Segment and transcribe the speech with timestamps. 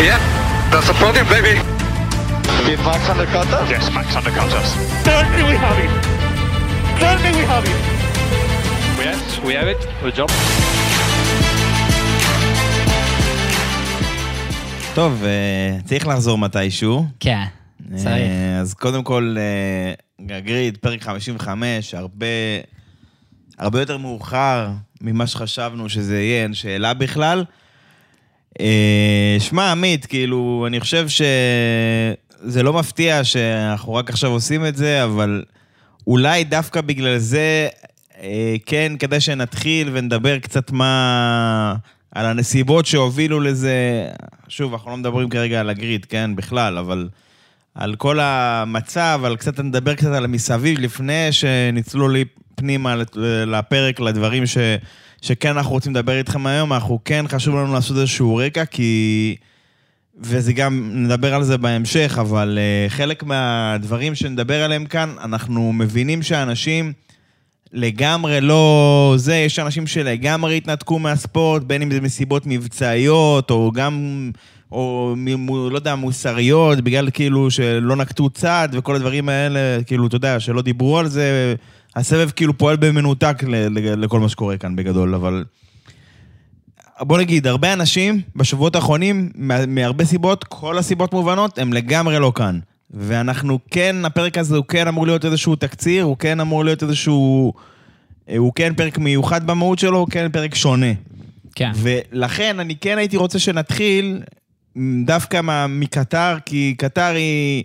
[0.00, 0.20] Yeah,
[0.70, 1.54] that's a podium, baby.
[2.66, 3.68] Did Max undercut us?
[3.68, 4.68] Yes, Max undercut us.
[5.04, 5.92] Certainly we have it.
[7.02, 7.80] Certainly we have it.
[9.04, 9.80] Yes, we have it.
[10.02, 10.30] Good job.
[14.94, 17.06] טוב, אה, צריך לחזור מתישהו.
[17.20, 17.44] כן,
[17.94, 18.06] צריך.
[18.06, 22.26] אה, אז קודם כל, אה, גריד, פרק 55, הרבה,
[23.58, 24.68] הרבה יותר מאוחר
[25.00, 27.44] ממה שחשבנו שזה יהיה, אין שאלה בכלל.
[28.60, 35.04] אה, שמע, עמית, כאילו, אני חושב שזה לא מפתיע שאנחנו רק עכשיו עושים את זה,
[35.04, 35.44] אבל
[36.06, 37.68] אולי דווקא בגלל זה,
[38.22, 41.74] אה, כן, כדי שנתחיל ונדבר קצת מה...
[42.14, 44.08] על הנסיבות שהובילו לזה,
[44.48, 47.08] שוב, אנחנו לא מדברים כרגע על הגריד, כן, בכלל, אבל
[47.74, 52.24] על כל המצב, על קצת, נדבר קצת על המסביב, לפני שניצלו לי
[52.54, 52.96] פנימה
[53.46, 54.58] לפרק, לדברים ש,
[55.22, 59.36] שכן אנחנו רוצים לדבר איתכם היום, אנחנו כן חשוב לנו לעשות איזשהו רקע, כי...
[60.20, 66.22] וזה גם, נדבר על זה בהמשך, אבל uh, חלק מהדברים שנדבר עליהם כאן, אנחנו מבינים
[66.22, 66.92] שאנשים
[67.72, 74.30] לגמרי לא זה, יש אנשים שלגמרי התנתקו מהספורט, בין אם זה מסיבות מבצעיות, או גם,
[74.72, 80.16] או מ, לא יודע, מוסריות, בגלל כאילו שלא נקטו צעד וכל הדברים האלה, כאילו, אתה
[80.16, 81.54] יודע, שלא דיברו על זה.
[81.98, 85.44] הסבב כאילו פועל במנותק לכל מה שקורה כאן בגדול, אבל...
[87.00, 92.32] בוא נגיד, הרבה אנשים בשבועות האחרונים, מה- מהרבה סיבות, כל הסיבות מובנות, הם לגמרי לא
[92.34, 92.58] כאן.
[92.90, 97.52] ואנחנו כן, הפרק הזה הוא כן אמור להיות איזשהו תקציר, הוא כן אמור להיות איזשהו...
[98.36, 100.86] הוא כן פרק מיוחד במהות שלו, הוא כן פרק שונה.
[101.54, 101.70] כן.
[101.76, 104.22] ולכן אני כן הייתי רוצה שנתחיל
[105.04, 107.62] דווקא מה- מקטר, כי קטר היא,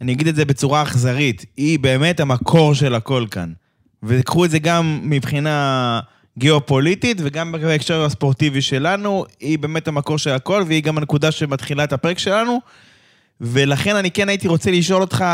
[0.00, 3.52] אני אגיד את זה בצורה אכזרית, היא באמת המקור של הכל כאן.
[4.06, 6.00] וקחו את זה גם מבחינה
[6.38, 11.92] גיאופוליטית וגם בהקשר הספורטיבי שלנו, היא באמת המקור של הכל, והיא גם הנקודה שמתחילה את
[11.92, 12.60] הפרק שלנו.
[13.40, 15.24] ולכן אני כן הייתי רוצה לשאול אותך,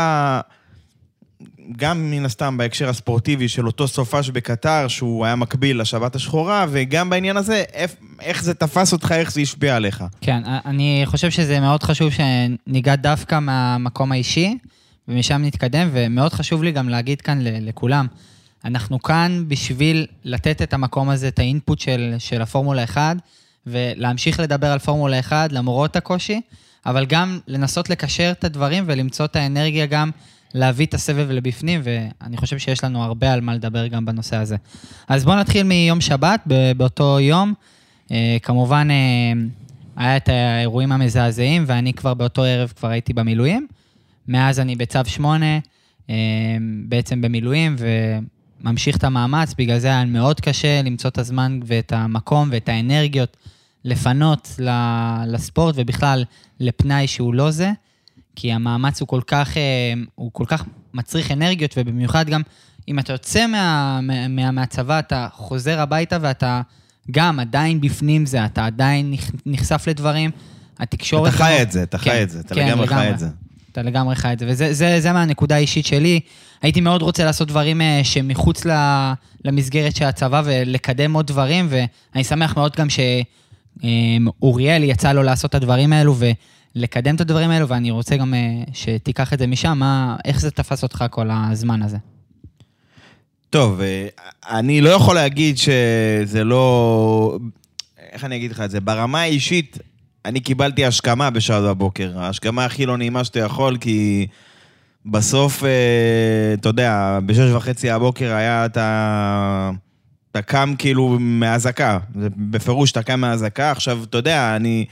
[1.77, 7.09] גם מן הסתם בהקשר הספורטיבי של אותו סופש בקטר, שהוא היה מקביל לשבת השחורה, וגם
[7.09, 7.91] בעניין הזה, איך,
[8.21, 10.03] איך זה תפס אותך, איך זה השפיע עליך.
[10.21, 14.57] כן, אני חושב שזה מאוד חשוב שניגע דווקא מהמקום האישי,
[15.07, 18.07] ומשם נתקדם, ומאוד חשוב לי גם להגיד כאן לכולם,
[18.65, 23.17] אנחנו כאן בשביל לתת את המקום הזה, את האינפוט של, של הפורמולה 1,
[23.67, 26.41] ולהמשיך לדבר על פורמולה 1 למרות הקושי,
[26.85, 30.11] אבל גם לנסות לקשר את הדברים ולמצוא את האנרגיה גם
[30.53, 34.55] להביא את הסבב לבפנים, ואני חושב שיש לנו הרבה על מה לדבר גם בנושא הזה.
[35.07, 36.47] אז בואו נתחיל מיום שבת,
[36.77, 37.53] באותו יום.
[38.11, 39.33] אה, כמובן, אה,
[39.95, 43.67] היה את האירועים המזעזעים, ואני כבר באותו ערב כבר הייתי במילואים.
[44.27, 45.45] מאז אני בצו 8,
[46.09, 46.15] אה,
[46.85, 47.75] בעצם במילואים,
[48.63, 53.37] וממשיך את המאמץ, בגלל זה היה מאוד קשה למצוא את הזמן ואת המקום ואת האנרגיות
[53.83, 54.59] לפנות
[55.27, 56.23] לספורט, ובכלל
[56.59, 57.71] לפנאי שהוא לא זה,
[58.35, 60.63] כי המאמץ הוא כל כך, אה, הוא כל כך
[60.93, 62.41] מצריך אנרגיות, ובמיוחד גם
[62.87, 66.61] אם אתה יוצא מה, מה, מה, מהצבא, אתה חוזר הביתה ואתה
[67.11, 69.13] גם עדיין בפנים זה, אתה עדיין
[69.45, 70.31] נחשף לדברים,
[70.79, 71.33] התקשורת...
[71.33, 73.27] אתה חי את זה, אתה כן, חי את זה, אתה כן, לגמרי חי את זה.
[73.71, 76.19] אתה לגמרי חי את זה, וזה זה, זה מהנקודה האישית שלי.
[76.63, 78.65] הייתי מאוד רוצה לעשות דברים אה, שמחוץ
[79.45, 82.87] למסגרת של הצבא ולקדם עוד דברים, ואני שמח מאוד גם
[83.79, 86.15] שאוריאל יצא לו לעשות את הדברים האלו
[86.75, 88.39] ולקדם את הדברים האלו, ואני רוצה גם אה,
[88.73, 91.97] שתיקח את זה משם, מה, איך זה תפס אותך כל הזמן הזה.
[93.49, 94.07] טוב, אה,
[94.49, 97.37] אני לא יכול להגיד שזה לא...
[98.11, 98.79] איך אני אגיד לך את זה?
[98.79, 99.77] ברמה האישית,
[100.25, 102.19] אני קיבלתי השכמה בשעות בבוקר.
[102.19, 104.27] ההשכמה הכי לא נעימה שאתה יכול, כי
[105.05, 109.71] בסוף, אה, אתה יודע, בשש וחצי הבוקר היה את ה...
[110.31, 111.99] אתה קם כאילו מהאזעקה.
[112.35, 113.71] בפירוש אתה קם מהאזעקה.
[113.71, 114.85] עכשיו, אתה יודע, אני...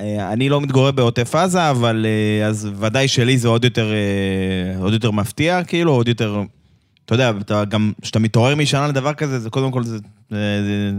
[0.00, 3.92] אה, אני לא מתגורר בעוטף עזה, אבל אה, אז ודאי שלי זה עוד יותר,
[4.80, 6.42] עוד יותר מפתיע, כאילו, עוד יותר...
[7.04, 9.98] אתה יודע, אתה גם, כשאתה מתעורר משנה לדבר כזה, זה קודם כל, זה,
[10.30, 10.92] זה, זה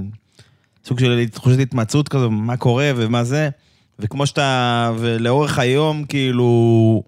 [0.86, 3.50] סוג של תחושת התמצאות כזו, מה קורה ומה זה.
[4.00, 7.04] וכמו שאתה, ולאורך היום, כאילו,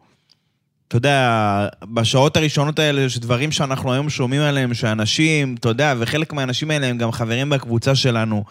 [0.92, 6.34] אתה יודע, בשעות הראשונות האלה, יש דברים שאנחנו היום שומעים עליהם, שאנשים, אתה יודע, וחלק
[6.34, 8.44] מהאנשים האלה הם גם חברים בקבוצה שלנו,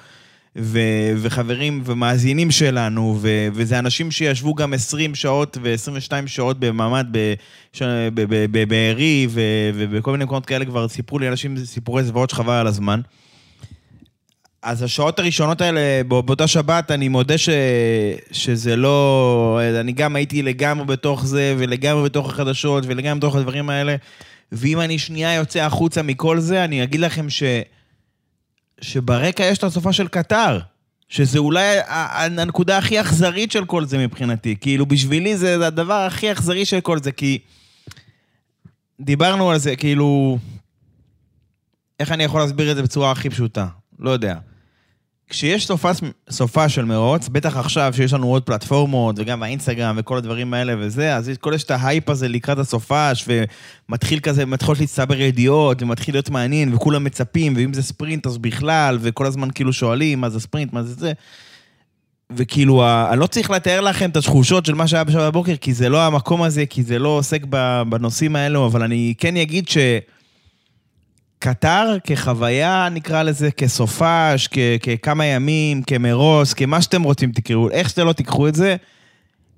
[0.56, 7.34] ו- וחברים ומאזינים שלנו, ו- וזה אנשים שישבו גם 20 שעות ו-22 שעות במעמד ב-
[7.72, 7.82] ש-
[8.14, 12.54] ב- ב- בבארי, ו- ובכל מיני מקומות כאלה כבר סיפרו לי אנשים סיפורי זוועות שחבל
[12.54, 13.00] על הזמן.
[14.62, 17.48] אז השעות הראשונות האלה, בא- באותה שבת, אני מודה ש...
[18.32, 19.60] שזה לא...
[19.80, 23.96] אני גם הייתי לגמרי בתוך זה, ולגמרי בתוך החדשות, ולגמרי בתוך הדברים האלה.
[24.52, 27.42] ואם אני שנייה יוצא החוצה מכל זה, אני אגיד לכם ש...
[28.80, 30.58] שברקע יש את הסופה של קטר.
[31.08, 34.56] שזה אולי הנקודה הכי אכזרית של כל זה מבחינתי.
[34.60, 37.38] כאילו, בשבילי זה הדבר הכי אכזרי של כל זה, כי
[39.00, 40.38] דיברנו על זה, כאילו...
[42.00, 43.66] איך אני יכול להסביר את זה בצורה הכי פשוטה?
[43.98, 44.36] לא יודע.
[45.30, 45.90] כשיש סופה,
[46.30, 51.16] סופה של מרוץ, בטח עכשיו שיש לנו עוד פלטפורמות, וגם האינסטגרם וכל הדברים האלה וזה,
[51.16, 53.28] אז כל יש את ההייפ הזה לקראת הסופש,
[53.88, 58.98] ומתחיל כזה, מתחילות להצטבר ידיעות, ומתחיל להיות מעניין, וכולם מצפים, ואם זה ספרינט אז בכלל,
[59.00, 61.12] וכל הזמן כאילו שואלים מה זה ספרינט, מה זה זה.
[62.36, 65.88] וכאילו, אני לא צריך לתאר לכם את התחושות של מה שהיה בשעה בבוקר, כי זה
[65.88, 67.44] לא המקום הזה, כי זה לא עוסק
[67.88, 69.78] בנושאים האלו, אבל אני כן אגיד ש...
[71.44, 78.06] קטר כחוויה, נקרא לזה, כסופש, כ- ככמה ימים, כמרוס, כמה שאתם רוצים תקראו, איך שאתם
[78.06, 78.76] לא תיקחו את זה,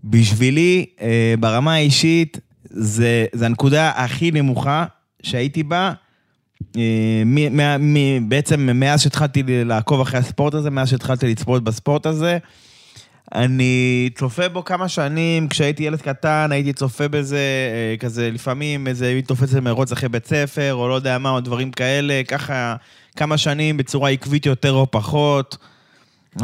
[0.05, 4.85] בשבילי, אה, ברמה האישית, זה, זה הנקודה הכי נמוכה
[5.23, 5.93] שהייתי בה.
[6.77, 6.83] אה,
[7.27, 12.39] מ- מה- מ- בעצם מאז שהתחלתי לעקוב אחרי הספורט הזה, מאז שהתחלתי לצפות בספורט הזה,
[13.35, 17.39] אני צופה בו כמה שנים, כשהייתי ילד קטן, הייתי צופה בזה,
[17.73, 21.41] אה, כזה לפעמים איזה, הייתי תופס מרוץ אחרי בית ספר, או לא יודע מה, או
[21.41, 22.77] דברים כאלה, ככה
[23.17, 25.57] כמה שנים בצורה עקבית יותר או פחות.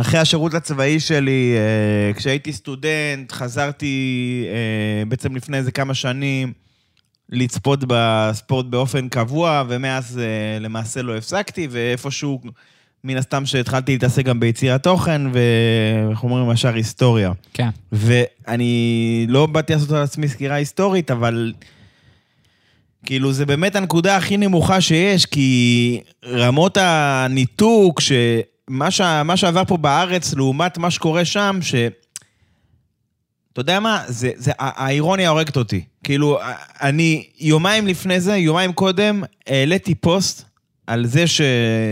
[0.00, 6.52] אחרי השירות הצבאי שלי, אה, כשהייתי סטודנט, חזרתי אה, בעצם לפני איזה כמה שנים
[7.28, 10.20] לצפות בספורט באופן קבוע, ומאז
[10.60, 12.40] למעשה לא הפסקתי, ואיפשהו,
[13.04, 17.32] מן הסתם שהתחלתי להתעסק גם ביצירת תוכן, ואיך אומרים, ישר היסטוריה.
[17.52, 17.68] כן.
[17.92, 21.52] ואני לא באתי לעשות על עצמי סקירה היסטורית, אבל
[23.06, 29.00] כאילו זה באמת הנקודה הכי נמוכה שיש, כי רמות הניתוק, שמה ש...
[29.00, 31.74] מה שעבר פה בארץ לעומת מה שקורה שם, ש...
[33.52, 34.02] אתה יודע מה?
[34.06, 35.84] זה, זה, האירוניה הורגת אותי.
[36.04, 36.38] כאילו,
[36.80, 40.47] אני יומיים לפני זה, יומיים קודם, העליתי פוסט
[40.88, 41.40] על זה ש,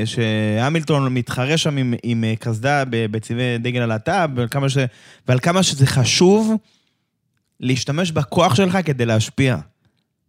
[0.04, 4.76] שהמילטון מתחרה שם עם, עם אה, קסדה בצבעי דגל הלהט"ב, ועל כמה ש-
[5.28, 6.54] ועל כמה שזה חשוב
[7.60, 9.56] להשתמש בכוח שלך כדי להשפיע.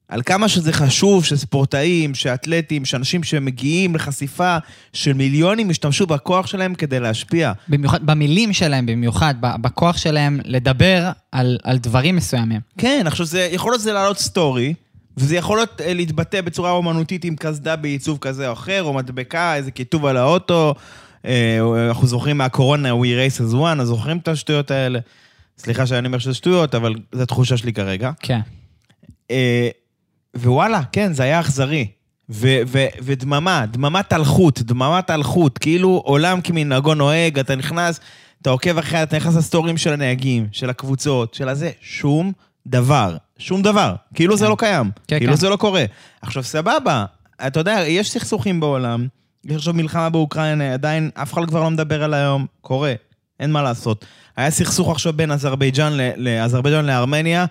[0.08, 4.58] על כמה שזה חשוב שספורטאים, שאתלטים, שאנשים שמגיעים לחשיפה
[4.94, 7.52] של מיליונים ישתמשו בכוח שלהם כדי להשפיע.
[7.68, 12.62] במיוחד, במילים שלהם במיוחד, בכוח שלהם לדבר על, על דברים מסוימים.
[12.78, 14.74] כן, עכשיו זה, יכול להיות זה לעלות סטורי,
[15.18, 19.56] וזה יכול להיות אה, להתבטא בצורה אומנותית עם קסדה בעיצוב כזה או אחר, או מדבקה,
[19.56, 20.76] איזה כיתוב על האוטו.
[21.26, 25.00] אה, אנחנו זוכרים מהקורונה, We Race as One, אז זוכרים את השטויות האלה.
[25.58, 28.12] סליחה שאני אומר שזה שטויות, אבל זו התחושה שלי כרגע.
[28.20, 28.40] כן.
[29.32, 29.70] אה,
[30.36, 31.88] ווואלה, כן, זה היה אכזרי.
[32.30, 38.00] ו- ו- ודממה, דממת אלחוט, דממת אלחוט, כאילו עולם כמנהגו נוהג, אתה נכנס,
[38.42, 42.32] אתה עוקב אחרי, אתה נכנס לסטורים של הנהגים, של הקבוצות, של הזה, שום
[42.68, 45.40] דבר, שום דבר, כאילו זה לא קיים, כן, כאילו כן.
[45.40, 45.86] זה לא קורה.
[46.22, 47.06] עכשיו, סבבה,
[47.48, 49.08] אתה יודע, יש סכסוכים בעולם,
[49.46, 52.94] יש עכשיו מלחמה באוקראינה, עדיין אף אחד כבר לא מדבר על היום, קורה,
[53.40, 54.06] אין מה לעשות.
[54.38, 57.46] היה סכסוך עכשיו בין אזרבייג'אן לאזרבייג'אן לארמניה,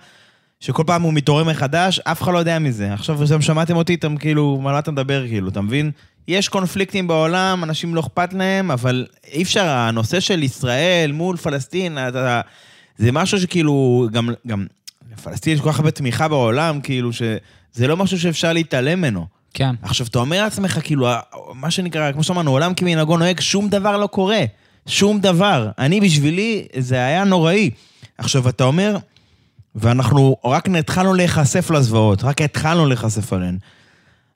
[0.59, 2.93] שכל פעם הוא מתעורר מחדש, אף אחד לא יודע מזה.
[2.93, 5.91] עכשיו, כשאתם שמעתם אותי, אתם כאילו, מה אתה מדבר כאילו, אתה מבין?
[6.27, 11.97] יש קונפליקטים בעולם, אנשים לא אכפת להם, אבל אי אפשר, הנושא של ישראל מול פלסטין,
[11.97, 12.41] אתה,
[12.97, 14.65] זה משהו שכאילו, גם, גם
[15.19, 19.25] לפלסטין יש כל כך הרבה תמיכה בעולם, כאילו, שזה לא משהו שאפשר להתעלם ממנו.
[19.53, 19.75] כן.
[19.81, 21.09] עכשיו, אתה אומר לעצמך, כאילו,
[21.53, 24.39] מה שנקרא, כמו שאמרנו, עולם כמנהגו נוהג, שום דבר לא קורה.
[24.87, 25.69] שום דבר.
[25.77, 27.69] אני, בשבילי, זה היה נוראי.
[28.17, 28.97] עכשיו, אתה אומר,
[29.75, 33.57] ואנחנו רק התחלנו להיחשף לזוועות, רק התחלנו להיחשף עליהן.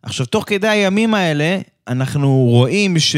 [0.04, 3.16] עכשיו, תוך כדי הימים האלה, אנחנו רואים ש...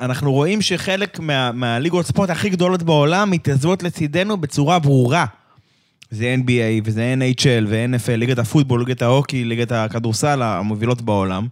[0.00, 5.24] אנחנו רואים שחלק מה, מהליגות ספורט הכי גדולות בעולם מתייצבות לצידנו בצורה ברורה.
[6.14, 11.46] זה NBA וזה NHL ו-NFL, ליגת הפוטבול, ליגת ההוקי, ליגת הכדורסל המובילות בעולם.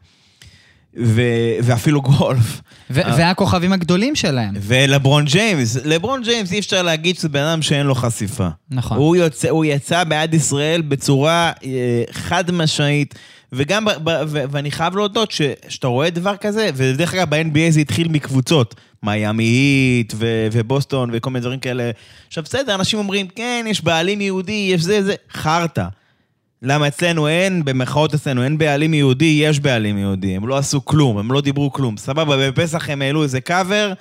[1.00, 1.22] ו...
[1.62, 2.60] ואפילו גולף.
[2.90, 4.54] ו- והכוכבים הגדולים שלהם.
[4.60, 8.48] ולברון ג'יימס, לברון ג'יימס אי אפשר להגיד שזה בן אדם שאין לו חשיפה.
[8.70, 8.96] נכון.
[8.98, 11.70] הוא, יוצא, הוא יצא בעד ישראל בצורה אה,
[12.12, 13.14] חד משמעית,
[13.52, 17.70] וגם, ב, ב, ו, ואני חייב להודות ש- שאתה רואה דבר כזה, ודרך אגב ב-NBA
[17.70, 21.90] זה התחיל מקבוצות, מיאמי היט ו, ובוסטון וכל מיני דברים כאלה.
[22.28, 25.84] עכשיו בסדר, אנשים אומרים, כן, יש בעלים יהודי, יש זה, זה, חרטא.
[26.62, 30.36] למה אצלנו אין, במרכאות אצלנו, אין בעלים יהודי, יש בעלים יהודי.
[30.36, 31.96] הם לא עשו כלום, הם לא דיברו כלום.
[31.96, 33.92] סבבה, בפסח הם העלו איזה קאבר,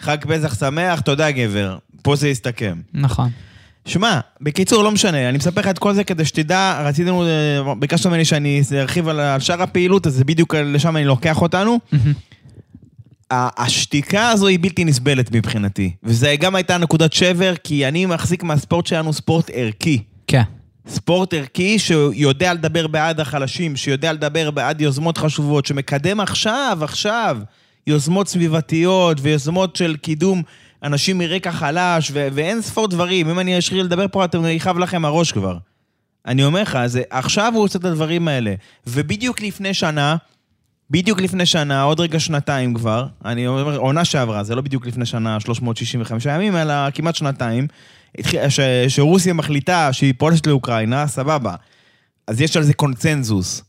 [0.00, 1.78] חג פסח שמח, תודה גבר.
[2.02, 2.80] פה זה יסתכם.
[2.94, 3.30] נכון.
[3.86, 8.06] שמע, בקיצור, לא משנה, אני מספר לך את כל זה כדי שתדע, רציתם, אה, ביקשת
[8.06, 11.78] ממני שאני ארחיב על על שאר הפעילות, אז בדיוק לשם אני לוקח אותנו.
[13.30, 18.86] השתיקה הזו היא בלתי נסבלת מבחינתי, וזה גם הייתה נקודת שבר, כי אני מחזיק מהספורט
[18.86, 20.02] שלנו ספורט ערכי.
[20.26, 20.42] כן.
[20.86, 27.38] ספורט ערכי שיודע לדבר בעד החלשים, שיודע לדבר בעד יוזמות חשובות, שמקדם עכשיו, עכשיו,
[27.86, 30.42] יוזמות סביבתיות ויוזמות של קידום
[30.82, 33.30] אנשים מרקע חלש, ו- ואין ספור דברים.
[33.30, 35.58] אם אני אשאיר לדבר פה, אתם יכאב לכם הראש כבר.
[36.26, 38.54] אני אומר לך, זה, עכשיו הוא עושה את הדברים האלה.
[38.86, 40.16] ובדיוק לפני שנה,
[40.90, 45.06] בדיוק לפני שנה, עוד רגע שנתיים כבר, אני אומר, עונה שעברה, זה לא בדיוק לפני
[45.06, 47.66] שנה, 365 ימים, אלא כמעט שנתיים,
[48.48, 51.54] ש, שרוסיה מחליטה שהיא פולשת לאוקראינה, סבבה.
[52.26, 53.62] אז יש על זה קונצנזוס.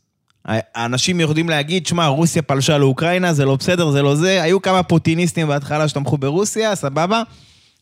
[0.45, 4.43] האנשים יודעים להגיד, שמע, רוסיה פלשה לאוקראינה, זה לא בסדר, זה לא זה.
[4.43, 7.23] היו כמה פוטיניסטים בהתחלה שתמכו ברוסיה, סבבה,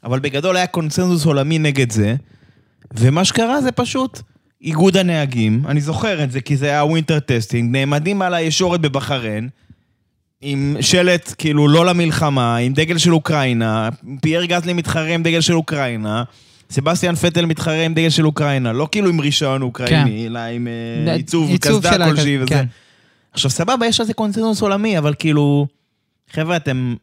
[0.04, 2.16] אבל בגדול היה קונצנזוס עולמי נגד זה.
[2.96, 4.22] ומה שקרה זה פשוט
[4.62, 9.50] איגוד הנהגים, אני זוכר את זה כי זה היה winter testing, נעמדים על הישורת בבחריין,
[10.42, 13.90] עם שלט כאילו לא למלחמה, עם דגל של אוקראינה,
[14.22, 16.24] פייר גאסלי מתחרה עם דגל של אוקראינה,
[16.72, 20.68] סבסטיאן וטל מתחרה עם דגל של אוקראינה, לא כאילו עם רישיון אוקראיני, אלא עם
[21.08, 22.48] אה, עיצוב קסדה כלשהי וזה.
[22.48, 22.66] כן.
[23.32, 25.68] עכשיו סבבה, יש על זה קונצנזוס עולמי, אבל כאילו...
[26.34, 26.96] חבר'ה, אתם,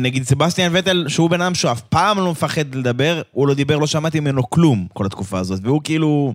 [0.00, 3.78] נגיד סבסטיאן וטל, שהוא בן אדם שהוא אף פעם לא מפחד לדבר, הוא לא דיבר,
[3.78, 6.34] לא שמעתי ממנו כלום כל התקופה הזאת, והוא כאילו,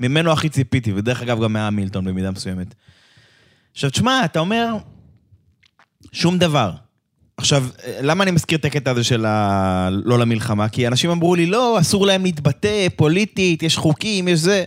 [0.00, 2.74] ממנו הכי ציפיתי, ודרך אגב גם מהמילטון במידה מסוימת.
[3.72, 4.76] עכשיו, תשמע, אתה אומר,
[6.12, 6.72] שום דבר.
[7.36, 7.64] עכשיו,
[8.00, 9.88] למה אני מזכיר את הקטע הזה של ה...
[10.04, 10.68] לא למלחמה?
[10.68, 14.64] כי אנשים אמרו לי, לא, אסור להם להתבטא פוליטית, יש חוקים, יש זה.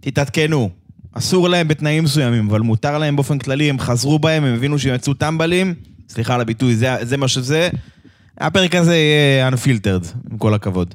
[0.00, 0.70] תתעדכנו.
[1.12, 4.94] אסור להם בתנאים מסוימים, אבל מותר להם באופן כללי, הם חזרו בהם, הם הבינו שהם
[4.94, 5.74] יצאו טמבלים,
[6.08, 7.68] סליחה על הביטוי, זה, זה מה שזה.
[8.38, 10.94] הפרק הזה יהיה unfiltered, עם כל הכבוד.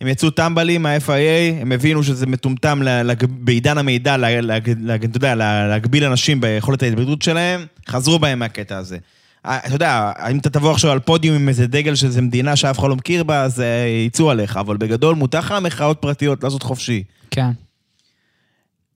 [0.00, 4.90] הם יצאו טמבלים מה-FIA, הם הבינו שזה מטומטם ל- לג- בעידן המידע, ל- ל- ל-
[4.90, 8.98] אתה יודע, ל- להגביל אנשים ביכולת ההתבטאות שלהם, חזרו בהם מהקטע הזה.
[9.46, 12.88] אתה יודע, אם אתה תבוא עכשיו על פודיום עם איזה דגל שזה מדינה שאף אחד
[12.88, 17.04] לא מכיר בה, אז אה, יצאו עליך, אבל בגדול מותר לך מחאות פרטיות לעשות חופשי.
[17.30, 17.50] כן.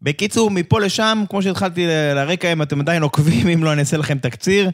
[0.02, 4.19] בקיצור, מפה לשם, כמו שהתחלתי לרקע, אם אתם עדיין עוקבים, אם לא, אני אעשה לכם
[4.19, 4.71] תקציר.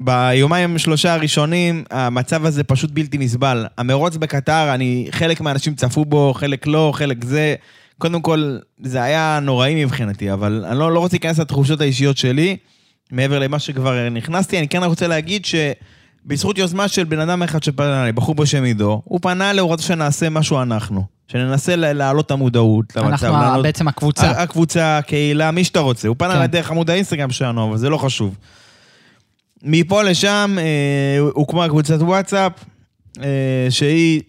[0.00, 3.66] ביומיים שלושה הראשונים, המצב הזה פשוט בלתי נסבל.
[3.78, 7.54] המרוץ בקטר, אני, חלק מהאנשים צפו בו, חלק לא, חלק זה.
[7.98, 12.56] קודם כל, זה היה נוראי מבחינתי, אבל אני לא, לא רוצה להיכנס לתחושות האישיות שלי,
[13.12, 14.58] מעבר למה שכבר נכנסתי.
[14.58, 19.02] אני כן רוצה להגיד שבזכות יוזמה של בן אדם אחד שפנה אליי, בחור בשם עידו,
[19.04, 21.04] הוא פנה אליי, הוא רוצה שנעשה משהו אנחנו.
[21.28, 23.08] שננסה להעלות את המודעות למצב.
[23.08, 24.30] אנחנו להעלות- בעצם הקבוצה.
[24.30, 26.08] הקבוצה, הקהילה, מי שאתה רוצה.
[26.08, 26.46] הוא פנה כן.
[26.46, 28.36] דרך עמוד האינסטגרם שלנו, אבל זה לא חשוב.
[29.62, 32.52] מפה לשם אה, הוקמה קבוצת וואטסאפ,
[33.22, 33.26] אה,
[33.70, 34.20] שהיא,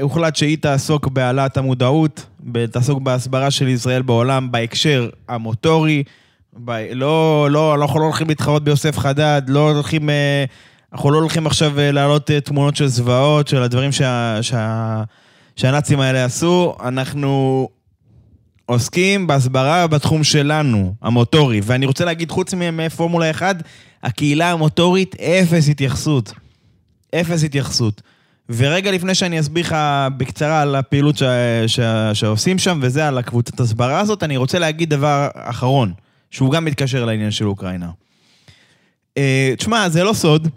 [0.00, 2.26] הוחלט שהיא תעסוק בהעלאת המודעות,
[2.70, 6.02] תעסוק בהסברה של ישראל בעולם בהקשר המוטורי.
[6.54, 10.44] ב, לא, לא, אנחנו לא הולכים להתחרות ביוסף חדד, לא הולכים, אה,
[10.92, 15.02] אנחנו לא הולכים עכשיו אה, להעלות אה, תמונות של זוועות, של הדברים שה, שה,
[15.56, 16.76] שהנאצים האלה עשו.
[16.84, 17.68] אנחנו
[18.66, 21.60] עוסקים בהסברה בתחום שלנו, המוטורי.
[21.64, 23.56] ואני רוצה להגיד, חוץ מפורמולה 1,
[24.02, 26.32] הקהילה המוטורית, אפס התייחסות.
[27.14, 28.02] אפס התייחסות.
[28.48, 29.76] ורגע לפני שאני אסביר לך
[30.16, 31.22] בקצרה על הפעילות ש...
[31.66, 31.80] ש...
[32.12, 35.92] שעושים שם, וזה על הקבוצת הסברה הזאת, אני רוצה להגיד דבר אחרון,
[36.30, 37.90] שהוא גם מתקשר לעניין של אוקראינה.
[39.18, 40.48] אה, תשמע, זה לא סוד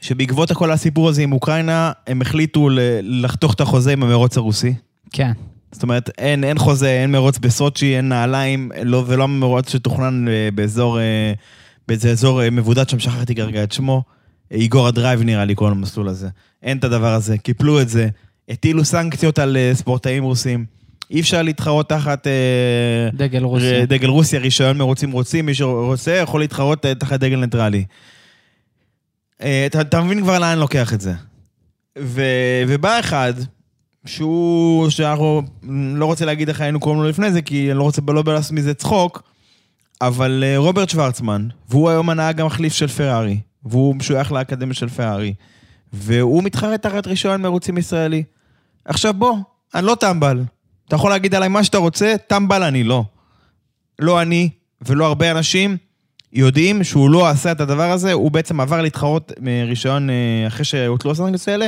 [0.00, 2.68] שבעקבות כל הסיפור הזה עם אוקראינה, הם החליטו
[3.02, 4.74] לחתוך את החוזה עם המרוץ הרוסי.
[5.12, 5.32] כן.
[5.72, 10.48] זאת אומרת, אין, אין חוזה, אין מרוץ בסוצ'י, אין נעליים, לא, ולא מרוץ שתוכנן אה,
[10.54, 11.32] באזור, אה,
[11.88, 14.02] באיזה אזור מבודד שם, שכחתי כרגע את שמו.
[14.50, 16.28] איגורה דרייב נראה לי קוראים למסלול הזה.
[16.62, 18.08] אין את הדבר הזה, קיפלו את זה,
[18.48, 20.64] הטילו סנקציות על ספורטאים רוסים.
[21.12, 22.26] אי אפשר להתחרות תחת...
[22.26, 23.86] אה, דגל רוסיה.
[23.86, 27.84] דגל רוסיה, רישיון מרוצים רוסים, מי שרוצה יכול להתחרות אה, תחת דגל ניטרלי.
[29.42, 31.12] אה, אתה, אתה מבין כבר לאן לוקח את זה.
[31.98, 32.22] ו,
[32.68, 33.32] ובא אחד,
[34.06, 35.42] שהוא, שאנחנו,
[35.96, 38.52] לא רוצה להגיד איך היינו קוראים לו לפני זה, כי אני לא רוצה לא לעשות
[38.52, 39.22] מזה צחוק,
[40.00, 45.34] אבל רוברט שוורצמן, והוא היום הנהג המחליף של פרארי, והוא משוייך לאקדמיה של פרארי,
[45.92, 48.22] והוא מתחרה תחת רישיון מרוצים ישראלי.
[48.84, 49.36] עכשיו בוא,
[49.74, 50.42] אני לא טמבל.
[50.92, 53.04] אתה יכול להגיד עליי מה שאתה רוצה, טמבל אני לא.
[53.98, 54.48] לא אני
[54.86, 55.76] ולא הרבה אנשים
[56.32, 61.10] יודעים שהוא לא עשה את הדבר הזה, הוא בעצם עבר להתחרות מרישיון, אה, אחרי שהוטלו
[61.10, 61.66] הסנקציות האלה,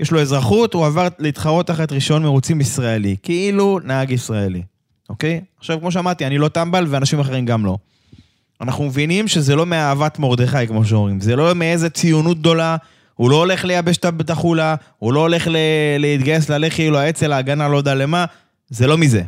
[0.00, 4.62] יש לו אזרחות, הוא עבר להתחרות תחת רישיון מרוצים ישראלי, כאילו נהג ישראלי,
[5.08, 5.40] אוקיי?
[5.58, 7.76] עכשיו, כמו שאמרתי, אני לא טמבל ואנשים אחרים גם לא.
[8.60, 12.76] אנחנו מבינים שזה לא מאהבת מרדכי, כמו שאומרים, זה לא מאיזה ציונות גדולה,
[13.14, 15.48] הוא לא הולך לייבש את החולה, הוא לא הולך
[15.98, 18.24] להתגייס ללח"י, לא האצ"ל, להגנה, לא יודע למה,
[18.70, 19.22] זה לא מזה.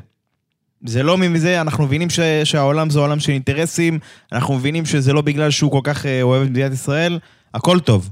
[0.87, 3.99] זה לא מזה, אנחנו מבינים ש, שהעולם זה עולם של אינטרסים,
[4.33, 7.19] אנחנו מבינים שזה לא בגלל שהוא כל כך אה, אוהב את מדינת ישראל,
[7.55, 8.11] הכל טוב.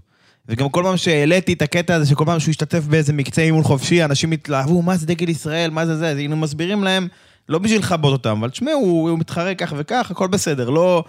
[0.49, 4.04] וגם כל פעם שהעליתי את הקטע הזה, שכל פעם שהוא השתתף באיזה מקצה אימון חופשי,
[4.04, 7.09] אנשים התלהבו, מה זה דגל ישראל, מה זה זה, אז היינו מסבירים להם,
[7.49, 11.04] לא בשביל לכבות אותם, אבל תשמעו, הוא, הוא מתחרה כך וכך, הכל בסדר, לא,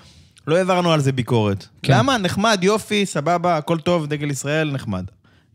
[0.47, 1.65] לא העברנו על זה ביקורת.
[1.83, 1.93] כן.
[1.97, 2.17] למה?
[2.17, 5.05] נחמד, יופי, סבבה, הכל טוב, דגל ישראל, נחמד.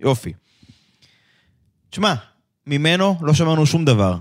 [0.01, 0.33] יופי.
[1.91, 2.15] תשמע,
[2.67, 4.17] ממנו לא שמענו שום דבר.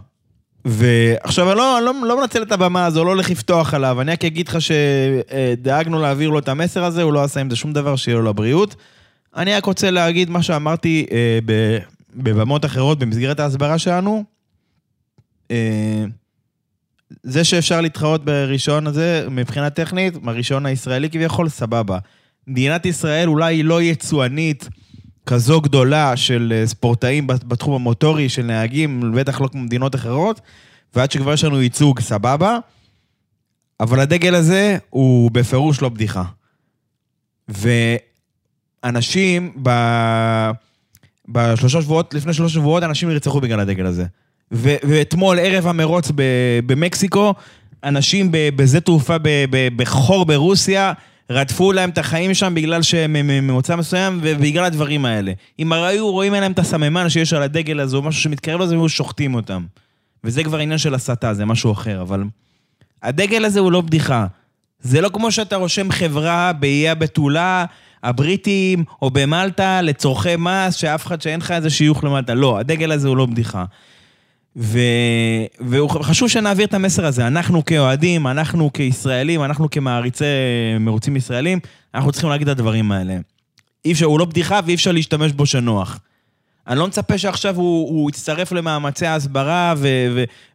[0.65, 4.01] ועכשיו, אני לא, לא, לא מנצל את הבמה הזו, לא הולך לפתוח עליו.
[4.01, 7.55] אני רק אגיד לך שדאגנו להעביר לו את המסר הזה, הוא לא עשה עם זה
[7.55, 8.75] שום דבר, שיהיה לו לבריאות.
[9.35, 11.39] אני רק רוצה להגיד מה שאמרתי אה,
[12.15, 14.23] בבמות אחרות במסגרת ההסברה שלנו.
[15.51, 16.05] אה,
[17.23, 21.97] זה שאפשר להתחרות ברישיון הזה, מבחינה טכנית, מהרישיון הישראלי כביכול, סבבה.
[22.47, 24.69] מדינת ישראל אולי היא לא יצואנית
[25.31, 30.41] כזו גדולה של אה, ספורטאים בת- בתחום המוטורי, של נהגים, בטח לא כמו מדינות אחרות,
[30.95, 32.57] ועד שכבר יש לנו ייצוג, סבבה.
[33.79, 36.23] אבל הדגל הזה הוא בפירוש לא בדיחה.
[38.83, 39.69] ואנשים, ב...
[41.27, 44.05] בשלושה שבועות, לפני שלושה שבועות, אנשים נרצחו בגלל הדגל הזה.
[44.51, 46.21] ו- ואתמול, ערב המרוץ ב-
[46.65, 47.33] במקסיקו,
[47.83, 49.15] אנשים בשדה תעופה
[49.75, 50.93] בחור ברוסיה,
[51.31, 55.31] רדפו להם את החיים שם בגלל שהם הם- הם ממוצא מסוים ובגלל הדברים האלה.
[55.59, 58.89] אם היו רואים להם את הסממן שיש על הדגל הזה או משהו שמתקרב לזה, היו
[58.89, 59.65] שוחטים אותם.
[60.23, 62.23] וזה כבר עניין של הסתה, זה משהו אחר, אבל...
[63.03, 64.25] הדגל הזה הוא לא בדיחה.
[64.79, 67.65] זה לא כמו שאתה רושם חברה באיי הבתולה,
[68.03, 72.33] הבריטים, או במלטה, לצורכי מס, שאף אחד, שאין לך איזה שיוך למלטה.
[72.33, 73.65] לא, הדגל הזה הוא לא בדיחה.
[74.55, 74.79] ו...
[75.69, 77.27] וחשוב שנעביר את המסר הזה.
[77.27, 80.25] אנחנו כאוהדים, אנחנו כישראלים, אנחנו כמעריצי
[80.79, 81.59] מרוצים ישראלים,
[81.95, 83.17] אנחנו צריכים להגיד את הדברים האלה.
[83.85, 85.99] אי אפשר, הוא לא בדיחה ואי אפשר להשתמש בו שנוח.
[86.67, 89.73] אני לא מצפה שעכשיו הוא, הוא יצטרף למאמצי ההסברה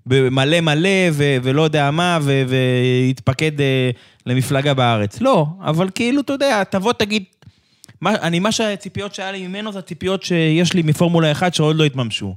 [0.07, 3.91] ומלא מלא ו- ולא יודע מה ו- ויתפקד אה,
[4.27, 5.21] למפלגה בארץ.
[5.21, 7.25] לא, אבל כאילו, אתה יודע, תבוא תגיד...
[8.01, 11.85] מה, אני, מה שהציפיות שהיה לי ממנו זה הציפיות שיש לי מפורמולה 1 שעוד לא
[11.85, 12.35] התממשו.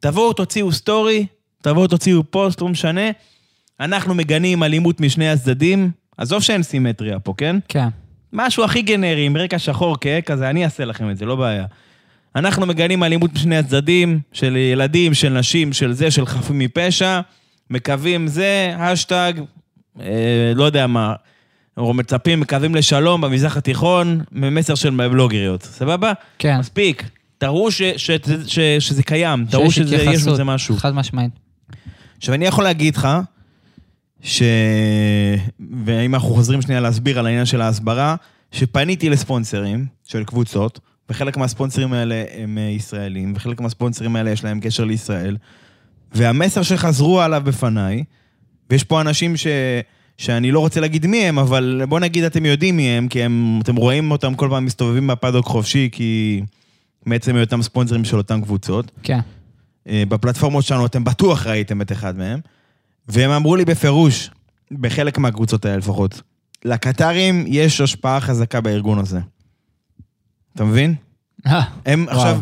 [0.00, 1.26] תבואו, תוציאו סטורי,
[1.62, 3.10] תבואו, תוציאו פוסט, לא משנה.
[3.80, 5.90] אנחנו מגנים אלימות משני הצדדים.
[6.16, 7.56] עזוב שאין סימטריה פה, כן?
[7.68, 7.88] כן.
[8.32, 11.64] משהו הכי גנרי, עם רקע שחור כהה כזה, אני אעשה לכם את זה, לא בעיה.
[12.36, 17.20] אנחנו מגנים אלימות משני הצדדים, של ילדים, של נשים, של זה, של חפים מפשע,
[17.70, 19.32] מקווים זה, השטג,
[20.00, 21.14] אה, לא יודע מה,
[21.76, 26.12] או מצפים, מקווים לשלום במזרח התיכון, ממסר של בלוגריות, סבבה?
[26.38, 26.58] כן.
[26.58, 27.04] מספיק.
[27.40, 28.10] תראו ש, ש, ש,
[28.46, 30.76] ש, שזה קיים, תראו שיש בזה משהו.
[30.76, 31.30] חד משמעית.
[32.16, 33.08] עכשיו, אני יכול להגיד לך,
[34.22, 34.42] ש...
[35.84, 38.16] ואם אנחנו חוזרים שנייה להסביר על העניין של ההסברה,
[38.52, 44.60] שפניתי לספונסרים של קבוצות, וחלק מהספונסרים האלה הם אה, ישראלים, וחלק מהספונסרים האלה יש להם
[44.60, 45.36] קשר לישראל,
[46.12, 48.04] והמסר שחזרו עליו בפניי,
[48.70, 49.46] ויש פה אנשים ש...
[50.18, 53.60] שאני לא רוצה להגיד מי הם, אבל בוא נגיד אתם יודעים מי הם, כי הם,
[53.62, 56.40] אתם רואים אותם כל פעם מסתובבים בפאדוק חופשי, כי
[57.06, 58.90] מעצם היותם ספונסרים של אותן קבוצות.
[59.02, 59.20] כן.
[59.88, 62.40] אה, בפלטפורמות שלנו אתם בטוח ראיתם את אחד מהם,
[63.08, 64.30] והם אמרו לי בפירוש,
[64.72, 66.22] בחלק מהקבוצות האלה לפחות,
[66.64, 69.20] לקטרים יש השפעה חזקה בארגון הזה.
[70.54, 70.94] אתה מבין?
[71.46, 72.18] אה, הם וואו.
[72.18, 72.40] עכשיו...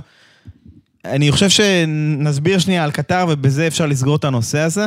[1.05, 4.87] אני חושב שנסביר שנייה על קטר, ובזה אפשר לסגור את הנושא הזה.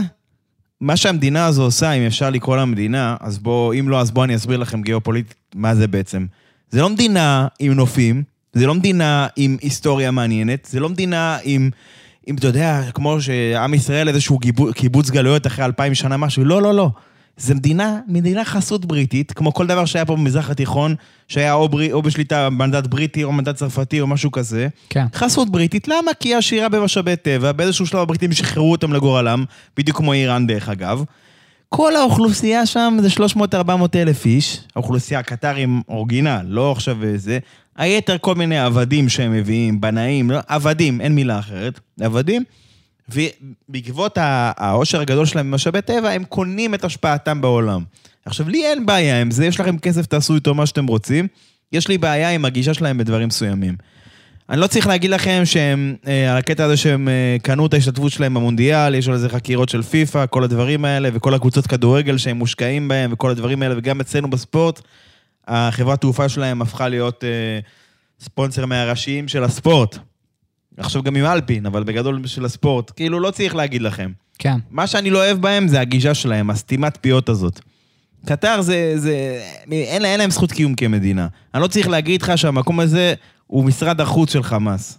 [0.82, 4.26] מה שהמדינה הזו עושה, אם אפשר לקרוא לה מדינה, אז בואו, אם לא, אז בואו
[4.26, 6.26] אני אסביר לכם גיאופוליטית מה זה בעצם.
[6.70, 11.70] זה לא מדינה עם נופים, זה לא מדינה עם היסטוריה מעניינת, זה לא מדינה עם,
[12.28, 16.62] עם אתה יודע, כמו שעם ישראל איזשהו גיבו- קיבוץ גלויות אחרי אלפיים שנה משהו, לא,
[16.62, 16.90] לא, לא.
[17.38, 20.96] זה מדינה, מדינה חסות בריטית, כמו כל דבר שהיה פה במזרח התיכון,
[21.28, 24.68] שהיה או, ברי, או בשליטה מנדט בריטי או מנדט צרפתי או משהו כזה.
[24.90, 25.06] כן.
[25.16, 26.12] חסות בריטית, למה?
[26.20, 29.46] כי היא עשירה במשאבי טבע, באיזשהו שלב הבריטים שחררו אותם לגורלם,
[29.78, 31.04] בדיוק כמו איראן דרך אגב.
[31.70, 37.40] כל האוכלוסייה שם זה 300-400 אלף איש, האוכלוסייה הקטרים אורגינל, לא עכשיו זה.
[37.78, 42.44] היתר כל מיני עבדים שהם מביאים, בנאים, לא, עבדים, אין מילה אחרת, עבדים.
[43.10, 44.18] ובעקבות
[44.58, 47.84] העושר הגדול שלהם במשאבי טבע, הם קונים את השפעתם בעולם.
[48.26, 51.28] עכשיו, לי אין בעיה עם זה, יש לכם כסף, תעשו איתו מה שאתם רוצים.
[51.72, 53.76] יש לי בעיה עם הגישה שלהם בדברים מסוימים.
[54.50, 58.12] אני לא צריך להגיד לכם שהם, אה, על הקטע הזה שהם אה, קנו את ההשתתפות
[58.12, 62.38] שלהם במונדיאל, יש על זה חקירות של פיפא, כל הדברים האלה, וכל הקבוצות כדורגל שהם
[62.38, 64.82] מושקעים בהם, וכל הדברים האלה, וגם אצלנו בספורט,
[65.52, 67.60] החברת תעופה שלהם הפכה להיות אה,
[68.20, 69.98] ספונסר מהראשיים של הספורט.
[70.78, 72.92] עכשיו גם עם אלפין, אבל בגדול של הספורט.
[72.96, 74.12] כאילו, לא צריך להגיד לכם.
[74.40, 74.60] כן.
[74.70, 77.60] מה שאני לא אוהב בהם זה הגישה שלהם, הסתימת פיות הזאת.
[78.26, 81.28] קטר זה, זה, אין, אין להם זכות קיום כמדינה.
[81.54, 83.14] אני לא צריך להגיד לך שהמקום הזה
[83.48, 84.98] הוא משרד החוץ של חמאס.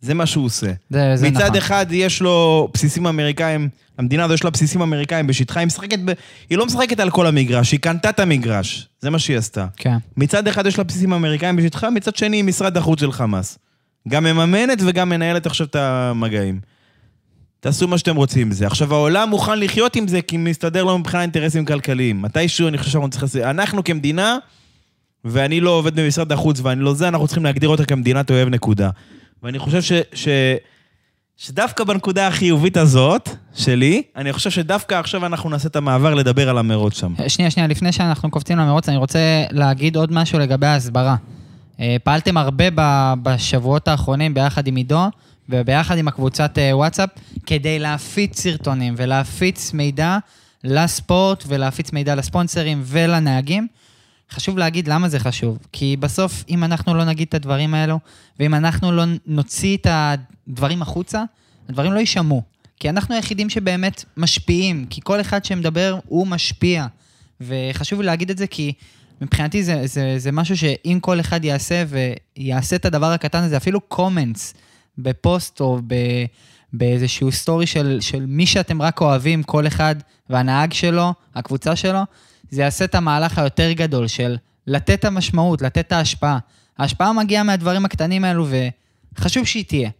[0.00, 0.66] זה מה שהוא עושה.
[0.90, 1.56] זה, זה מצד נכון.
[1.56, 6.12] אחד יש לו בסיסים אמריקאים, המדינה הזו יש לה בסיסים אמריקאים בשטחה, היא משחקת ב...
[6.50, 8.88] היא לא משחקת על כל המגרש, היא קנתה את המגרש.
[9.00, 9.66] זה מה שהיא עשתה.
[9.76, 9.96] כן.
[10.16, 13.58] מצד אחד יש לה בסיסים אמריקאים בשטחה, מצד שני היא משרד החוץ של חמאס.
[14.08, 16.60] גם מממנת וגם מנהלת עכשיו את המגעים.
[17.60, 18.66] תעשו מה שאתם רוצים עם זה.
[18.66, 22.22] עכשיו, העולם מוכן לחיות עם זה, כי מסתדר לו מבחינת אינטרסים כלכליים.
[22.22, 23.26] מתישהו אני חושב שאנחנו צריכים...
[23.26, 24.36] לעשות- אנחנו כמדינה,
[25.24, 28.90] ואני לא עובד במשרד החוץ ואני לא זה, אנחנו צריכים להגדיר אותה כמדינת אוהב נקודה.
[29.42, 29.92] ואני חושב ש...
[30.12, 30.28] ש...
[31.36, 36.58] שדווקא בנקודה החיובית הזאת, שלי, אני חושב שדווקא עכשיו אנחנו נעשה את המעבר לדבר על
[36.58, 37.14] המרוץ שם.
[37.28, 41.16] שנייה, שנייה, לפני שאנחנו קופצים למרוץ, אני רוצה להגיד עוד משהו לגבי ההסברה.
[41.80, 42.64] אה, פעלתם הרבה
[43.22, 45.04] בשבועות האחרונים ביחד עם עידו
[45.48, 47.10] וביחד עם הקבוצת אה, וואטסאפ
[47.46, 50.18] כדי להפיץ סרטונים ולהפיץ מידע
[50.64, 53.66] לספורט ולהפיץ מידע לספונסרים ולנהגים.
[54.30, 57.98] חשוב להגיד למה זה חשוב, כי בסוף אם אנחנו לא נגיד את הדברים האלו,
[58.40, 61.22] ואם אנחנו לא נוציא את הדברים החוצה,
[61.68, 62.42] הדברים לא יישמעו.
[62.80, 66.86] כי אנחנו היחידים שבאמת משפיעים, כי כל אחד שמדבר הוא משפיע.
[67.40, 68.72] וחשוב לי להגיד את זה כי
[69.20, 71.84] מבחינתי זה, זה, זה משהו שאם כל אחד יעשה
[72.36, 74.54] ויעשה את הדבר הקטן הזה, אפילו comments
[74.98, 75.94] בפוסט או ב,
[76.72, 79.96] באיזשהו סטורי של, של מי שאתם רק אוהבים, כל אחד
[80.30, 82.00] והנהג שלו, הקבוצה שלו,
[82.50, 86.38] זה יעשה את המהלך היותר גדול של לתת את המשמעות, לתת את ההשפעה.
[86.78, 88.46] ההשפעה מגיעה מהדברים הקטנים האלו
[89.18, 89.90] וחשוב שהיא תהיה.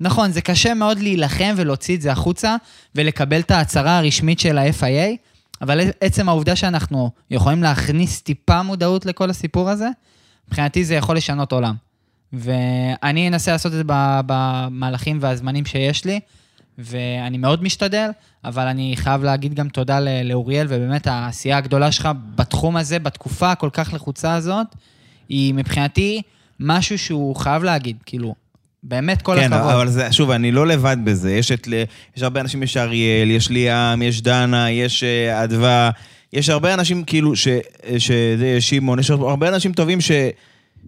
[0.00, 2.56] נכון, זה קשה מאוד להילחם ולהוציא את זה החוצה
[2.94, 5.16] ולקבל את ההצהרה הרשמית של ה-FIA,
[5.62, 9.88] אבל עצם העובדה שאנחנו יכולים להכניס טיפה מודעות לכל הסיפור הזה,
[10.48, 11.74] מבחינתי זה יכול לשנות עולם.
[12.32, 13.82] ואני אנסה לעשות את זה
[14.26, 16.20] במהלכים והזמנים שיש לי,
[16.78, 18.10] ואני מאוד משתדל,
[18.44, 23.70] אבל אני חייב להגיד גם תודה לאוריאל, ובאמת העשייה הגדולה שלך בתחום הזה, בתקופה הכל
[23.72, 24.66] כך לחוצה הזאת,
[25.28, 26.22] היא מבחינתי
[26.60, 28.34] משהו שהוא חייב להגיד, כאילו,
[28.82, 29.72] באמת כל כן, הכבוד.
[29.72, 31.32] אבל זה, שוב, אני לא לבד בזה.
[31.32, 31.68] יש, את,
[32.16, 35.90] יש הרבה אנשים, יש אריאל, יש ליאם, יש דנה, יש אה, אדווה,
[36.32, 37.48] יש הרבה אנשים כאילו, ש,
[37.98, 38.10] ש,
[38.60, 40.10] שמעון, יש הרבה אנשים טובים ש...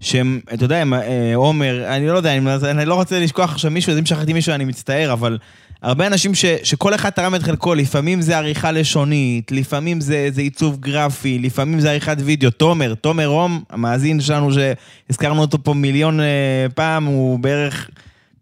[0.00, 3.70] שהם, אתה יודע, הם, אה, עומר, אני לא יודע, אני, אני לא רוצה לשכוח עכשיו
[3.70, 5.38] מישהו, אז אם שכחתי מישהו אני מצטער, אבל
[5.82, 10.40] הרבה אנשים ש, שכל אחד תרם את חלקו, לפעמים זה עריכה לשונית, לפעמים זה, זה
[10.40, 12.50] עיצוב גרפי, לפעמים זה עריכת וידאו.
[12.50, 17.90] תומר, תומר רום, המאזין שלנו שהזכרנו אותו פה מיליון אה, פעם, הוא בערך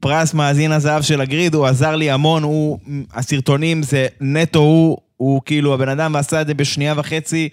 [0.00, 2.78] פרס מאזין הזהב של הגריד, הוא עזר לי המון, הוא,
[3.14, 7.48] הסרטונים זה נטו הוא, הוא כאילו הבן אדם עשה את זה בשנייה וחצי.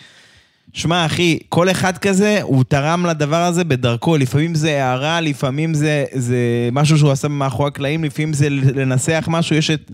[0.74, 4.18] שמע, אחי, כל אחד כזה, הוא תרם לדבר הזה בדרכו.
[4.18, 6.38] לפעמים זה הערה, לפעמים זה, זה
[6.72, 9.56] משהו שהוא עשה מאחורי הקלעים, לפעמים זה לנסח משהו.
[9.56, 9.92] יש את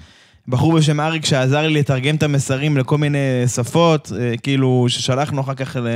[0.47, 5.53] בחור בשם אריק שעזר לי לתרגם את המסרים לכל מיני שפות, אה, כאילו, ששלחנו אחר
[5.53, 5.87] כך ל...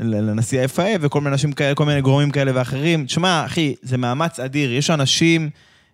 [0.00, 3.04] לנשיא ה-FA וכל מיני אנשים כאלה, כל מיני גורמים כאלה ואחרים.
[3.06, 4.72] תשמע, אחי, זה מאמץ אדיר.
[4.72, 5.50] יש אנשים,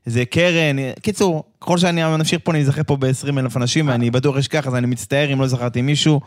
[0.06, 4.36] זה קרן, קיצור, ככל שאני נמשיך פה, אני אזכר פה ב-20 אלף אנשים, ואני בטוח
[4.36, 6.20] אשכח, אז אני מצטער אם לא זכרתי מישהו.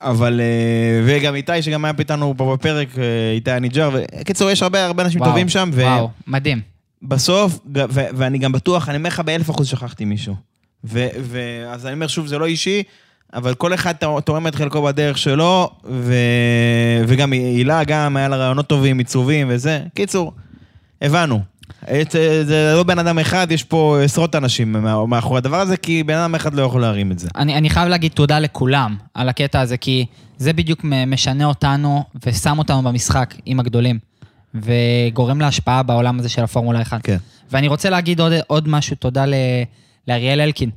[0.00, 4.86] אבל, אה, וגם איתי, שגם היה איתנו פה בפרק, אה, איתי הניג'ר, וקיצור, יש הרבה
[4.86, 5.80] הרבה אנשים וואו, טובים שם, ו...
[5.80, 6.60] וואו, מדהים.
[7.02, 10.34] בסוף, ו- ואני גם בטוח, אני אומר לך באלף אחוז שכחתי מישהו.
[10.84, 12.82] ו- ו- אז אני אומר שוב, זה לא אישי,
[13.34, 18.66] אבל כל אחד תורם את חלקו בדרך שלו, ו- וגם הילה, גם היה לה רעיונות
[18.66, 19.82] טובים, עיצובים וזה.
[19.94, 20.32] קיצור,
[21.02, 21.40] הבנו.
[22.02, 22.10] את-
[22.46, 24.76] זה לא בן אדם אחד, יש פה עשרות אנשים
[25.08, 27.28] מאחורי הדבר הזה, כי בן אדם אחד לא יכול להרים את זה.
[27.36, 30.06] אני, אני חייב להגיד תודה לכולם על הקטע הזה, כי
[30.38, 33.98] זה בדיוק משנה אותנו ושם אותנו במשחק עם הגדולים,
[34.54, 37.00] וגורם להשפעה בעולם הזה של הפורמולה 1.
[37.02, 37.16] כן.
[37.50, 39.34] ואני רוצה להגיד עוד, עוד משהו, תודה ל,
[40.08, 40.70] לאריאל אלקין.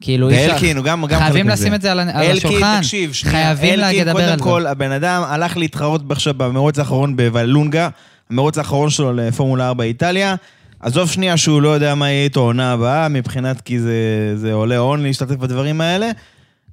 [0.00, 1.48] כאילו, אי אפשר- ואלקין, הוא גם, גם חייבים.
[1.48, 2.76] לשים את זה על, על אלקין, השולחן.
[2.78, 4.44] תקשיב, שנייה, חייבים אלקין, לדבר קודם על זה.
[4.44, 7.88] כל, הבן אדם הלך להתחרות עכשיו במרוץ האחרון בוולונגה,
[8.30, 10.34] המרוץ האחרון שלו לפורמולה 4 איטליה.
[10.80, 14.78] עזוב שנייה שהוא לא יודע מה יהיה איתו העונה הבאה, מבחינת כי זה, זה עולה
[14.78, 16.10] הון להשתתף בדברים האלה.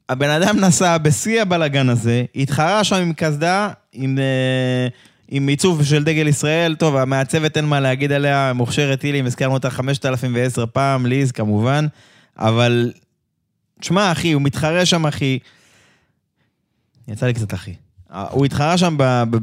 [0.09, 4.87] הבן אדם נסע בשיא הבלאגן הזה, התחרה שם עם קסדה, עם, אה,
[5.27, 6.75] עם עיצוב של דגל ישראל.
[6.75, 11.87] טוב, המעצבת אין מה להגיד עליה, מוכשרת הילים, הזכרנו אותה 5,010 פעם, ליז כמובן,
[12.37, 12.91] אבל
[13.79, 15.39] תשמע, אחי, הוא מתחרה שם, אחי.
[17.07, 17.73] יצא לי קצת, אחי.
[18.11, 18.95] הוא התחרה שם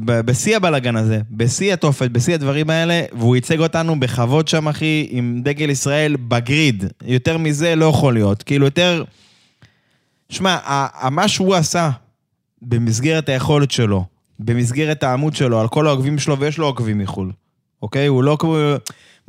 [0.05, 5.41] בשיא הבלאגן הזה, בשיא התופת, בשיא הדברים האלה, והוא ייצג אותנו בכבוד שם, אחי, עם
[5.43, 6.83] דגל ישראל בגריד.
[7.05, 8.43] יותר מזה לא יכול להיות.
[8.43, 9.03] כאילו, יותר...
[10.29, 10.57] שמע,
[11.11, 11.89] מה שהוא עשה
[12.61, 14.05] במסגרת היכולת שלו,
[14.39, 17.31] במסגרת העמוד שלו, על כל העוקבים שלו, ויש לו עוקבים מחו"ל,
[17.81, 18.07] אוקיי?
[18.07, 18.57] הוא לא כמו...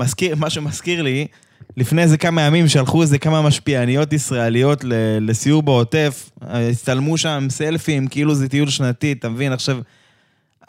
[0.00, 1.26] מזכיר, מה שמזכיר לי,
[1.76, 4.84] לפני איזה כמה ימים שלחו איזה כמה משפיעניות ישראליות
[5.20, 9.52] לסיור בעוטף, הצטלמו שם סלפים, כאילו זה טיול שנתי, אתה מבין?
[9.52, 9.78] עכשיו,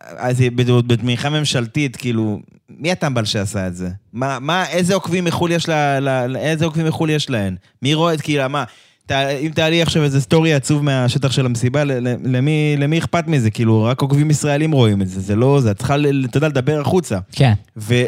[0.01, 3.89] אז בת- בתמיכה ממשלתית, כאילו, מי הטמבל שעשה את זה?
[4.13, 7.55] מה, מה, איזה עוקבים מחו"ל יש לה, לה, לה- איזה עוקבים מחו"ל יש להן?
[7.81, 8.63] מי רואה את, כאילו, מה,
[9.05, 11.83] ת, אם תעלי עכשיו איזה סטורי עצוב מהשטח של המסיבה,
[12.23, 13.49] למי, למי אכפת מזה?
[13.49, 15.95] כאילו, רק עוקבים ישראלים רואים את זה, זה לא זה, את צריכה,
[16.25, 17.19] אתה יודע, לדבר החוצה.
[17.31, 17.53] כן.
[17.77, 18.03] ו,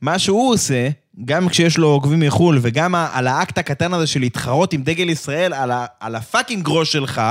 [0.00, 0.88] מה שהוא עושה,
[1.24, 5.52] גם כשיש לו עוקבים מחו"ל, וגם על האקט הקטן הזה של להתחרות עם דגל ישראל
[5.52, 7.22] על, ה- על ה fucking ראש שלך,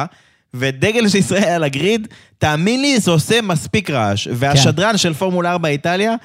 [0.53, 2.07] ודגל של ישראל על ה grid,
[2.37, 4.27] תאמין לי, זה עושה מספיק רעש.
[4.31, 6.15] והשדרן של פורמולה 4 איטליה,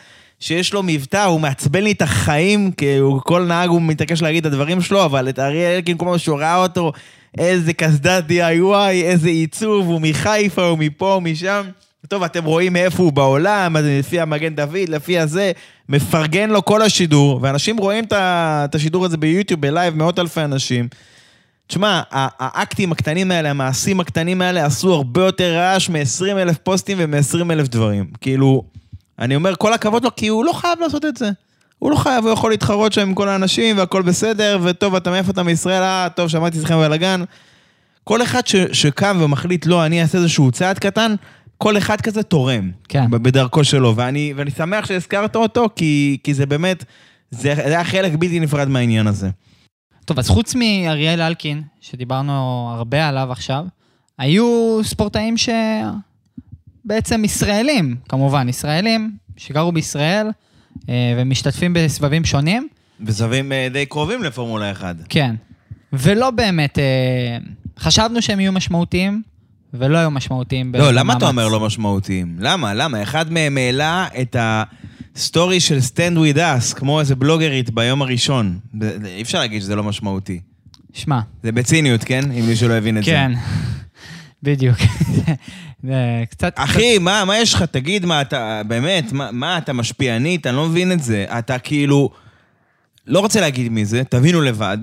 [0.41, 4.47] שיש לו מבטא, הוא מעצבן לי את החיים, כי הוא, כל נהג הוא מתעקש להגיד
[4.47, 6.93] את הדברים שלו, אבל את אריאל אלקין, כל פעם שהוא ראה אותו,
[7.39, 8.75] איזה קסדת DIY,
[9.05, 11.63] איזה עיצוב, הוא מחיפה, הוא מפה, הוא משם.
[12.09, 15.53] טוב, אתם רואים מאיפה הוא בעולם, לפי המגן דוד, לפי הזה,
[15.89, 20.89] מפרגן לו כל השידור, ואנשים רואים את השידור הזה ביוטיוב, בלייב, מאות אלפי אנשים.
[21.67, 27.53] תשמע, האקטים הקטנים האלה, המעשים הקטנים האלה, עשו הרבה יותר רעש מ-20 אלף פוסטים ומ-20
[27.53, 28.07] אלף דברים.
[28.21, 28.63] כאילו,
[29.19, 31.31] אני אומר, כל הכבוד לו, כי הוא לא חייב לעשות את זה.
[31.79, 35.31] הוא לא חייב, הוא יכול להתחרות שם עם כל האנשים, והכל בסדר, וטוב, אתה מאיפה
[35.31, 37.25] אתה מישראל, אה, טוב, שמעתי אתכם בלאגן.
[38.05, 41.15] כל אחד ש, שקם ומחליט, לא, אני אעשה איזשהו צעד קטן,
[41.65, 42.71] כל אחד כזה תורם.
[42.89, 43.11] כן.
[43.11, 46.85] בדרכו שלו, ואני, ואני שמח שהזכרת אותו, כי, כי זה באמת,
[47.31, 49.31] זה, זה היה חלק בלתי נפרד מהעניין הזה.
[50.05, 52.33] טוב, אז חוץ מאריאל אלקין, שדיברנו
[52.75, 53.65] הרבה עליו עכשיו,
[54.19, 55.35] היו ספורטאים
[56.87, 60.27] שבעצם ישראלים, כמובן, ישראלים שגרו בישראל
[60.89, 62.69] אה, ומשתתפים בסבבים שונים,
[63.01, 64.97] וזווים אה, די קרובים לפורמולה 1.
[65.09, 65.35] כן.
[65.93, 67.39] ולא באמת, אה,
[67.79, 69.23] חשבנו שהם יהיו משמעותיים,
[69.75, 70.73] ולא היו משמעותיים.
[70.75, 71.17] לא, למה.
[71.17, 72.37] אתה אומר לא משמעותיים?
[72.39, 72.75] למה?
[72.75, 73.03] למה?
[73.03, 78.59] אחד מהם העלה את הסטורי של stand with us, כמו איזה בלוגרית ביום הראשון.
[79.05, 80.41] אי אפשר להגיד שזה לא משמעותי.
[80.93, 82.33] שמע, זה בציניות, כן?
[82.33, 83.41] אם מישהו לא הבין את כן, זה.
[84.51, 84.77] בדיוק.
[85.83, 86.53] זה קצת...
[86.57, 87.63] אחי, מה, מה יש לך?
[87.63, 90.47] תגיד, מה אתה, באמת, מה, מה אתה משפיענית?
[90.47, 91.27] אני לא מבין את זה.
[91.39, 92.11] אתה כאילו,
[93.07, 94.79] לא רוצה להגיד מי זה, תבינו לבד,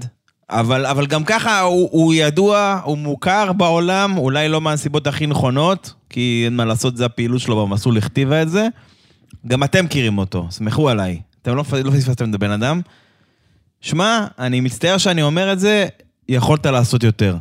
[0.51, 5.93] אבל, אבל גם ככה הוא, הוא ידוע, הוא מוכר בעולם, אולי לא מהסיבות הכי נכונות,
[6.09, 8.67] כי אין מה לעשות, זה הפעילות שלו במסלול, הכתיבה את זה.
[9.47, 11.21] גם אתם מכירים אותו, סמכו עליי.
[11.41, 12.81] אתם לא, לא פספסתם את הבן אדם.
[13.81, 15.87] שמע, אני מצטער שאני אומר את זה,
[16.29, 17.37] יכולת לעשות יותר.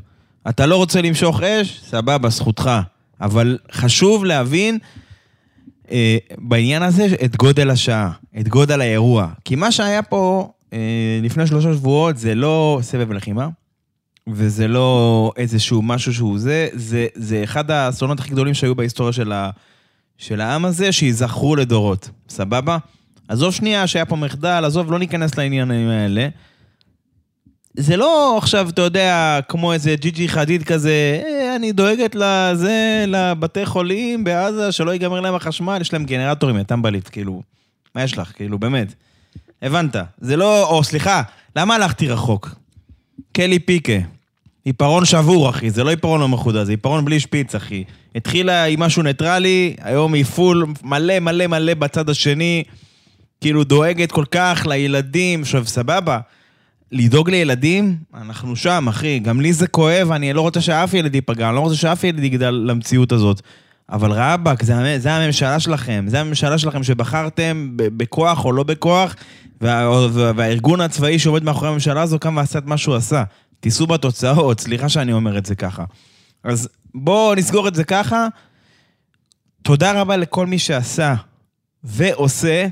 [0.49, 1.81] אתה לא רוצה למשוך אש?
[1.85, 2.71] סבבה, זכותך.
[3.21, 4.79] אבל חשוב להבין
[5.91, 9.29] אה, בעניין הזה את גודל השעה, את גודל האירוע.
[9.45, 10.51] כי מה שהיה פה
[11.23, 13.49] לפני שלושה שבועות זה לא סבב לחימה,
[14.29, 19.33] וזה לא איזשהו משהו שהוא זה, זה, זה אחד האסונות הכי גדולים שהיו בהיסטוריה של,
[19.33, 19.51] ה,
[20.19, 22.11] של העם הזה, שייזכרו לדורות.
[22.29, 22.79] סבבה?
[23.29, 26.29] עזוב שנייה שהיה פה מחדל, עזוב, לא ניכנס לעניינים האלה.
[27.77, 33.67] זה לא עכשיו, אתה יודע, כמו איזה ג'י-ג'י חדיד כזה, אה, אני דואגת לזה, לבתי
[33.67, 37.43] חולים בעזה, שלא ייגמר להם החשמל, יש להם גנרטורים, יא טמבלית, כאילו,
[37.95, 38.33] מה יש לך?
[38.37, 38.95] כאילו, באמת.
[39.63, 39.97] הבנת.
[40.21, 41.23] זה לא, או סליחה,
[41.57, 42.55] למה הלכתי רחוק?
[43.33, 43.93] קלי פיקה.
[44.65, 47.85] עיפרון שבור, אחי, זה לא עיפרון מחודד, זה עיפרון בלי שפיץ, אחי.
[48.15, 52.63] התחילה עם משהו ניטרלי, היום היא full מלא מלא מלא בצד השני,
[53.41, 56.19] כאילו דואגת כל כך לילדים, עכשיו סבבה.
[56.93, 59.19] לדאוג לילדים, אנחנו שם, אחי.
[59.19, 62.25] גם לי זה כואב, אני לא רוצה שאף ילד ייפגע, אני לא רוצה שאף ילד
[62.25, 63.43] יגדל למציאות הזאת.
[63.91, 69.15] אבל רבאק, זה, זה הממשלה שלכם, זה הממשלה שלכם שבחרתם בכוח או לא בכוח,
[69.61, 73.25] וה, וה, והארגון הצבאי שעומד מאחורי הממשלה הזו קם ועשה את מה שהוא עשה.
[73.61, 75.85] תיסעו בתוצאות, סליחה שאני אומר את זה ככה.
[76.45, 78.27] אז בואו נסגור את זה ככה.
[79.63, 81.15] תודה רבה לכל מי שעשה
[81.85, 82.67] ועושה,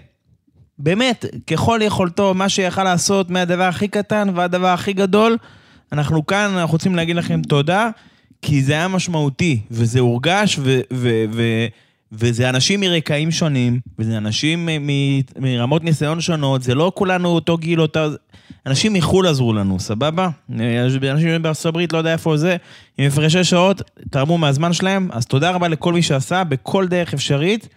[0.78, 5.36] באמת, ככל יכולתו, מה שיכל לעשות מהדבר הכי קטן והדבר הכי גדול,
[5.92, 7.90] אנחנו כאן, אנחנו רוצים להגיד לכם תודה,
[8.42, 11.66] כי זה היה משמעותי, וזה הורגש, ו- ו- ו-
[12.12, 17.58] וזה אנשים מרקעים שונים, וזה אנשים מ- מ- מרמות ניסיון שונות, זה לא כולנו אותו
[17.58, 18.06] גיל, אותה...
[18.66, 20.28] אנשים מחו"ל עזרו לנו, סבבה?
[20.50, 22.56] אנשים בארצות הברית, לא יודע איפה זה,
[22.98, 27.68] עם הפרשי שעות, תרמו מהזמן שלהם, אז תודה רבה לכל מי שעשה, בכל דרך אפשרית.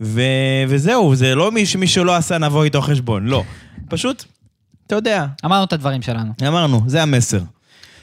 [0.00, 0.22] ו...
[0.68, 3.42] וזהו, זה לא מי, שמי שלא עשה נבוא איתו חשבון, לא.
[3.88, 4.24] פשוט,
[4.86, 6.32] אתה יודע, אמרנו את הדברים שלנו.
[6.48, 7.40] אמרנו, זה המסר.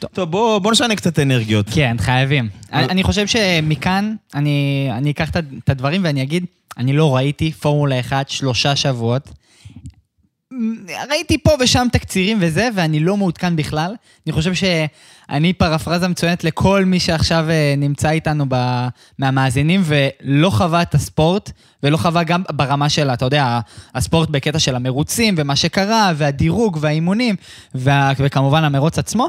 [0.03, 1.65] טוב, טוב בוא, בוא נשנה קצת אנרגיות.
[1.73, 2.49] כן, חייבים.
[2.73, 5.29] אני, אני חושב שמכאן אני, אני אקח
[5.63, 6.45] את הדברים ואני אגיד,
[6.77, 9.29] אני לא ראיתי פורמולה 1 שלושה שבועות.
[11.09, 13.95] ראיתי פה ושם תקצירים וזה, ואני לא מעודכן בכלל.
[14.27, 18.87] אני חושב שאני פרפרזה מצוינת לכל מי שעכשיו אה, נמצא איתנו ב,
[19.19, 21.51] מהמאזינים ולא חווה את הספורט,
[21.83, 23.59] ולא חווה גם ברמה של, אתה יודע,
[23.95, 27.35] הספורט בקטע של המרוצים, ומה שקרה, והדירוג, והאימונים,
[27.75, 29.27] וה, וכמובן המרוץ עצמו.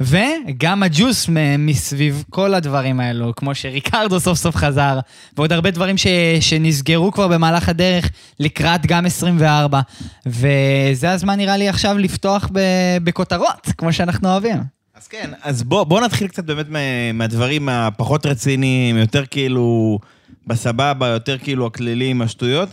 [0.00, 1.28] וגם הג'וס
[1.58, 4.98] מסביב כל הדברים האלו, כמו שריקרדו סוף סוף חזר,
[5.36, 6.06] ועוד הרבה דברים ש,
[6.40, 8.08] שנסגרו כבר במהלך הדרך
[8.40, 9.80] לקראת גם 24.
[10.26, 12.58] וזה הזמן נראה לי עכשיו לפתוח ב,
[13.04, 14.56] בכותרות, כמו שאנחנו אוהבים.
[14.96, 16.78] אז כן, אז בוא, בוא נתחיל קצת באמת מה-
[17.14, 19.98] מהדברים הפחות רציניים, יותר כאילו
[20.46, 22.68] בסבבה, יותר כאילו הכלליים, השטויות.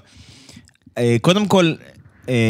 [0.98, 1.74] אה, קודם כל,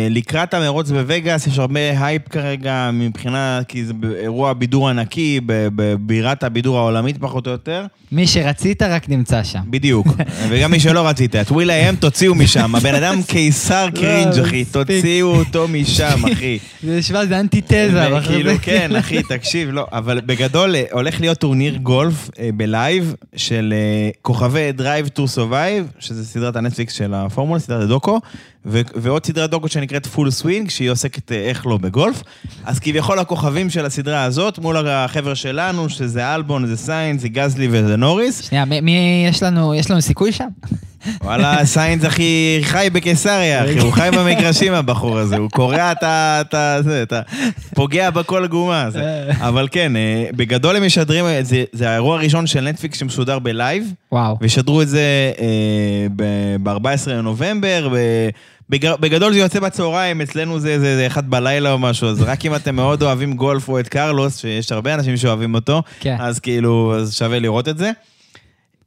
[0.09, 6.77] לקראת המרוץ בווגאס יש הרבה הייפ כרגע מבחינה, כי זה אירוע בידור ענקי, בבירת הבידור
[6.77, 7.85] העולמית פחות או יותר.
[8.11, 9.59] מי שרצית רק נמצא שם.
[9.69, 10.07] בדיוק.
[10.49, 12.75] וגם מי שלא רצית, את will.i.am תוציאו משם.
[12.75, 14.65] הבן אדם קיסר cringe, אחי.
[14.65, 16.59] תוציאו אותו משם, אחי.
[16.83, 18.09] זה נשמע, זה אנטיתזה.
[18.11, 19.87] ואחרי כאילו, כן, אחי, תקשיב, לא.
[19.91, 25.21] אבל בגדול, אה, הולך להיות טורניר גולף אה, ב live של אה, כוכבי Drive to
[25.37, 28.19] Survive, שזה סדרת הנטפליקס של הפורמולה, סדרת הדוקו,
[28.65, 32.23] ו- ועוד סדרת דוקו שנקראת Full Swing, שהיא עוסקת אה, איך לא בגולף.
[32.65, 37.67] אז כביכול הכוכבים של הסדרה הזאת, מול החבר'ה שלנו, שזה אלבון, זה סיינס, זה גאסלי
[37.71, 38.41] וזה נוריס.
[38.41, 40.47] שנייה, מי- מי יש לנו, יש לנו סיכוי שם?
[41.23, 42.23] וואלה, סיינס אחי
[42.63, 46.37] חי בקיסריה, אחי, הוא חי במגרשים הבחור הזה, הוא קורע את ה...
[46.41, 46.77] את ה...
[46.81, 47.21] זה, את ה...
[47.75, 48.89] פוגע בכל גומה.
[48.91, 49.29] זה.
[49.39, 53.48] אבל כן, אה, בגדול הם משדרים, אה, זה, זה האירוע הראשון של נטפליקס שמשודר ב
[53.48, 54.37] live, וואו.
[54.41, 55.01] וישדרו את זה
[56.15, 56.77] ב-14
[57.09, 58.29] לנובמבר, ב-
[58.71, 62.45] בג- בגדול זה יוצא בצהריים, אצלנו זה, זה, זה אחד בלילה או משהו, אז רק
[62.45, 66.15] אם אתם מאוד אוהבים גולף או את קרלוס, שיש הרבה אנשים שאוהבים אותו, כן.
[66.19, 67.91] אז כאילו, אז שווה לראות את זה.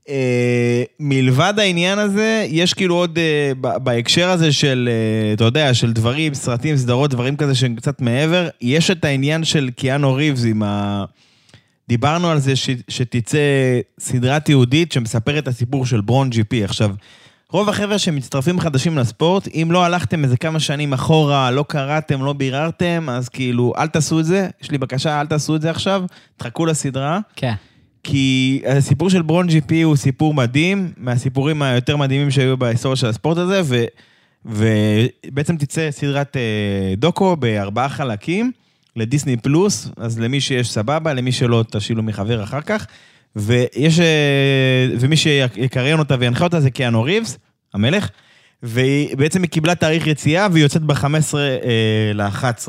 [0.08, 5.92] אה, מלבד העניין הזה, יש כאילו עוד, אה, בהקשר הזה של, אה, אתה יודע, של
[5.92, 10.62] דברים, סרטים, סדרות, דברים כזה שהם קצת מעבר, יש את העניין של קיאנו ריבס עם
[10.62, 11.04] ה...
[11.88, 13.38] דיברנו על זה ש, שתצא
[14.00, 16.64] סדרה תיעודית שמספרת את הסיפור של ברון ג'י פי.
[16.64, 16.90] עכשיו,
[17.54, 22.32] רוב החבר'ה שמצטרפים חדשים לספורט, אם לא הלכתם איזה כמה שנים אחורה, לא קראתם, לא
[22.32, 24.48] ביררתם, אז כאילו, אל תעשו את זה.
[24.62, 26.04] יש לי בקשה, אל תעשו את זה עכשיו,
[26.36, 27.18] תחכו לסדרה.
[27.36, 27.54] כן.
[28.02, 33.06] כי הסיפור של ברון ג'י פי הוא סיפור מדהים, מהסיפורים היותר מדהימים שהיו בהיסטוריה של
[33.06, 33.84] הספורט הזה, ו,
[34.44, 38.52] ובעצם תצא סדרת אה, דוקו בארבעה חלקים
[38.96, 42.86] לדיסני פלוס, אז למי שיש סבבה, למי שלא תשאילו מחבר אחר כך.
[43.36, 47.38] ויש, אה, ומי שיקריין אותה וינחה אותה זה קיאנו ריבס,
[47.74, 48.08] המלך,
[48.62, 52.68] ובעצם היא קיבלה תאריך יציאה והיא יוצאת ב-15 אה, ל-11.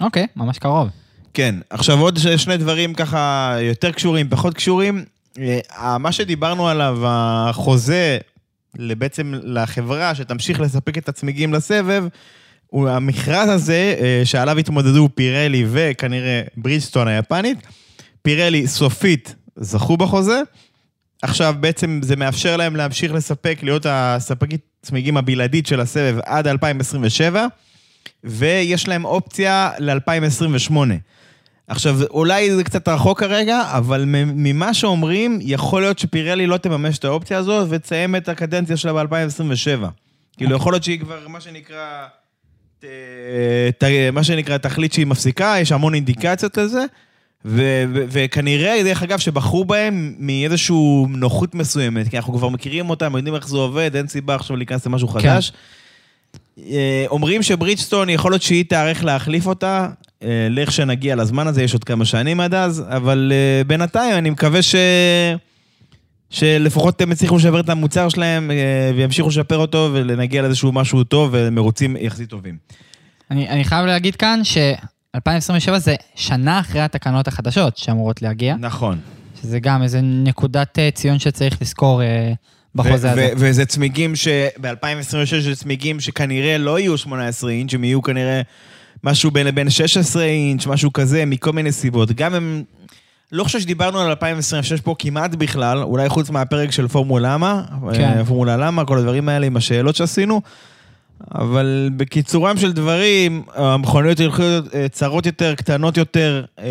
[0.00, 0.88] אוקיי, ממש קרוב.
[1.34, 5.04] כן, עכשיו עוד שני דברים ככה יותר קשורים, פחות קשורים.
[5.38, 8.18] אה, מה שדיברנו עליו, החוזה
[8.78, 12.04] בעצם לחברה שתמשיך לספק את הצמיגים לסבב,
[12.66, 17.58] הוא המכרז הזה אה, שעליו התמודדו פירלי וכנראה ברידסטון היפנית.
[18.22, 20.40] פירלי סופית זכו בחוזה.
[21.22, 27.46] עכשיו בעצם זה מאפשר להם להמשיך לספק, להיות הספקית צמיגים הבלעדית של הסבב עד 2027.
[28.24, 30.76] ויש להם אופציה ל-2028.
[31.68, 37.04] עכשיו, אולי זה קצת רחוק כרגע, אבל ממה שאומרים, יכול להיות שפירלי לא תממש את
[37.04, 39.86] האופציה הזאת ותסיים את הקדנציה שלה ב-2027.
[40.36, 42.06] כאילו, יכול להיות שהיא כבר, מה שנקרא,
[42.78, 42.84] ת,
[43.78, 46.84] ת, מה שנקרא, תחליט שהיא מפסיקה, יש המון אינדיקציות לזה,
[47.44, 50.76] ו- ו- וכנראה, דרך אגב, שבחרו בהם מאיזושהי
[51.08, 54.86] נוחות מסוימת, כי אנחנו כבר מכירים אותם, יודעים איך זה עובד, אין סיבה עכשיו להיכנס
[54.86, 55.52] למשהו חדש.
[56.58, 59.88] אה, אומרים שברידג'סטון, יכול להיות שהיא תיערך להחליף אותה,
[60.22, 64.30] אה, לאיך שנגיע לזמן הזה, יש עוד כמה שנים עד אז, אבל אה, בינתיים אני
[64.30, 64.74] מקווה ש...
[66.30, 68.50] שלפחות הם יצליחו לשפר את המוצר שלהם
[68.96, 72.56] וימשיכו לשפר אותו ולנגיע לאיזשהו משהו טוב ומרוצים יחסית טובים.
[73.30, 74.40] אני, אני חייב להגיד כאן
[75.16, 78.98] ש-2027 זה שנה אחרי התקנות החדשות שאמורות להגיע, נכון.
[79.42, 82.32] שזה גם איזה נקודת אה, ציון שצריך לזכור אה,
[82.74, 83.32] בחוזה הזה.
[83.36, 88.42] וזה צמיגים שב-2026 זה צמיגים שכנראה לא יהיו 18 אינץ', הם יהיו כנראה
[89.04, 92.12] משהו בין לבין 16 אינץ', משהו כזה, מכל מיני סיבות.
[92.12, 92.62] גם הם...
[93.32, 97.62] לא חושב שדיברנו על 2026 פה כמעט בכלל, אולי חוץ מהפרק של פורמולה למה,
[97.94, 98.18] כן.
[98.18, 100.40] אה, פורמולה למה, כל הדברים האלה עם השאלות שעשינו.
[101.34, 106.64] אבל בקיצורם של דברים, המכוניות ילכו להיות אה, צרות יותר, קטנות יותר, אה,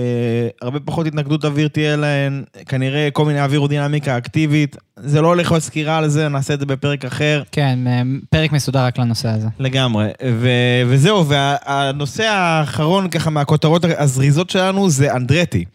[0.61, 4.75] הרבה פחות התנגדות אוויר תהיה להן, כנראה כל מיני אווירודינמיקה אקטיבית.
[4.95, 7.43] זה לא הולך להיות סקירה על זה, נעשה את זה בפרק אחר.
[7.51, 9.47] כן, אה, פרק מסודר רק לנושא הזה.
[9.59, 10.07] לגמרי.
[10.31, 15.65] ו- וזהו, והנושא האחרון ככה מהכותרות הזריזות שלנו זה אנדרטי.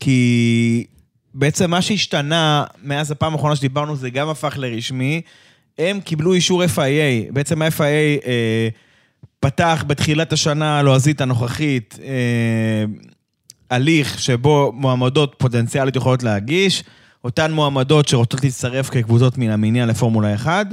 [0.00, 0.84] כי
[1.34, 5.20] בעצם מה שהשתנה מאז הפעם האחרונה שדיברנו זה גם הפך לרשמי.
[5.78, 6.78] הם קיבלו אישור FIA,
[7.32, 7.82] בעצם ה-FIA
[8.26, 8.68] אה,
[9.40, 12.84] פתח בתחילת השנה הלועזית הנוכחית אה,
[13.70, 16.84] הליך שבו מועמדות פוטנציאלית יכולות להגיש,
[17.24, 20.66] אותן מועמדות שרוצות להצטרף כקבוצות מן המניין לפורמולה 1.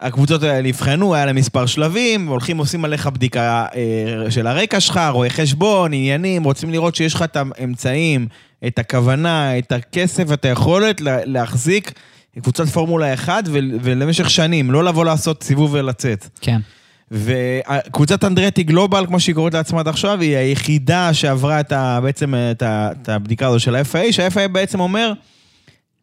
[0.00, 5.00] הקבוצות האלה נבחנו, היה להם מספר שלבים, הולכים עושים עליך בדיקה אה, של הרקע שלך,
[5.12, 8.26] רואה חשבון, עניינים, רוצים לראות שיש לך את האמצעים,
[8.66, 11.92] את הכוונה, את הכסף, את היכולת לה- להחזיק
[12.42, 16.28] קבוצת פורמולה 1 ול- ולמשך שנים, לא לבוא לעשות סיבוב ולצאת.
[16.40, 16.60] כן.
[17.10, 22.34] וקבוצת אנדרטי גלובל, כמו שהיא קוראת לעצמה עד עכשיו, היא היחידה שעברה את ה, בעצם
[22.50, 25.12] את, ה, את הבדיקה הזו של ה-FA, שה-FA בעצם אומר,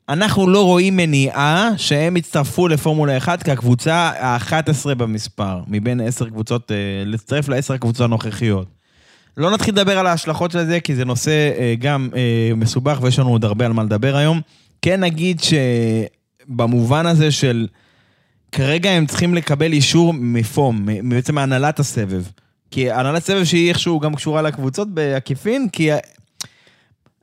[0.09, 6.77] אנחנו לא רואים מניעה שהם יצטרפו לפורמולה 1 כקבוצה ה-11 במספר, מבין עשר קבוצות, אה,
[7.05, 8.67] להצטרף לעשר הקבוצות הנוכחיות.
[9.37, 13.19] לא נתחיל לדבר על ההשלכות של זה, כי זה נושא אה, גם אה, מסובך ויש
[13.19, 14.41] לנו עוד הרבה על מה לדבר היום.
[14.81, 15.39] כן נגיד
[16.47, 17.67] שבמובן הזה של...
[18.51, 22.23] כרגע הם צריכים לקבל אישור מפום, בעצם מהנהלת הסבב.
[22.71, 25.89] כי הנהלת סבב שהיא איכשהו גם קשורה לקבוצות בעקיפין, כי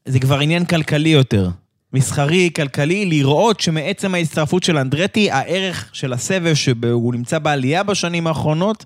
[0.07, 1.51] זה כבר עניין כלכלי יותר.
[1.93, 8.85] מסחרי, כלכלי, לראות שמעצם ההצטרפות של אנדרטי, הערך של הסבב שהוא נמצא בעלייה בשנים האחרונות,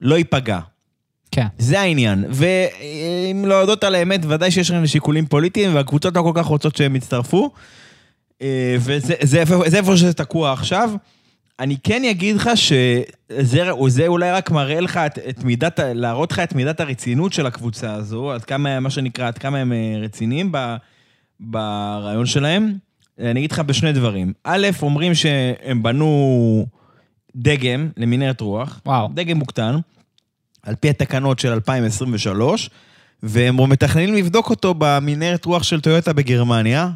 [0.00, 0.58] לא ייפגע.
[1.30, 1.46] כן.
[1.58, 2.24] זה העניין.
[2.30, 6.76] ואם לא יודעות על האמת, ודאי שיש להם שיקולים פוליטיים, והקבוצות לא כל כך רוצות
[6.76, 7.50] שהם יצטרפו.
[8.42, 10.90] אה, וזה זה, איפה- זה איפה שזה תקוע עכשיו.
[11.60, 13.02] אני כן אגיד לך שזה
[13.88, 17.94] זה אולי רק מראה לך את, את מידת, להראות לך את מידת הרצינות של הקבוצה
[17.94, 20.76] הזו, עד כמה, מה שנקרא, עד כמה הם אה, רציניים ב,
[21.40, 22.72] ברעיון שלהם.
[23.18, 24.32] אני אגיד לך בשני דברים.
[24.44, 26.66] א', אומרים שהם בנו
[27.36, 28.80] דגם למנהרת רוח.
[28.86, 29.08] וואו.
[29.14, 29.76] דגם מוקטן,
[30.62, 32.70] על פי התקנות של 2023,
[33.22, 36.90] והם מתכננים לבדוק אותו במנהרת רוח של טויוטה בגרמניה.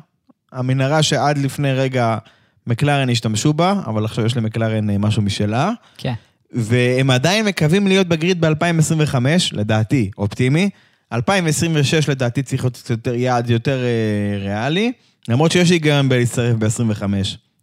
[0.52, 2.18] המנהרה שעד לפני רגע
[2.66, 5.70] מקלרן השתמשו בה, אבל עכשיו יש למקלרן אה, משהו משלה.
[5.98, 6.14] כן.
[6.52, 9.16] והם עדיין מקווים להיות בגריד ב-2025,
[9.52, 10.70] לדעתי, אופטימי.
[11.12, 14.92] 2026 לדעתי צריך להיות קצת יותר יעד יותר אה, ריאלי,
[15.28, 17.02] למרות שיש היגיון בלהצטרף ב-25.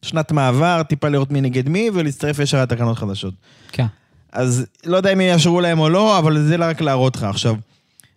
[0.01, 3.33] שנת מעבר, טיפה לראות מי נגד מי, ולהצטרף ישר לתקנות חדשות.
[3.71, 3.85] כן.
[4.31, 7.23] אז לא יודע אם יאשרו להם או לא, אבל זה רק להראות לך.
[7.23, 7.55] עכשיו,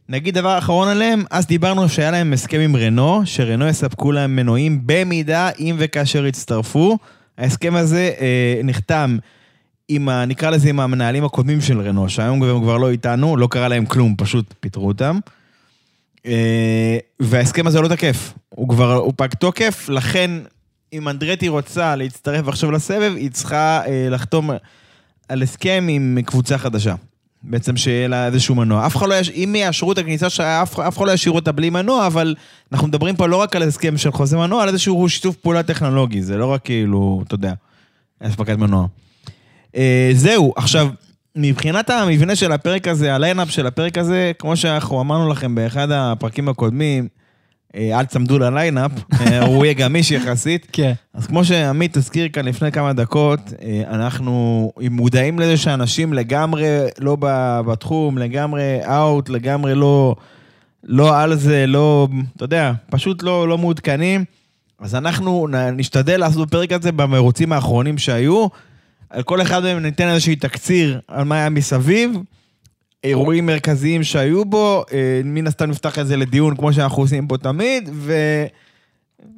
[0.09, 4.81] נגיד דבר אחרון עליהם, אז דיברנו שהיה להם הסכם עם רנו, שרנו יספקו להם מנועים
[4.87, 6.99] במידה אם וכאשר יצטרפו.
[7.39, 9.19] ההסכם הזה אה, נחתם
[9.89, 13.47] עם, ה, נקרא לזה, עם המנהלים הקודמים של רנו, שהיום הם כבר לא איתנו, לא
[13.47, 15.19] קרה להם כלום, פשוט פיטרו אותם.
[16.27, 20.31] אה, וההסכם הזה לא תקף, הוא כבר, הוא פג תוקף, לכן
[20.93, 24.51] אם אנדרטי רוצה להצטרף עכשיו לסבב, היא צריכה אה, לחתום
[25.29, 26.95] על הסכם עם קבוצה חדשה.
[27.49, 28.87] בעצם שיהיה לה איזשהו מנוע.
[28.87, 29.31] אף אחד לא יש...
[29.31, 32.35] אם יאשרו את הכניסה שלה, אף, אף אחד לא ישאירו אותה בלי מנוע, אבל
[32.73, 36.23] אנחנו מדברים פה לא רק על הסכם של חוזה מנוע, על איזשהו שיתוף פעולה טכנולוגי.
[36.23, 37.53] זה לא רק כאילו, אתה יודע,
[38.21, 38.87] אספקת מנוע.
[39.77, 40.89] אה, זהו, עכשיו,
[41.37, 46.49] מבחינת המבנה של הפרק הזה, הליינאפ של הפרק הזה, כמו שאנחנו אמרנו לכם באחד הפרקים
[46.49, 47.09] הקודמים,
[47.77, 50.67] אל תצמדו לליינאפ, אה, הוא יהיה גמיש יחסית.
[50.73, 50.93] כן.
[51.15, 56.67] אז כמו שעמית הזכיר כאן לפני כמה דקות, אה, אנחנו מודעים לזה שאנשים לגמרי
[56.99, 57.17] לא
[57.67, 60.15] בתחום, לגמרי אאוט, לגמרי לא,
[60.85, 64.25] לא על זה, לא, אתה יודע, פשוט לא, לא מעודכנים.
[64.81, 68.47] אז אנחנו נשתדל לעשות בפרק הזה במרוצים האחרונים שהיו.
[69.11, 72.19] על כל אחד מהם ניתן איזשהי תקציר על מה היה מסביב,
[73.07, 77.39] אירועים מרכזיים שהיו בו, אה, מן הסתם נפתח את זה לדיון כמו שאנחנו עושים פה
[77.39, 78.13] תמיד, ו...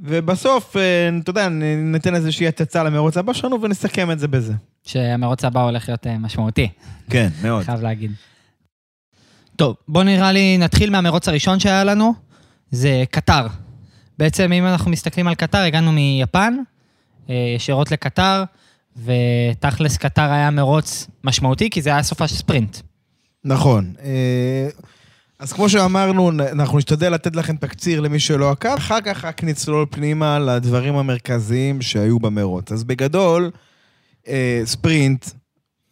[0.03, 1.49] ובסוף, אה, אתה יודע,
[1.79, 4.53] ניתן איזושהי הצצה למרוץ הבא שלנו ונסכם את זה בזה.
[4.85, 6.69] שהמרוץ הבא הולך להיות אה, משמעותי,
[7.11, 7.65] כן, מאוד.
[7.65, 8.13] חייב להגיד.
[9.57, 12.15] טוב, בוא נראה לי נתחיל מהמרוץ הראשון שהיה לנו,
[12.71, 13.47] זה קטר.
[14.19, 16.55] בעצם אם אנחנו מסתכלים על קטר, הגענו מיפן,
[17.29, 18.45] ישירות לקטר,
[19.05, 22.77] ותכלס קטר היה מרוץ משמעותי, כי זה היה סופה של ספרינט.
[23.45, 23.95] נכון.
[24.03, 24.69] אה,
[25.39, 29.87] אז כמו שאמרנו, אנחנו נשתדל לתת לכם תקציר למי שלא עקב, אחר כך רק נצלול
[29.91, 32.73] פנימה לדברים המרכזיים שהיו במרוץ.
[32.73, 33.51] אז בגדול,
[34.29, 35.27] אה, ספרינט,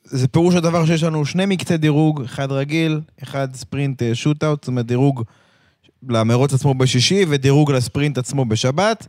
[0.04, 4.68] זה פירוש הדבר שיש לנו שני מקצי דירוג, אחד רגיל, אחד ספרינט אה, שוט-אוט, זאת
[4.68, 5.22] אומרת דירוג
[6.08, 9.06] למרוץ עצמו בשישי ודירוג לספרינט עצמו בשבת.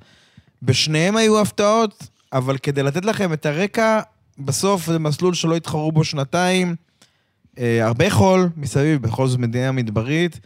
[0.62, 4.00] בשניהם היו הפתעות, אבל כדי לתת לכם את הרקע,
[4.40, 6.76] בסוף זה מסלול שלא התחרו בו שנתיים.
[7.60, 10.40] אה, הרבה חול מסביב, בכל זאת מדינה מדברית.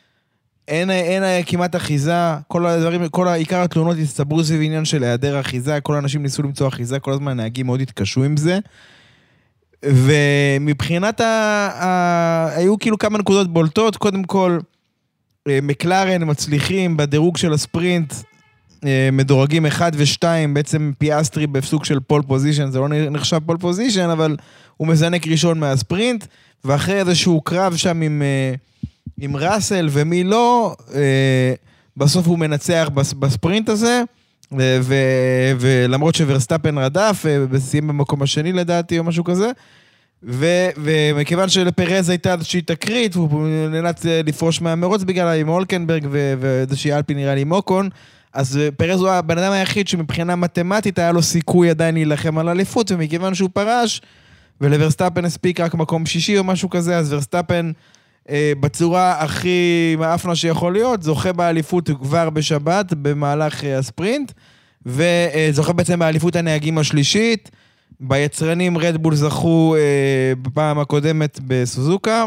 [0.68, 5.39] אין, אין אה, כמעט אחיזה, כל הדברים, כל עיקר התלונות הצטברו סביב עניין של היעדר
[5.39, 8.59] אחיזה, כל האנשים ניסו למצוא אחיזה, כל הזמן הנהגים מאוד התקשו עם זה.
[9.86, 11.26] ומבחינת ה...
[11.74, 12.57] ה...
[12.57, 14.59] היו כאילו כמה נקודות בולטות, קודם כל,
[15.47, 18.14] אה, מקלרן מצליחים בדירוג של הספרינט,
[18.86, 24.09] אה, מדורגים 1 ו-2, בעצם פיאסטרי בסוג של pole position, זה לא נחשב pole position,
[24.09, 24.36] אבל
[24.78, 26.26] הוא מזנק ראשון מהספרינט,
[26.66, 28.53] ואחרי איזשהו קרב שם עם, אה,
[29.20, 31.53] עם ראסל ומי לא, אה,
[31.97, 34.01] בסוף הוא מנצח בס- בספרינט הזה,
[34.57, 39.51] ו- ו- ולמרות שוורסטאפן רדף, אה, וסיים במקום השני לדעתי או משהו כזה,
[40.24, 46.34] ו- ומכיוון שלפרז הייתה איזושהי תקרית, והוא נאלץ אה, לפרוש מהמרוץ בגלל עם הולקנברג ו-
[46.39, 47.89] ואיזושהי אלפין נראה לי עם אוקון,
[48.34, 52.49] אז אה, פרז הוא הבן אדם היחיד שמבחינה מתמטית היה לו סיכוי עדיין להילחם על
[52.49, 54.01] אליפות, ומכיוון שהוא פרש,
[54.62, 57.72] ולוורסטאפן הספיק רק מקום שישי או משהו כזה, אז ורסטאפן
[58.30, 64.32] אה, בצורה הכי מאפנה שיכול להיות, זוכה באליפות כבר בשבת במהלך אה, הספרינט,
[64.86, 67.51] וזוכה בעצם באליפות הנהגים השלישית.
[67.99, 72.26] ביצרנים רדבול זכו אה, בפעם הקודמת בסוזוקה.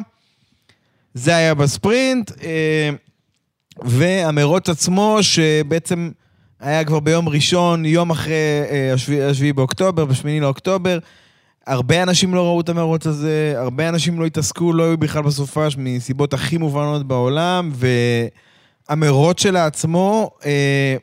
[1.14, 2.30] זה היה בספרינט.
[2.42, 2.90] אה,
[3.82, 6.10] והמרוץ עצמו, שבעצם
[6.60, 8.34] היה כבר ביום ראשון, יום אחרי
[8.70, 10.98] אה, השביעי, השביעי באוקטובר, בשמיני לאוקטובר.
[11.66, 15.76] הרבה אנשים לא ראו את המרוץ הזה, הרבה אנשים לא התעסקו, לא היו בכלל בסופש
[15.78, 17.72] מסיבות הכי מובנות בעולם,
[18.88, 20.96] והמרוץ שלה עצמו, אה,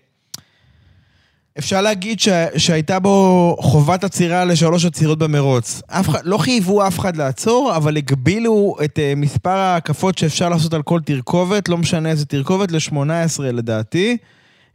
[1.57, 2.30] אפשר להגיד ש...
[2.57, 5.82] שהייתה בו חובת עצירה לשלוש עצירות במרוץ.
[5.88, 10.82] אף לא חייבו אף אחד לעצור, אבל הגבילו את uh, מספר ההקפות שאפשר לעשות על
[10.82, 14.18] כל תרכובת, לא משנה איזה תרכובת, ל-18 לדעתי.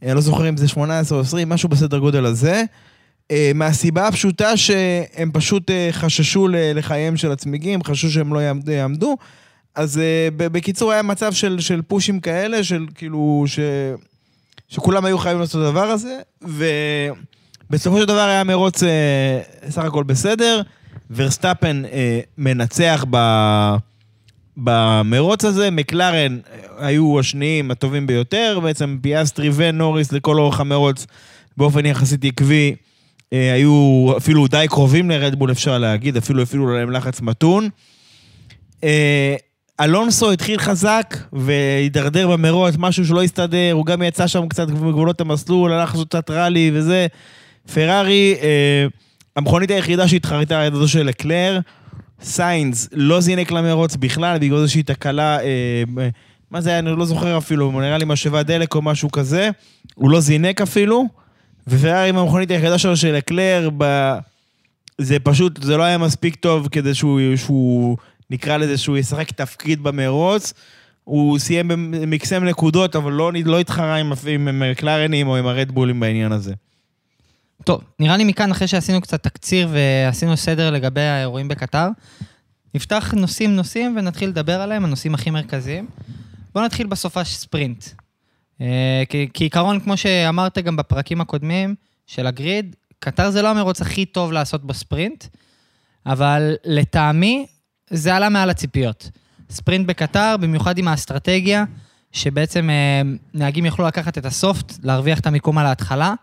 [0.02, 2.64] אני לא זוכר אם זה 18 או 20, משהו בסדר גודל הזה.
[3.54, 8.40] מהסיבה הפשוטה שהם פשוט אה, חששו לחייהם של הצמיגים, חששו שהם לא
[8.72, 9.16] יעמדו.
[9.74, 13.58] אז אה, בקיצור היה מצב של, של push־ים כאלה, של כאילו, ש...
[14.68, 20.04] שכולם היו חייבים לעשות את הדבר הזה, ובסופו של דבר היה מרוץ אה, סך הכל
[20.04, 20.62] בסדר.
[21.10, 23.16] ורסטאפן אה, מנצח ב...
[24.56, 31.06] במרוץ הזה, מקלרן אה, היו השניים הטובים ביותר, בעצם פיאסטרי ונוריס לכל אורך המרוץ
[31.56, 32.76] באופן יחסית עקבי, אה,
[33.32, 37.68] היו אפילו די קרובים לרדבול אפשר להגיד, אפילו הפעילו להם לחץ מתון.
[38.84, 39.36] אה,
[39.80, 45.72] אלונסו התחיל חזק והידרדר במרוץ, משהו שלא הסתדר, הוא גם יצא שם קצת מגבולות המסלול,
[45.72, 47.06] הלך לעשות קצת ראלי וזה.
[47.74, 48.86] פרארי, אה,
[49.36, 51.60] המכונית היחידה שהתחרתה על ידו של לקלר,
[52.22, 55.82] סיינס לא זינק למרוץ בכלל, בגלל איזושהי תקלה, אה,
[56.50, 59.50] מה זה היה, אני לא זוכר אפילו, נראה לי משאבת דלק או משהו כזה,
[59.94, 61.04] הוא לא זינק אפילו,
[61.68, 64.12] ופרארי עם המכונית היחידה שלו של לקלר, ב...
[64.98, 67.96] זה פשוט, זה לא היה מספיק טוב כדי שהוא, שהוא
[68.30, 70.52] נקרא לזה שהוא ישחק תפקיד במרוץ.
[71.04, 76.32] הוא סיים במקסם נקודות, אבל לא, לא התחרה עם, עם מקלרנים או עם הרדבולים בעניין
[76.32, 76.54] הזה.
[77.64, 81.88] טוב, נראה לי מכאן, אחרי שעשינו קצת תקציר ועשינו סדר לגבי האירועים בקטר,
[82.74, 85.86] נפתח נושאים נושאים ונתחיל לדבר עליהם, הנושאים הכי מרכזיים.
[86.54, 87.84] בואו נתחיל בסופש ספרינט.
[88.60, 89.02] אה,
[89.34, 91.74] כעיקרון, כמו שאמרת גם בפרקים הקודמים
[92.06, 95.24] של הגריד, קטר זה לא המרוץ הכי טוב לעשות בספרינט,
[96.06, 97.46] אבל לטעמי,
[97.90, 99.10] זה עלה מעל הציפיות.
[99.50, 101.64] ספרינט בקטר, במיוחד עם האסטרטגיה,
[102.12, 103.02] שבעצם אה,
[103.34, 106.14] נהגים יוכלו לקחת את הסופט, להרוויח את המיקום על ההתחלה.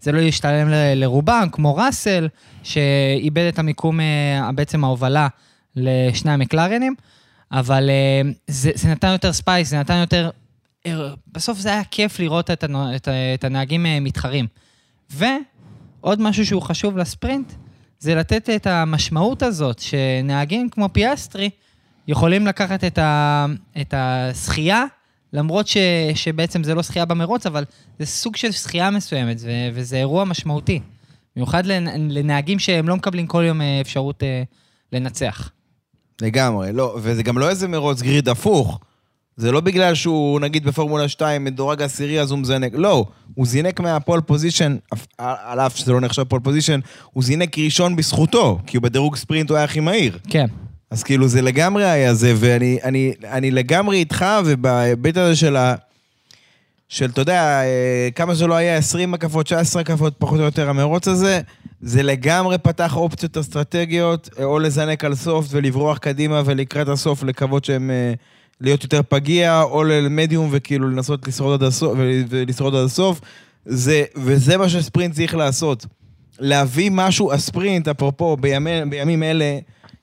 [0.00, 2.28] זה לא ישתלם לרובם, כמו ראסל,
[2.62, 5.28] שאיבד את המיקום, אה, בעצם ההובלה
[5.76, 6.94] לשני המקלרנים,
[7.52, 7.90] אבל
[8.46, 10.30] זה, זה נתן יותר space, זה נתן יותר...
[11.32, 12.64] בסוף זה היה כיף לראות את,
[12.96, 14.46] את, את הנהגים מתחרים.
[15.10, 17.52] ועוד משהו שהוא חשוב לספרינט,
[17.98, 21.50] זה לתת את המשמעות הזאת, שנהגים כמו פיאסטרי
[22.08, 23.46] יכולים לקחת את, ה,
[23.80, 24.84] את הזכייה,
[25.32, 25.76] למרות ש,
[26.14, 27.64] שבעצם זה לא זכייה במרוץ, אבל
[27.98, 30.80] זה סוג של זכייה מסוימת, ו, וזה אירוע משמעותי.
[31.36, 31.66] במיוחד
[32.08, 34.42] לנהגים שהם לא מקבלים כל יום אה, אפשרות אה,
[34.92, 35.50] לנצח.
[36.22, 38.80] לגמרי, לא, וזה גם לא איזה מרוץ grid הפוך.
[39.38, 42.72] זה לא בגלל שהוא, נגיד, בפורמולה 2 מדורג עשירי, אז הוא מזנק.
[42.74, 44.76] לא, הוא זינק מה pole position,
[45.18, 46.80] על אף שזה לא נחשב pole position,
[47.12, 50.18] הוא זינק ראשון בזכותו, כי הוא בדירוג ספרינט הוא היה הכי מהיר.
[50.28, 50.46] כן.
[50.90, 55.74] אז כאילו זה לגמרי היה זה, ואני אני, אני לגמרי איתך, ובהיבט הזה של ה...
[56.88, 60.70] של, אתה יודע, אה, כמה זה לא היה, 20 הקפות, 19 הקפות, פחות או יותר
[60.70, 61.40] המרוץ הזה,
[61.80, 67.64] זה לגמרי פתח אופציות אסטרטגיות, אה, או לזנק על סוף ולברוח קדימה ולקראת הסוף לקוות
[67.64, 67.90] שהם...
[68.60, 71.92] להיות יותר פגיע, או למדיום וכאילו לנסות לשרוד עד הסוף,
[72.28, 73.20] ולשרוד עד הסוף.
[73.64, 75.86] זה, וזה מה שספרינט צריך לעשות.
[76.40, 79.58] להביא משהו, הספרינט, אפרופו, בימי, בימים אלה,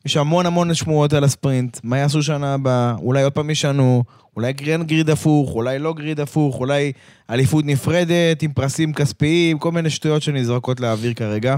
[0.05, 1.79] יש המון המון שמועות על הספרינט.
[1.83, 2.95] מה יעשו שנה הבאה?
[2.97, 4.03] אולי עוד פעם ישנו,
[4.35, 6.91] אולי גרן גריד הפוך, אולי לא גריד הפוך, אולי
[7.29, 11.55] אליפות נפרדת עם פרסים כספיים, כל מיני שטויות שנזרקות לאוויר כרגע.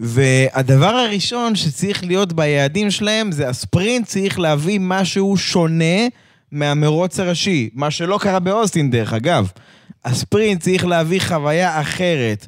[0.00, 6.06] והדבר הראשון שצריך להיות ביעדים שלהם זה הספרינט צריך להביא משהו שונה
[6.52, 9.50] מהמרוץ הראשי, מה שלא קרה באוסטין דרך אגב.
[10.04, 12.46] הספרינט צריך להביא חוויה אחרת,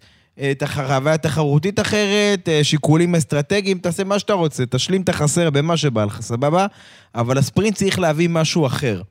[0.51, 5.77] את החוויה תחרותית אחרת, אה, שיקולים אסטרטגיים, תעשה מה שאתה רוצה, תשלים את החסר במה
[5.77, 6.67] שבא לך, סבבה?
[7.15, 9.03] אבל הספרינט צריך להביא משהו אחר.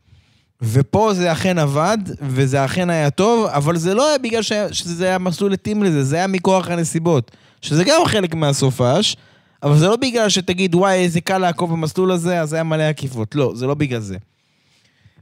[0.62, 5.18] ופה זה אכן עבד, וזה אכן היה טוב, אבל זה לא היה בגלל שזה היה
[5.18, 7.32] מסלול התאים לזה, זה היה מכוח הנסיבות.
[7.66, 9.18] שזה גם חלק מהסופש,
[9.63, 13.36] אבל זה לא בגלל שתגיד, וואי, איזה קל לעקוב במסלול הזה, אז היה מלא עקיפות.
[13.36, 14.18] לא, זה לא בגלל זה.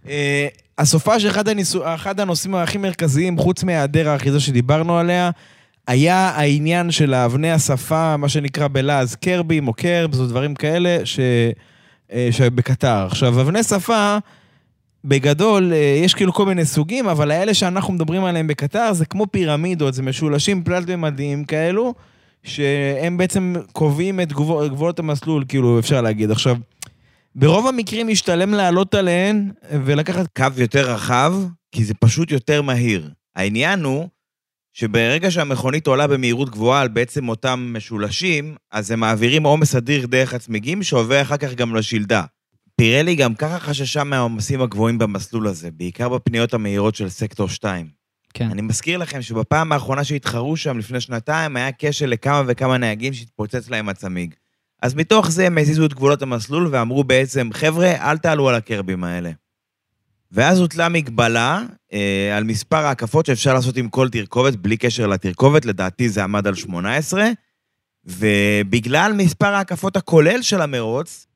[0.04, 0.08] Uh,
[0.78, 5.30] הסופש, אחד, הניסו, אחד הנושאים הכי מרכזיים, חוץ מהיעדר האחיזה שדיברנו עליה,
[5.88, 11.20] היה העניין של אבני השפה, מה שנקרא בלעז קרבים או קרבס או דברים כאלה, ש...
[12.10, 13.06] uh, שבקטר.
[13.06, 14.18] עכשיו, אבני שפה,
[15.06, 19.28] בגדול, אה, יש כאילו כל מיני סוגים, אבל האלה שאנחנו מדברים עליהם בקטר זה כמו
[19.32, 21.94] פירמידות, זה משולשים תלת-ממדיים כאלו,
[22.44, 26.32] שהם בעצם קובעים את גבול, גבולות המסלול, כאילו, אפשר להגיד.
[26.32, 26.58] עכשיו,
[27.36, 29.52] ברוב המקרים משתלם לעלות עליהן
[29.86, 31.34] ולקחת קו יותר רחב,
[31.72, 33.10] כי זה פשוט יותר מהיר.
[33.36, 34.08] העניין הוא
[34.74, 40.34] שברגע שהמכונית עולה במהירות גבוהה על בעצם אותם משולשים, אז הם מעבירים עומס אדיר דרך
[40.34, 42.24] הצמיגים, שעובר אחר כך גם לשלדה.
[42.76, 48.03] פירלי גם ככה חששה מהעומסים הגבוהים במסלול הזה, בעיקר בפניות המהירות של סקטור 2.
[48.34, 48.52] כן.
[48.52, 53.70] אני מזכיר לכם שבפעם האחרונה שהתחרו שם לפני שנתיים, היה כשל לכמה וכמה נהגים שהתפוצץ
[53.70, 54.34] להם הצמיג.
[54.82, 59.04] אז מתוך זה הם הזיזו את גבולות המסלול ואמרו בעצם, חבר'ה, אל תעלו על הקרבים
[59.04, 59.32] האלה.
[60.32, 61.64] ואז הוטלה מגבלה
[61.94, 66.48] אה, על מספר ההקפות שאפשר לעשות עם כל תרכובת, בלי קשר לתרכובת, לדעתי זה עמד
[66.48, 67.30] על 18,
[68.06, 71.28] ובגלל מספר ההקפות הכולל של המרוץ,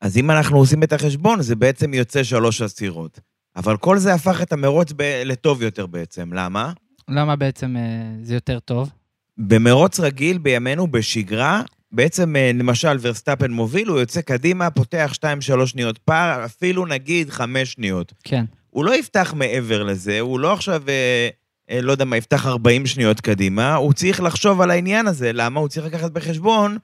[0.00, 3.20] אז אם אנחנו עושים את החשבון, זה בעצם יוצא שלוש עצירות.
[3.56, 6.32] אבל כל זה הפך את המרוץ ב- לטוב יותר בעצם.
[6.32, 6.72] למה?
[7.08, 7.82] למה בעצם אה,
[8.22, 8.90] זה יותר טוב?
[9.38, 15.98] במרוץ רגיל בימינו, בשגרה, בעצם, אה, למשל, ורסטאפן מוביל, הוא יוצא קדימה, פותח 2-3 שניות
[15.98, 18.12] פער, אפילו נגיד 5 שניות.
[18.24, 18.44] כן.
[18.70, 21.28] הוא לא יפתח מעבר לזה, הוא לא עכשיו, אה,
[21.70, 25.32] אה, לא יודע מה, יפתח 40 שניות קדימה, הוא צריך לחשוב על העניין הזה.
[25.32, 25.60] למה?
[25.60, 26.78] הוא צריך לקחת בחשבון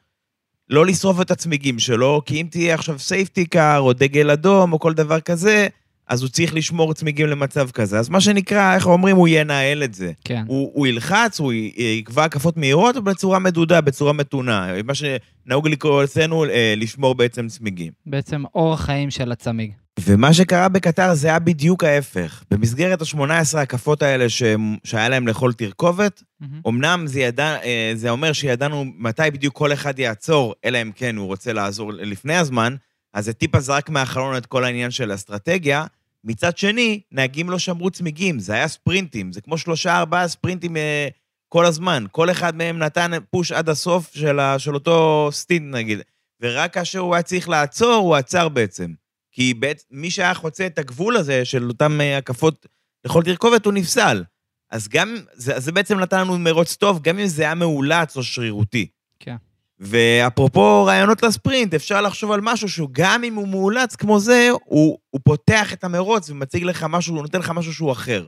[0.71, 4.79] לא לשרוף את הצמיגים שלו, כי אם תהיה עכשיו סייפטי קאר, או דגל אדום, או
[4.79, 5.69] כל דבר כזה,
[6.09, 7.99] אז הוא צריך לשמור צמיגים למצב כזה.
[7.99, 10.13] אז מה שנקרא, איך אומרים, הוא ינהל את זה.
[10.25, 10.45] כן.
[10.47, 14.69] הוא, הוא ילחץ, הוא יקבע הקפות מהירות, אבל בצורה מדודה, בצורה מתונה.
[14.85, 17.93] מה שנהוג לקרוא אצלנו, אה, לשמור בעצם צמיגים.
[18.07, 19.71] בעצם אורח חיים של הצמיג.
[20.01, 22.43] ומה שקרה בקטר זה היה בדיוק ההפך.
[22.51, 24.43] במסגרת ה-18 הקפות האלה ש...
[24.85, 26.61] שהיה להם לאכול תרכובת, מהמם.
[26.69, 27.57] אמנם זה, ידע...
[27.65, 31.93] אה, זה אומר שידענו מתי בדיוק כל אחד יעצור, אלא אם כן הוא רוצה לעזור
[31.93, 32.75] לפני הזמן,
[33.15, 35.85] אז זה טיפה זרק מהחלון את כל העניין של אסטרטגיה.
[36.25, 41.09] מצד שני, נהגים לא שמרו צמיגים, זה היה ספרינטים, זה כמו שלושה, ארבעה ספרינטים אה,
[41.49, 42.05] כל הזמן.
[42.11, 44.59] כל אחד מהם נתן פוש עד הסוף של, ה...
[44.59, 45.99] של אותו סטינט נגיד.
[46.41, 48.93] ורק כאשר הוא היה צריך לעצור, הוא עצר בעצם.
[49.33, 52.67] כי בעצם מי שהיה חוצה את הגבול הזה של אותן אה, הקפות
[53.05, 54.25] לכל תרכובת, הוא נפסל.
[54.71, 58.23] אז גם, זה, זה בעצם נתן לנו מרוץ טוב, גם אם זה היה מאולץ או
[58.23, 58.87] שרירותי.
[59.19, 59.37] כן.
[59.81, 64.99] ואפרופו רעיונות לספרינט, אפשר לחשוב על משהו שהוא גם אם הוא מאולץ כמו זה, הוא,
[65.11, 68.27] הוא פותח את המרוץ ומציג לך משהו, הוא נותן לך משהו שהוא אחר.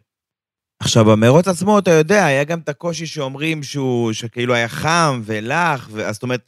[0.81, 5.89] עכשיו, במרוץ עצמו, אתה יודע, היה גם את הקושי שאומרים שהוא, שכאילו היה חם ולח,
[5.93, 6.41] ו- זאת אומרת,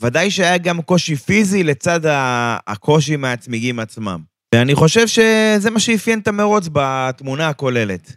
[0.00, 2.00] ודאי שהיה גם קושי פיזי לצד
[2.66, 4.20] הקושי מהצמיגים עצמם.
[4.54, 8.16] ואני חושב שזה מה שאפיין את המרוץ בתמונה הכוללת.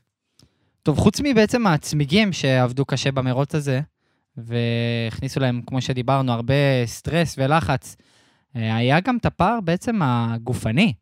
[0.83, 3.81] טוב, חוץ מבעצם הצמיגים שעבדו קשה במרוץ הזה,
[4.37, 6.53] והכניסו להם, כמו שדיברנו, הרבה
[6.85, 7.95] סטרס ולחץ,
[8.55, 10.93] אה, היה גם את הפער בעצם הגופני.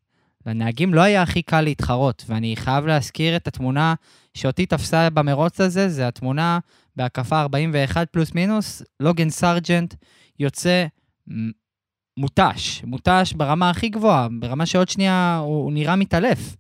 [0.46, 3.94] לנהגים לא היה הכי קל להתחרות, ואני חייב להזכיר את התמונה
[4.34, 6.60] שאותי תפסה במרוץ הזה, זה התמונה
[6.96, 9.94] בהקפה 41 פלוס מינוס, לוגן סרג'נט
[10.40, 10.86] יוצא
[12.18, 16.56] מותש, מותש ברמה הכי גבוהה, ברמה שעוד שנייה הוא, הוא נראה מתעלף.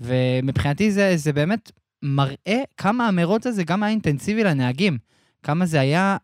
[0.00, 4.98] ומבחינתי זה, זה באמת מראה כמה המרוץ הזה גם היה אינטנסיבי לנהגים,
[5.44, 6.16] כמה זה היה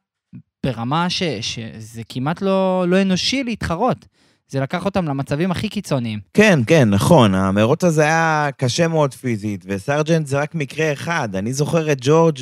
[0.66, 4.06] ברמה ש, שזה כמעט לא, לא אנושי להתחרות.
[4.48, 6.18] זה לקח אותם למצבים הכי קיצוניים.
[6.34, 7.34] כן, כן, נכון.
[7.34, 11.36] המרוץ הזה היה קשה מאוד פיזית, וסרג'נט זה רק מקרה אחד.
[11.36, 12.38] אני זוכר את ג'ורג',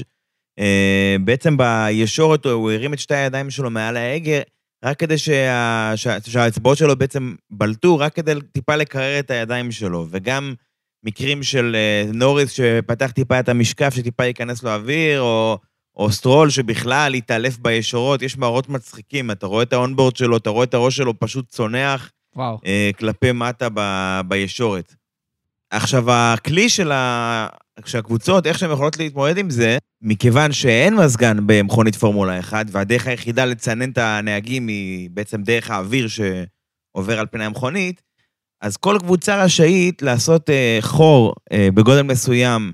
[0.59, 4.39] אה, בעצם בישורת הוא הרים את שתי הידיים שלו מעל ההגה,
[4.85, 10.07] רק כדי שה, שה, שהאצבעות שלו בעצם בלטו, רק כדי טיפה לקרר את הידיים שלו.
[10.11, 10.55] וגם
[11.05, 15.59] מקרים של אה, נוריס שפתח טיפה את המשקף, שטיפה ייכנס לו אוויר, או,
[15.99, 20.51] או סטרול שבכלל התעלף בישורות, יש מראות מצחיקים, אתה רואה את ה onboard שלו, אתה
[20.51, 22.11] רואה את הראש שלו פשוט צונח.
[22.37, 22.59] וואו.
[22.67, 23.81] אה, כלפי מטה ב,
[24.29, 24.95] בישורת.
[25.71, 27.47] עכשיו, הכלי של ה...
[27.85, 33.45] שהקבוצות, איך שהן יכולות להתמודד עם זה, מכיוון שאין מזגן במכונית פורמולה 1, והדרך היחידה
[33.45, 38.03] לצנן את הנהגים היא בעצם דרך האוויר שעובר על פני המכונית,
[38.61, 42.73] אז כל קבוצה רשאית לעשות אה, חור אה, בגודל מסוים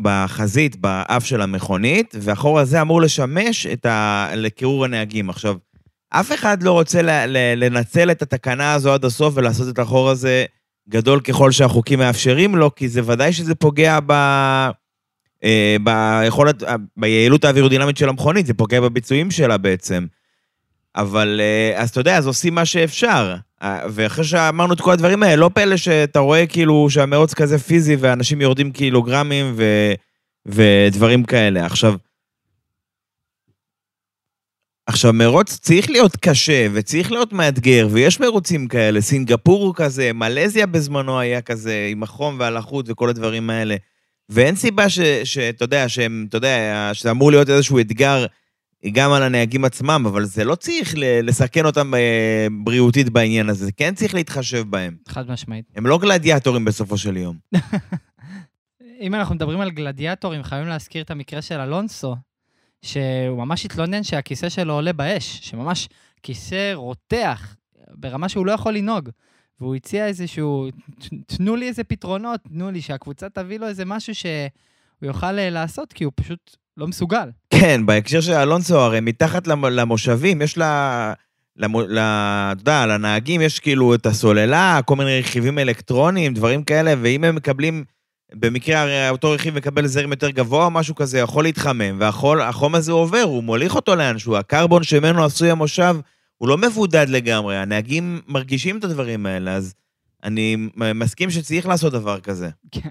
[0.00, 4.28] בחזית, באף של המכונית, והחור הזה אמור לשמש את ה...
[4.34, 5.30] לקירור הנהגים.
[5.30, 5.56] עכשיו,
[6.10, 10.10] אף אחד לא רוצה ל- ל- לנצל את התקנה הזו עד הסוף ולעשות את החור
[10.10, 10.44] הזה
[10.88, 14.12] גדול ככל שהחוקים מאפשרים לו, כי זה ודאי שזה פוגע ב...
[15.44, 20.06] אה, ביכולת, אה, ביעילות האווירודינמית של המכונית, זה פוגע בביצועים שלה בעצם.
[20.96, 23.36] אבל אה, אז אתה יודע, אז עושים מה שאפשר.
[23.62, 27.96] אה, ואחרי שאמרנו את כל הדברים האלה, לא פלא שאתה רואה כאילו שהמרוץ כזה פיזי
[27.96, 29.92] ואנשים יורדים קילוגרמים ו...
[30.46, 31.66] ודברים כאלה.
[31.66, 31.94] עכשיו,
[34.86, 39.00] עכשיו, מרוץ צריך להיות קשה, וצריך להיות מאתגר, ויש מרוצים כאלה.
[39.00, 43.76] סינגפור הוא כזה, מלזיה בזמנו היה כזה, עם החום והלחות וכל הדברים האלה.
[44.28, 44.86] ואין סיבה
[45.24, 48.26] שאתה יודע, שהם, יודע, שזה אמור להיות איזשהו אתגר
[48.92, 53.94] גם על הנהגים עצמם, אבל זה לא צריך לסכן אותם אה, בריאותית בעניין הזה, כן
[53.94, 54.96] צריך להתחשב בהם.
[55.08, 55.64] חד משמעית.
[55.76, 57.36] הם לא גלדיאטורים בסופו של יום.
[59.00, 62.16] אם אנחנו מדברים על גלדיאטורים, חייבים להזכיר את המקרה של אלונסו,
[62.82, 65.88] שהוא ממש התלונן שהכיסא שלו עולה באש, שממש
[66.22, 67.56] כיסא רותח,
[67.94, 69.08] ברמה שהוא לא יכול לנהוג.
[69.60, 74.14] והוא הציע איזשהו, "ת- תנו לי איזה פתרונות, תנו לי שהקבוצה תביא לו איזה משהו
[74.14, 74.30] שהוא
[75.02, 77.28] יוכל אה, לעשות, כי הוא פשוט לא מסוגל.
[77.50, 81.12] כן, בהקשר של אלונסו, הרי מתחת למ- למושבים, יש לה...
[81.60, 81.66] אתה
[82.60, 87.84] יודע, לנהגים יש כאילו את הסוללה, כל מיני רכיבים אלקטרוניים, דברים כאלה, ואם הם מקבלים,
[88.34, 92.92] במקרה הרי אותו רכיב מקבל זרם יותר גבוה או משהו כזה, יכול להתחמם, והחום הזה
[92.92, 94.36] עובר, הוא מוליך אותו לאנשהו.
[94.36, 95.96] הקרבון שממנו עשוי המושב,
[96.38, 99.74] הוא לא מבודד לגמרי, הנהגים מרגישים את הדברים האלה, אז
[100.24, 102.48] אני מסכים שצריך לעשות דבר כזה.
[102.70, 102.88] כן.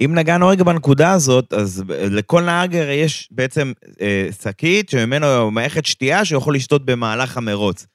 [0.00, 5.50] אם נגענו רגע בנקודה הזאת, אז ב- לכל נהג הרי יש בעצם אה, שקית שממנו
[5.50, 7.86] מערכת שתייה שיכול לשתות במהלך המרוץ.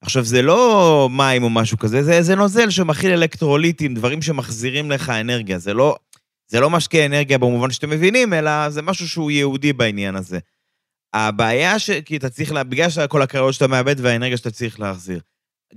[0.00, 5.10] עכשיו, זה לא מים או משהו כזה, זה, זה נוזל שמכיל אלקטרוליטים, דברים שמחזירים לך
[5.10, 5.58] אנרגיה.
[5.58, 5.96] זה לא,
[6.48, 10.38] זה לא משקה אנרגיה במובן שאתם מבינים, אלא זה משהו שהוא ייעודי בעניין הזה.
[11.14, 11.90] הבעיה ש...
[11.90, 12.64] כי אתה צריך, לה...
[12.64, 15.20] בגלל שכל הקלוריות שאתה מאבד והאנרגיה שאתה צריך להחזיר.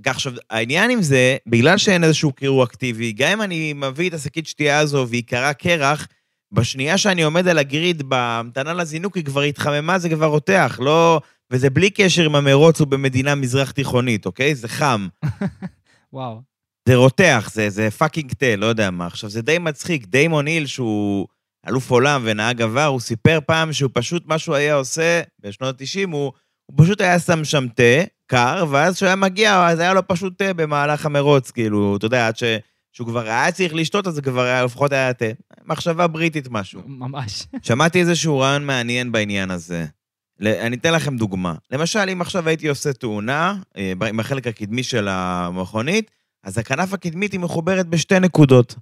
[0.06, 4.46] עכשיו, העניין עם זה, בגלל שאין איזשהו קירור אקטיבי, גם אם אני מביא את השקית
[4.46, 6.08] שתייה הזו והיא קרה קרח,
[6.52, 11.20] בשנייה שאני עומד על ה grid בהמתנה לזינוק, היא כבר התחממה, זה כבר רותח, לא...
[11.50, 14.54] וזה בלי קשר אם המרוץ הוא במדינה מזרח תיכונית, אוקיי?
[14.54, 15.08] זה חם.
[16.12, 16.42] וואו.
[16.88, 19.06] זה רותח, זה, זה fucking תה, לא יודע מה.
[19.06, 20.06] עכשיו, זה די מצחיק.
[20.06, 21.26] דיימון היל, שהוא
[21.68, 26.10] אלוף עולם ונהג עבר, הוא סיפר פעם שהוא פשוט, מה שהוא היה עושה בשנות ה-90,
[26.12, 26.32] הוא,
[26.66, 27.82] הוא פשוט היה שם שם תה,
[28.26, 32.26] קר, ואז כשהוא היה מגיע, אז היה לו פשוט תה במהלך המרוץ, כאילו, אתה יודע,
[32.26, 32.42] עד ש,
[32.92, 35.24] שהוא כבר היה צריך לשתות, אז זה כבר היה, לפחות היה תה.
[35.66, 36.80] מחשבה בריטית משהו.
[36.86, 37.46] ממש.
[37.62, 39.86] שמעתי איזשהו רעיון מעניין בעניין הזה.
[40.40, 41.54] אני אתן לכם דוגמה.
[41.70, 46.10] למשל, אם עכשיו הייתי עושה תאונה אה, עם החלק הקדמי של המכונית,
[46.44, 48.74] אז הכנף הקדמית היא מחוברת בשתי נקודות.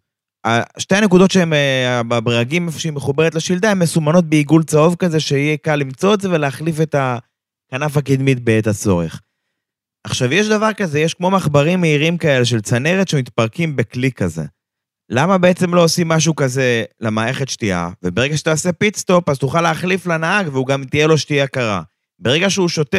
[0.47, 5.21] ה- שתי הנקודות שהן אה, בברגים, איפה שהיא מחוברת לשלדה, הן מסומנות בעיגול צהוב כזה,
[5.21, 6.95] שיהיה קל למצוא את זה ולהחליף את
[7.69, 9.21] הכנף הקדמית בעת הצורך.
[10.05, 14.43] עכשיו, יש דבר כזה, יש כמו מחברים מהירים כאלה של צנרת שמתפרקים בכלי כזה.
[15.09, 20.07] למה בעצם לא עושים משהו כזה למערכת שתייה, וברגע שתעשה pit stop, אז תוכל להחליף
[20.07, 21.83] לנהג, והוא גם תהיה לו שתייה קרה.
[22.19, 22.99] ברגע שהוא שותה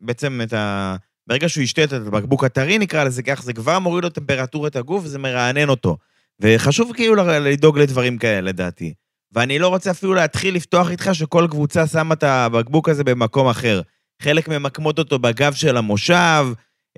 [0.00, 0.96] בעצם את ה...
[1.26, 5.04] ברגע שהוא ישתה את הבקבוק הטרי, נקרא לזה כך, זה כבר מוריד לו טמפרטורת הגוף
[5.04, 5.96] וזה מרענן אותו.
[6.40, 8.94] וחשוב כאילו לדאוג לדברים כאלה, לדעתי.
[9.32, 13.80] ואני לא רוצה אפילו להתחיל לפתוח איתך שכל קבוצה שמה את הבקבוק הזה במקום אחר.
[14.22, 16.46] חלק ממקמות אותו בגב של המושב,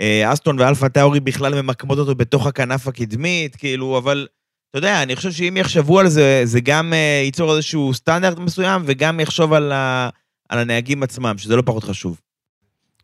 [0.00, 4.26] אה, אסטון ואלפה טאורי בכלל ממקמות אותו בתוך הכנף הקדמית, כאילו, אבל
[4.70, 8.82] אתה יודע, אני חושב שאם יחשבו על זה, זה גם אה, ייצור איזשהו סטנדרט מסוים,
[8.86, 10.08] וגם יחשוב על, ה,
[10.48, 12.20] על הנהגים עצמם, שזה לא פחות חשוב.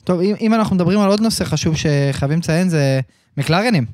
[0.04, 3.00] טוב, אם, אם אנחנו מדברים על עוד נושא חשוב שחייבים לציין, זה
[3.36, 3.84] מקלרנים.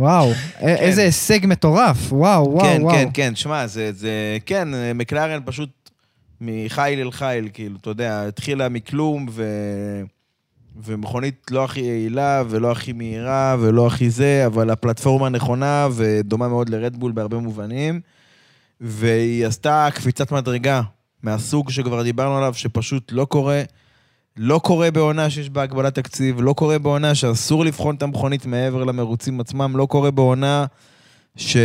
[0.00, 0.66] וואו, כן.
[0.66, 2.94] איזה הישג מטורף, וואו, וואו, כן, וואו.
[2.94, 5.90] כן, כן, שמע, זה, זה, כן, מקלרן פשוט
[6.40, 9.44] מחיל אל חיל, כאילו, אתה יודע, התחילה מכלום, ו...
[10.84, 16.68] ומכונית לא הכי יעילה, ולא הכי מהירה, ולא הכי זה, אבל הפלטפורמה נכונה, ודומה מאוד
[16.68, 18.00] לרדבול בהרבה מובנים,
[18.80, 20.82] והיא עשתה קפיצת מדרגה
[21.22, 23.62] מהסוג שכבר דיברנו עליו, שפשוט לא קורה.
[24.36, 28.84] לא קורה בעונה שיש בה הגבלת תקציב, לא קורה בעונה שאסור לבחון את המכונית מעבר
[28.84, 30.66] למרוצים עצמם, לא קורה בעונה
[31.36, 31.56] ש...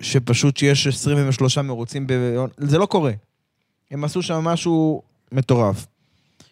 [0.00, 3.12] שפשוט שיש 23 מרוצים בעונה, זה לא קורה.
[3.90, 5.02] הם עשו שם משהו
[5.32, 5.86] מטורף.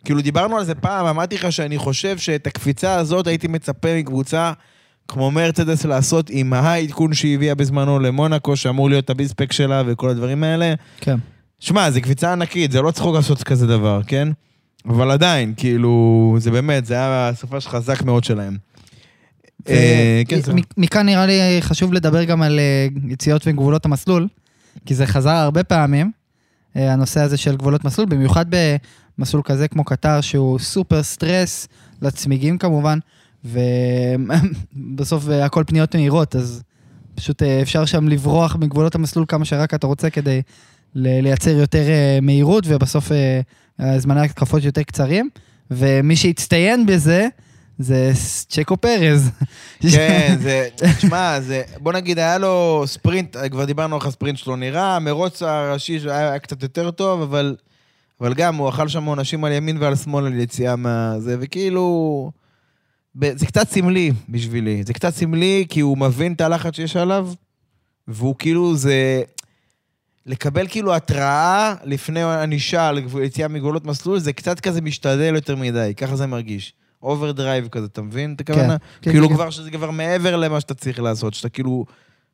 [0.04, 4.52] כאילו דיברנו על זה פעם, אמרתי לך שאני חושב שאת הקפיצה הזאת הייתי מצפה מקבוצה
[5.08, 10.44] כמו מרצדס לעשות עם העדכון שהיא הביאה בזמנו למונאקו, שאמור להיות הביספק שלה וכל הדברים
[10.44, 10.74] האלה.
[11.00, 11.16] כן.
[11.60, 14.28] שמע, זו קפיצה ענקית, זה לא צחוק לעשות כזה דבר, כן?
[14.86, 18.56] אבל עדיין, כאילו, זה באמת, זה היה סופה חזק מאוד שלהם.
[19.68, 20.40] אה, כן,
[20.76, 24.28] מכאן נראה לי חשוב לדבר גם על אה, יציאות וגבולות המסלול,
[24.86, 26.10] כי זה חזר הרבה פעמים,
[26.76, 28.46] אה, הנושא הזה של גבולות מסלול, במיוחד
[29.18, 31.68] במסלול כזה כמו קטר, שהוא סופר סטרס
[32.02, 32.98] לצמיגים כמובן,
[33.44, 36.62] ובסוף הכל פניות מהירות, אז
[37.14, 40.42] פשוט אפשר שם לברוח מגבולות המסלול כמה שרק אתה רוצה כדי
[40.94, 41.84] לייצר יותר
[42.22, 43.12] מהירות, ובסוף
[43.98, 45.30] זמני התקפות יותר קצרים.
[45.70, 47.28] ומי שהצטיין בזה,
[47.78, 48.12] זה
[48.48, 49.30] צ'קו פרז.
[49.90, 54.96] כן, זה, תשמע, זה, בוא נגיד, היה לו ספרינט, כבר דיברנו איך הספרינט שלו נראה,
[54.96, 57.56] המרוץ הראשי היה, היה קצת יותר טוב, אבל,
[58.20, 62.30] אבל גם הוא אכל שם עונשים על ימין ועל שמאל על יציאה מהזה, וכאילו...
[63.34, 64.82] זה קצת סמלי בשבילי.
[64.82, 67.28] זה קצת סמלי כי הוא מבין את הלחץ שיש עליו,
[68.08, 69.22] והוא כאילו, זה...
[70.26, 75.92] לקבל כאילו התראה לפני ענישה על יציאה מגבולות מסלול, זה קצת כזה משתדל יותר מדי,
[75.96, 76.72] ככה זה מרגיש.
[77.02, 78.76] overdrive כזה, אתה מבין את הכוונה?
[79.02, 79.34] כן, כאילו כן.
[79.34, 81.84] כבר שזה כבר מעבר למה שאתה צריך לעשות, שאתה כאילו...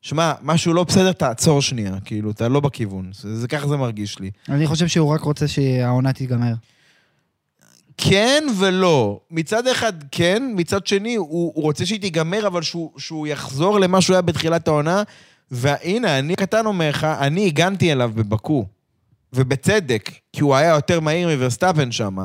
[0.03, 3.11] שמע, משהו לא בסדר, תעצור שנייה, כאילו, אתה לא בכיוון.
[3.15, 4.31] זה, זה ככה זה מרגיש לי.
[4.49, 6.53] אני חושב שהוא רק רוצה שהעונה תיגמר.
[7.97, 9.21] כן ולא.
[9.31, 14.01] מצד אחד כן, מצד שני הוא, הוא רוצה שהיא תיגמר, אבל שהוא, שהוא יחזור למה
[14.01, 15.03] שהוא היה בתחילת העונה.
[15.51, 18.67] והנה, אני קטן אומר לך, אני הגנתי אליו בבאקו.
[19.33, 22.17] ובצדק, כי הוא היה יותר מהיר מוורסטאפן שם.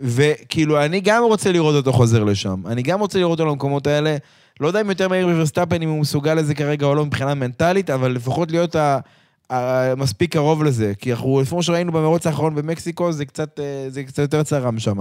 [0.00, 2.62] וכאילו, אני גם רוצה לראות אותו חוזר לשם.
[2.66, 4.16] אני גם רוצה לראות אותו למקומות האלה.
[4.60, 7.90] לא יודע אם יותר מהיר מוורסטאפן, אם הוא מסוגל לזה כרגע או לא מבחינה מנטלית,
[7.90, 8.98] אבל לפחות להיות ה...
[9.96, 10.92] מספיק קרוב לזה.
[10.98, 14.78] כי אנחנו, לפי מה שראינו במרוץ האחרון במקסיקו, זה קצת, אה, זה קצת יותר צרם
[14.78, 14.98] שם.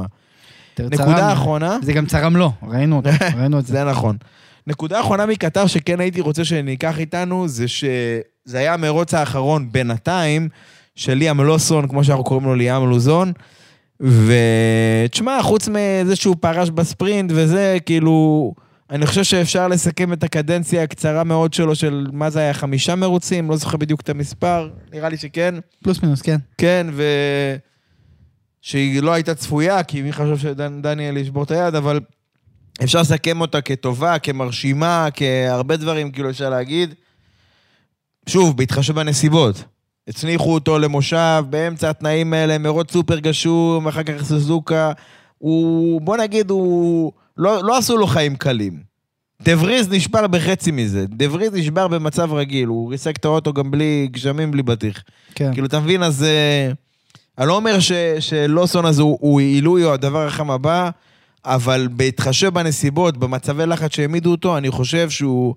[0.80, 1.32] נקודה צרם.
[1.32, 3.74] אחרונה, זה גם צרם לו, ראינו אותו, ראינו את זה.
[3.74, 4.18] זה נכון.
[4.68, 10.50] נקודה אחרונה מקטר שכן הייתי רוצה שניקח איתנו, זה שזה היה המרוץ האחרון בינתיים
[10.96, 13.32] של ליאם לוסון, כמו שאנחנו קוראים לו ליאם לוזון.
[14.00, 18.54] ותשמע, חוץ מזה שהוא פרש בספרינט וזה, כאילו,
[18.90, 23.50] אני חושב שאפשר לסכם את הקדנציה הקצרה מאוד שלו של, מה זה היה, חמישה מרוצים?
[23.50, 25.56] לא זוכר בדיוק את המספר, נראה לי שכן.
[25.84, 26.38] פלוס מינוס, כן.
[26.58, 27.04] כן, ו...
[28.62, 32.00] שהיא לא הייתה צפויה, כי מי חשב שדניאל ישבור את היד, אבל
[32.84, 36.94] אפשר לסכם אותה כטובה, כמרשימה, כהרבה דברים, כאילו אפשר להגיד.
[38.30, 39.64] שוב, בהתחשב בנסיבות.
[40.08, 44.92] הצניחו אותו למושב, באמצע התנאים האלה, מרוץ סופר גשום, אחר כך סוזוקה.
[45.38, 47.12] הוא, בוא נגיד, הוא...
[47.38, 48.80] לא, לא עשו לו חיים קלים.
[49.42, 51.06] דה וריז נשבר בחצי מזה.
[51.08, 55.04] דה וריז נשבר במצב רגיל, הוא ריסק את האוטו גם בלי גשמים, בלי בטיח.
[55.36, 55.54] כן.
[55.54, 56.04] כאילו, אתה מבין?
[56.04, 56.24] אז...
[56.24, 56.72] אה,
[57.38, 60.90] אני לא אומר ש, שלוסון הזה הוא, הוא עילוי או הדבר החם הבא,
[61.48, 65.56] אבל בהתחשב בנסיבות, במצבי לחץ שהעמידו אותו, אני חושב שהוא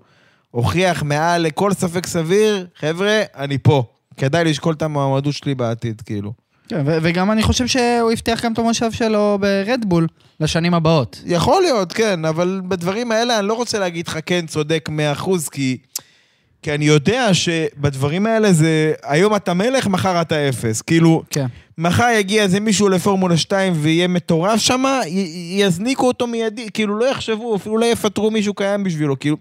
[0.51, 3.83] הוכיח מעל לכל ספק סביר, חבר'ה, אני פה.
[4.17, 6.33] כדאי לשקול את המועמדות שלי בעתיד, כאילו.
[6.67, 10.07] כן, ו- וגם אני חושב שהוא הבטיח גם את המושב שלו ברדבול
[10.39, 11.21] לשנים הבאות.
[11.25, 14.89] יכול להיות, כן, אבל בדברים האלה אני לא רוצה להגיד לך כן, צודק
[15.19, 15.77] 100%, כי,
[16.61, 20.81] כי אני יודע שבדברים האלה זה, היום אתה מלך, מחר אתה אפס.
[20.81, 21.45] כאילו, כן.
[21.77, 24.83] מחר יגיע איזה מישהו לפורמולה 2 ויהיה מטורף שם,
[25.57, 29.37] יזניקו אותו מיידי, כאילו לא יחשבו, אפילו לא יפטרו מישהו קיים בשבילו, כאילו...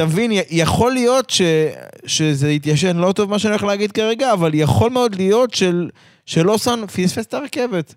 [0.00, 1.42] י- יכול להיות ש,
[2.06, 5.90] שזה יתיישן לא טוב מה שאני הולך להגיד כרגע, אבל יכול מאוד להיות של,
[6.26, 7.94] שלוסון פספס את הרכבת.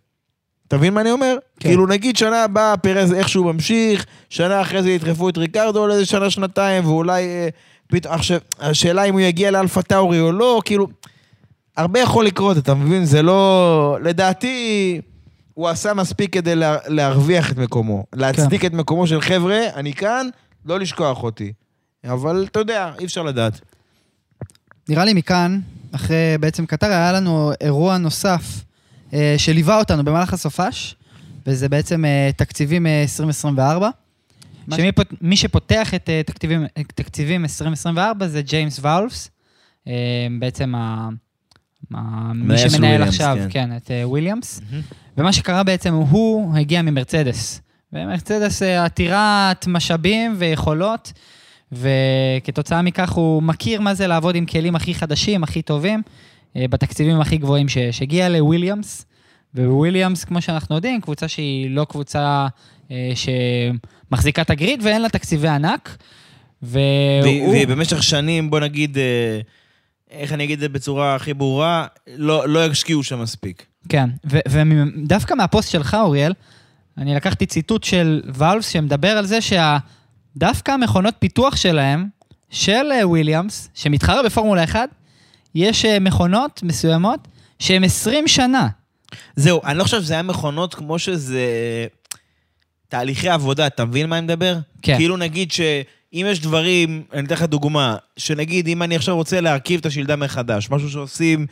[0.67, 1.37] אתה מבין מה אני אומר?
[1.59, 1.69] כן.
[1.69, 6.29] כאילו נגיד שנה הבאה פרז איכשהו ממשיך, שנה אחרי זה ידחפו את ריקרדו לאיזה שנה,
[6.29, 7.23] שנתיים, ואולי...
[7.23, 7.49] אה,
[7.91, 10.87] פתאום, עכשיו, השאלה אם הוא יגיע לאלפה טאורי או לא, כאילו...
[11.77, 13.05] הרבה יכול לקרות, אתה מבין?
[13.05, 13.97] זה לא...
[14.03, 15.01] לדעתי,
[15.53, 18.03] הוא עשה מספיק כדי לה, להרוויח את מקומו.
[18.13, 20.27] להצדיק את מקומו של חבר'ה, אני כאן,
[20.65, 21.53] לא לשכוח אותי.
[22.05, 23.61] אבל אתה יודע, אי אפשר לדעת.
[24.89, 25.59] נראה לי מכאן,
[25.91, 28.63] אחרי בעצם קטר, היה לנו אירוע נוסף
[29.13, 30.95] אה, שליווה אותנו במהלך הסופש,
[31.47, 33.89] וזה בעצם אה, תקציבים אה, 2024.
[34.77, 36.65] שמי פות- מי שפותח את אה, תקציבים,
[36.95, 39.31] תקציבים 2024 זה ג'יימס וואולס,
[39.87, 39.93] אה,
[40.39, 41.09] בעצם ה...
[42.33, 43.47] מי שמנהל וויליאמס, עכשיו, כן.
[43.49, 44.61] כן, את אה, וויליאמס.
[45.17, 47.61] ומה שקרה בעצם, הוא הגיע ממרצדס.
[47.93, 51.13] ומרצדס אה, עתירת משאבים ויכולות,
[51.71, 56.01] וכתוצאה מכך הוא מכיר מה זה לעבוד עם כלים הכי חדשים, הכי טובים,
[56.55, 58.01] אה, בתקציבים הכי גבוהים שיש.
[58.01, 59.05] הגיע לוויליאמס,
[59.55, 62.47] וויליאמס, כמו שאנחנו יודעים, קבוצה שהיא לא קבוצה
[62.91, 65.97] אה, שמחזיקה את הגריד ואין לה תקציבי ענק.
[66.61, 66.83] והוא...
[67.23, 69.39] והיא והיא במשך שנים, בוא נגיד, אה,
[70.11, 71.85] איך אני אגיד את זה בצורה הכי ברורה,
[72.15, 73.65] לא לא השקיעו שם מספיק.
[73.89, 76.33] כן, ודווקא מהפוסט שלך, אוריאל,
[76.97, 82.07] אני לקחתי ציטוט של ואלפס שמדבר על זה שדווקא המכונות פיתוח שלהם,
[82.49, 84.89] של אה, וויליאמס, שמתחרה בפורמולה 1,
[85.55, 87.27] יש אה, מכונות מסוימות
[87.59, 88.67] שהן 20 שנה.
[89.35, 91.47] זהו, אני לא חושב שזה היה מכונות כמו שזה...
[92.91, 94.57] תהליכי עבודה, אתה מבין מה אני מדבר?
[94.81, 94.97] כן.
[94.97, 99.79] כאילו נגיד שאם יש דברים, אני אתן לך דוגמה, שנגיד אם אני עכשיו רוצה להרכיב
[99.79, 101.47] את השלדה מחדש, משהו שעושים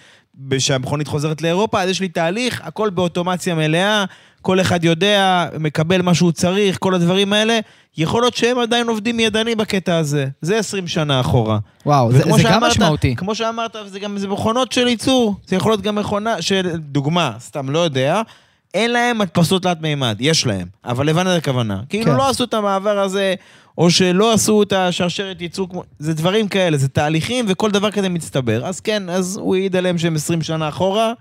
[0.58, 4.06] שהמכונית חוזרת לאירופה, אז יש לי תהליך, הכל באוטומציה מלאה,
[4.42, 7.60] כל אחד יודע, מקבל מה שהוא צריך, כל הדברים האלה.
[7.98, 10.28] יכול להיות שהם עדיין עובדים ידני בקטע הזה.
[10.42, 11.60] זה 20 שנה אחורה.
[11.86, 13.16] וואו, זה, זה גם שאמרת- משמעותי.
[13.16, 15.36] כמו שאמרת, זה גם זה מכונות של ייצור.
[15.48, 18.22] זה יכול להיות גם מכונה של, דוגמה, סתם לא יודע,
[18.74, 21.82] אין להם הדפסות תלת מימד, יש להם, אבל הבנת את הכוונה.
[21.90, 22.18] כאילו כן.
[22.18, 23.36] לא עשו את המעבר הזה,
[23.78, 25.84] או שלא עשו את השרשרת ייצור, כמו...
[26.00, 28.66] זה דברים כאלה, זה תהליכים וכל דבר כזה מצטבר.
[28.66, 31.14] אז כן, אז הוא העיד עליהם שהם 20 שנה אחורה,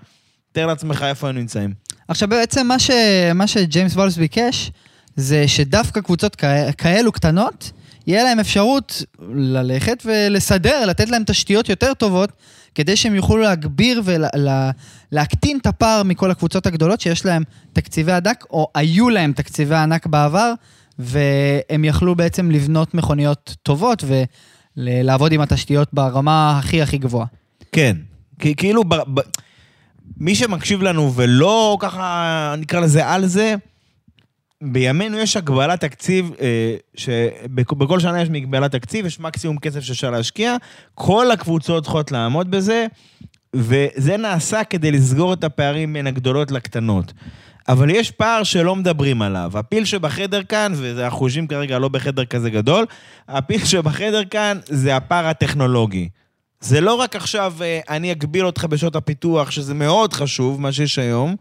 [0.52, 1.72] תאר לעצמך איפה היינו נמצאים.
[2.08, 2.90] עכשיו בעצם מה, ש...
[3.34, 4.70] מה שג'יימס וולס ביקש,
[5.16, 6.44] זה שדווקא קבוצות כ...
[6.78, 7.70] כאלו קטנות,
[8.06, 9.02] יהיה להם אפשרות
[9.34, 12.32] ללכת ולסדר, לתת להם תשתיות יותר טובות,
[12.74, 17.42] כדי שהם יוכלו להגביר ולהקטין את הפער מכל הקבוצות הגדולות שיש להם
[17.72, 20.52] תקציבי ענק, או היו להם תקציבי ענק בעבר,
[20.98, 24.04] והם יכלו בעצם לבנות מכוניות טובות
[24.76, 27.26] ולעבוד עם התשתיות ברמה הכי הכי גבוהה.
[27.72, 27.96] כן,
[28.38, 29.20] כי כאילו, ב, ב,
[30.16, 33.54] מי שמקשיב לנו ולא ככה, נקרא לזה על זה,
[34.62, 40.56] בימינו יש הגבלת תקציב, אה, שבכל שנה יש מגבלת תקציב, יש מקסימום כסף שאפשר להשקיע,
[40.94, 42.86] כל הקבוצות צריכות לעמוד בזה,
[43.54, 47.12] וזה נעשה כדי לסגור את הפערים בין הגדולות לקטנות.
[47.68, 49.50] אבל יש פער שלא מדברים עליו.
[49.54, 52.86] הפיל שבחדר כאן, ואנחנו יושבים כרגע לא בחדר כזה גדול,
[53.28, 56.08] הפיל שבחדר כאן זה הפער הטכנולוגי.
[56.60, 60.98] זה לא רק עכשיו, אה, אני אגביל אותך בשעות הפיתוח, שזה מאוד חשוב, מה שיש
[60.98, 61.36] היום.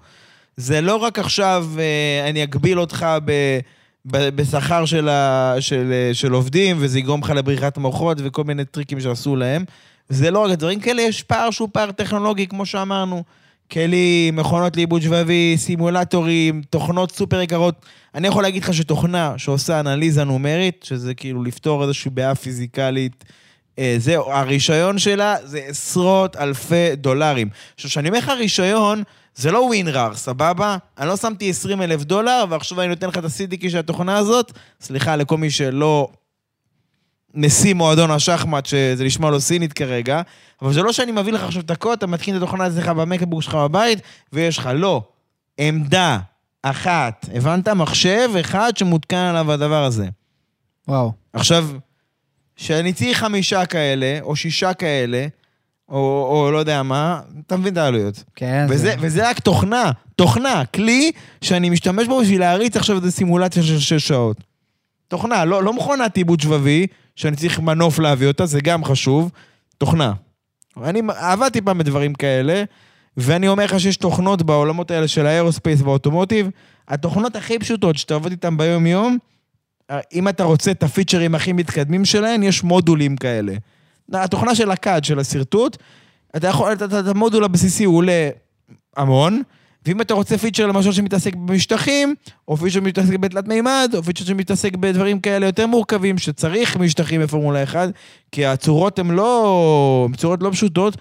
[0.58, 3.32] זה לא רק עכשיו, אה, אני אגביל אותך ב...
[4.12, 9.00] בשכר של, ה, של, אה, של עובדים, וזה יגרום לך לבריחת מוחות וכל מיני טריקים
[9.00, 9.66] שעשו להם.
[10.10, 13.24] זה לא רק דברים כאלה, יש פער שהוא פער טכנולוגי, כמו שאמרנו.
[13.72, 17.86] כלים, מכונות לעיבוד שבבי, סימולטורים, תוכנות סופר יקרות.
[18.16, 23.26] אני יכול להגיד לך שתוכנה שעושה אנליזה נומרית, שזה כאילו לפתור איזושהי בעיה פיזיקלית,
[23.98, 27.50] זהו, הרישיון שלה זה עשרות אלפי דולרים.
[27.76, 29.04] עכשיו, כשאני אומר לך רישיון,
[29.36, 30.78] זה לא ווינרר, סבבה?
[30.98, 34.52] אני לא שמתי 20 אלף דולר, ועכשיו אני נותן לך את ה-CDK של התוכנה הזאת.
[34.82, 36.08] סליחה לכל מי שלא
[37.34, 40.22] נשיא מועדון השחמט, שזה נשמע לו סינית כרגע,
[40.62, 43.42] אבל זה לא שאני מביא לך עכשיו את הקוד, אתה מתקין את התוכנה אצלך במקבוק
[43.42, 44.00] שלך בבית,
[44.34, 45.02] ויש לך, לא.
[45.58, 46.20] עמדה
[46.64, 47.68] אחת, הבנת?
[47.68, 50.08] מחשב אחד שמותקן עליו הדבר הזה.
[50.88, 51.12] וואו.
[51.34, 51.68] עכשיו,
[52.58, 55.28] שאני צריך חמישה כאלה, או שישה כאלה,
[55.90, 58.24] או, או לא יודע מה, אתה מבין את העלויות.
[58.36, 58.96] כן, וזה, זה...
[59.00, 64.08] וזה רק תוכנה, תוכנה, כלי שאני משתמש בו בשביל להריץ עכשיו איזו סימולציה של שש
[64.08, 64.38] שעות.
[65.08, 69.32] תוכנה, לא, לא מכונת עיבוד שבבי, שאני צריך מנוף להביא אותה, זה גם חשוב,
[69.78, 70.14] תוכנה.
[70.84, 72.64] אני עבדתי פעם בדברים כאלה,
[73.18, 76.50] ואני אומר לך שיש תוכנות בעולמות האלה של האירוספייס והאוטומוטיב,
[76.88, 79.18] התוכנות הכי פשוטות שאתה עובד איתן ביום-יום,
[80.14, 83.54] אם אתה רוצה את הפיצ'רים הכי מתקדמים שלהן, יש מודולים כאלה.
[84.14, 85.78] התוכנה של הקאד, של השרטוט,
[86.36, 88.30] אתה יכול, את המודול הבסיסי הוא עולה
[88.98, 89.42] המון,
[89.86, 92.16] ואם אתה רוצה פיצ'ר למשל שמתעסק במשטחים,
[92.48, 97.64] או פיצ'ר שמתעסק בתלת מימד, או פיצ'ר שמתעסק בדברים כאלה יותר מורכבים, שצריך משטחים בפורמולה
[97.64, 97.90] 1,
[98.32, 100.08] כי הצורות הן לא...
[100.18, 100.98] צורות לא פשוטות,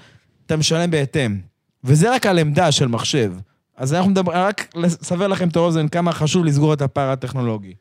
[0.47, 1.39] אתה משלם בהתאם.
[1.84, 3.32] וזה רק על עמדה של מחשב.
[3.76, 7.74] אז אנחנו מדברים, רק לסבר לכם את האוזן כמה חשוב לסגור את הפער הטכנולוגי.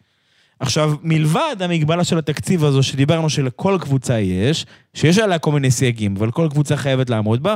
[0.60, 6.16] עכשיו, מלבד המגבלה של התקציב הזו שדיברנו שלכל קבוצה יש, שיש עליה כל מיני סייגים,
[6.18, 7.56] אבל כל קבוצה חייבת לעמוד בה,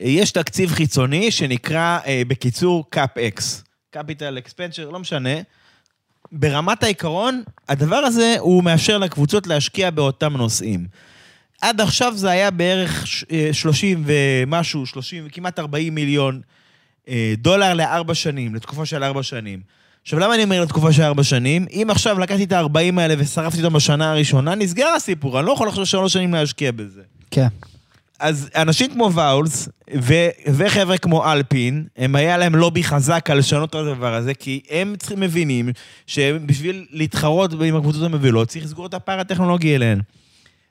[0.00, 3.40] יש תקציב חיצוני שנקרא אה, בקיצור CAPX,
[3.96, 5.34] Capital Expenditure, לא משנה.
[6.32, 10.86] ברמת העיקרון, הדבר הזה הוא מאפשר לקבוצות להשקיע באותם נושאים.
[11.60, 13.06] עד עכשיו זה היה בערך
[13.52, 16.40] 30 אה, ומשהו, 30, כמעט 40 מיליון
[17.08, 19.60] אה, דולר לארבע שנים, לתקופה של ארבע שנים.
[20.02, 21.66] עכשיו, למה אני אומר לתקופה של ארבע שנים?
[21.72, 25.68] אם עכשיו לקחתי את ה-40 האלה ושרפתי אותם בשנה הראשונה, נסגר הסיפור, אני לא יכול
[25.68, 27.00] עכשיו שלוש שנים להשקיע בזה.
[27.30, 27.46] כן.
[28.20, 29.68] אז אנשים כמו ואולס
[30.00, 34.60] ו- וחבר'ה כמו אלפין, הם היה להם לובי חזק על לשנות את הדבר הזה, כי
[34.70, 35.70] הם צריכים מבינים
[36.06, 40.00] שבשביל להתחרות עם הקבוצות המובילות, צריך לסגור את הפער הטכנולוגי אליהן.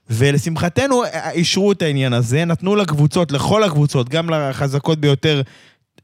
[0.10, 5.42] ולשמחתנו, אישרו את העניין הזה, נתנו לקבוצות, לכל הקבוצות, גם לחזקות ביותר,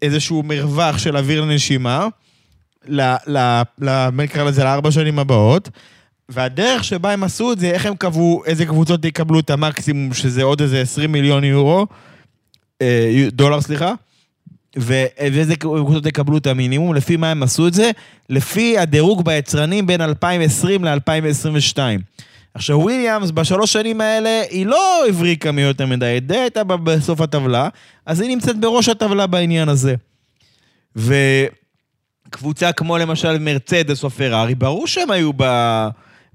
[0.01, 2.07] איזשהו מרווח של אוויר לנשימה.
[4.13, 5.69] נקרא לזה, לארבע שנים הבאות.
[6.29, 10.43] והדרך שבה הם עשו את זה, איך הם קבעו איזה קבוצות יקבלו את המקסימום, שזה
[10.43, 11.87] עוד איזה 20 מיליון יורו,
[12.81, 13.93] אה, דולר, סליחה,
[14.75, 17.91] ואיזה קבוצות יקבלו את המינימום, לפי מה הם עשו את זה?
[18.29, 21.77] לפי הדירוג ביצרנים בין 2020 ל-2022.
[22.53, 27.69] עכשיו, וויליאמס בשלוש שנים האלה, היא לא הבריקה מי יותר מדי, די הייתה בסוף הטבלה,
[28.05, 29.95] אז היא נמצאת בראש הטבלה בעניין הזה.
[30.95, 31.13] ו...
[32.29, 35.43] קבוצה כמו למשל מרצדס או פרארי, ברור שהם היו ב...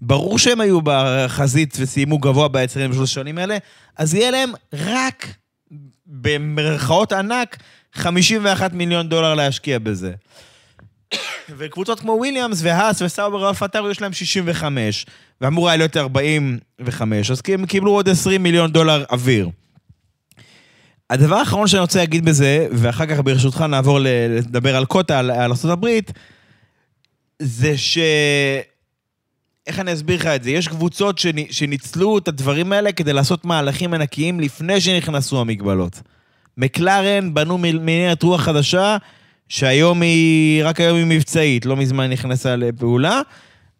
[0.03, 3.59] ברור שהם היו בחזית וסיימו גבוה ביצרנים בשלוש שנים האלה,
[3.97, 5.27] אז יהיה להם רק,
[6.07, 7.57] במרכאות ענק,
[7.95, 10.13] 51 מיליון דולר להשקיע בזה.
[11.49, 15.07] וקבוצות כמו וויליאמס והאס וסאובר ואלפטארו יש להם 65,
[15.41, 19.51] ואמור היה להיות 45, אז הם קיבלו עוד 20 מיליון דולר אוויר.
[21.13, 25.53] הדבר האחרון שאני רוצה להגיד בזה, ואחר כך ברשותך נעבור לדבר על קוטה, על, על
[25.65, 25.87] ארה"ב,
[27.39, 27.99] זה ש...
[29.67, 30.51] איך אני אסביר לך את זה?
[30.51, 36.01] יש קבוצות שניצלו את הדברים האלה כדי לעשות מהלכים ענקיים לפני שנכנסו המגבלות.
[36.57, 38.97] מקלרן בנו מ- מנהרת רוח חדשה,
[39.49, 43.21] שהיום היא, רק היום היא מבצעית, לא מזמן נכנסה לפעולה.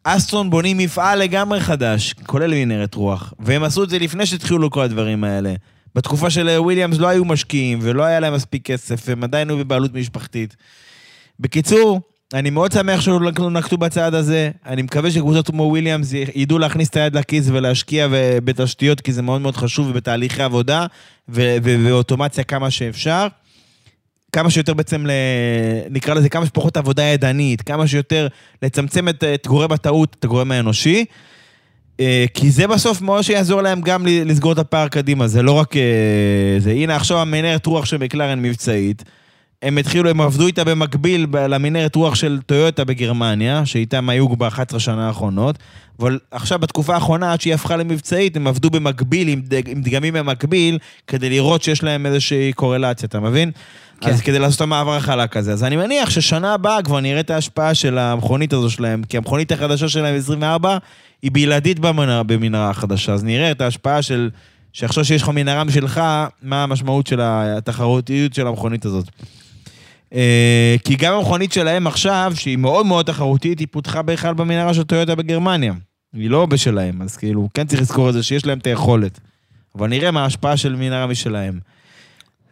[0.05, 3.35] אסטרון בונים מפעל לגמרי חדש, כולל מנהרת רוח.
[3.39, 5.55] והם עשו את זה לפני שהתחילו כל הדברים האלה.
[5.95, 9.95] בתקופה של וויליאמס לא היו משקיעים, ולא היה להם מספיק כסף, הם עדיין היו בבעלות
[9.95, 10.57] משפחתית.
[11.41, 12.01] בקיצור,
[12.35, 14.51] אני מאוד שמח שלא נקטו- נקטו בצעד הזה.
[14.67, 18.09] אני מקווה שקבוצות כמו וויליאמס ידעו להכניס את היד לכיס ולהשקיע
[18.45, 20.87] בתשתיות, כי זה מאוד מאוד חשוב, ובתהליכי עבודה,
[21.29, 23.27] ואוטומציה כמה שאפשר.
[24.33, 25.11] כמה שיותר בעצם, ל...
[25.91, 28.29] נקרא לזה כמה שפחות עבודה ידנית, כמה שיותר
[28.63, 31.05] לצמצם את, את גורם הטעות, את הגורם האנושי.
[32.03, 35.77] אה, כי זה בסוף מאוד שיעזור להם גם לסגור את הפער קדימה, זה לא רק...
[35.77, 35.83] אה,
[36.59, 36.71] זה.
[36.71, 39.03] הנה עכשיו המנהרת רוח של מקלרן מבצעית.
[39.63, 45.07] הם התחילו, הם עבדו איתה במקביל למנהרת רוח של טויוטה בגרמניה, שאיתם היו ב-11 שנה
[45.07, 45.59] האחרונות,
[46.01, 51.31] אבל עכשיו בתקופה האחרונה, עד שהיא הפכה למבצעית, הם עבדו במקביל, עם דגמים במקביל, כדי
[51.31, 53.51] לראות שיש להם איזושהי קורלציה, אתה מבין?
[54.03, 54.11] כן.
[54.11, 55.53] אז כדי לעשות את המעבר החלק הזה.
[55.53, 59.53] אז אני מניח ששנה הבאה כבר נראה את ההשפעה של המכונית הזו שלהם, כי המכונית
[59.53, 60.79] החדשה שלהם, 24,
[61.23, 63.13] היא בלעדית במנהרה, במנהרה החדשה.
[63.13, 64.31] אז נראה את ההשפעה של...
[64.73, 66.01] שעכשיו שיש לך מנהרה משלך,
[66.43, 69.09] מה המשמעות של התחרותיות של המכונית הזאת.
[70.15, 74.83] אה, כי גם המכונית שלהם עכשיו, שהיא מאוד מאוד תחרותית, היא פותחה בכלל במנהרה של
[74.83, 75.75] טויוטה בגרמניה.
[76.15, 79.21] היא לא בשלהם, אז כאילו, כן צריך לזכור את זה שיש להם את היכולת.
[79.79, 81.59] אבל נראה מה ההשפעה של מנהרה משלהם.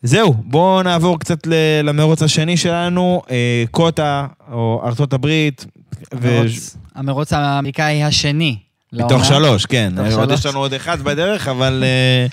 [0.03, 5.66] זהו, בואו נעבור קצת ל- למרוץ השני שלנו, אה, קוטה, או ארצות הברית.
[6.14, 8.57] ו- המרוץ- המרוץ האמריקאי השני.
[8.92, 9.24] מתוך לעונה.
[9.24, 9.92] שלוש, כן.
[9.94, 10.40] מתוך עוד שלוש.
[10.40, 11.84] יש לנו עוד אחד בדרך, אבל...
[11.86, 12.26] אה,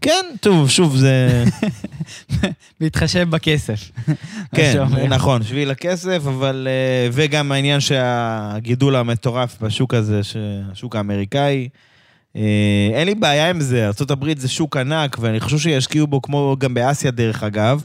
[0.00, 1.44] כן, טוב, שוב, זה...
[2.80, 3.90] בהתחשב בכסף.
[4.54, 4.82] כן.
[5.08, 6.68] נכון, שביל הכסף, אבל...
[6.70, 10.20] אה, וגם העניין שהגידול המטורף בשוק הזה,
[10.72, 11.68] השוק האמריקאי.
[12.36, 16.56] אה, אין לי בעיה עם זה, ארה"ב זה שוק ענק, ואני חושב שישקיעו בו כמו
[16.58, 17.84] גם באסיה, דרך אגב,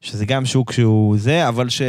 [0.00, 1.82] שזה גם שוק שהוא זה, אבל ש...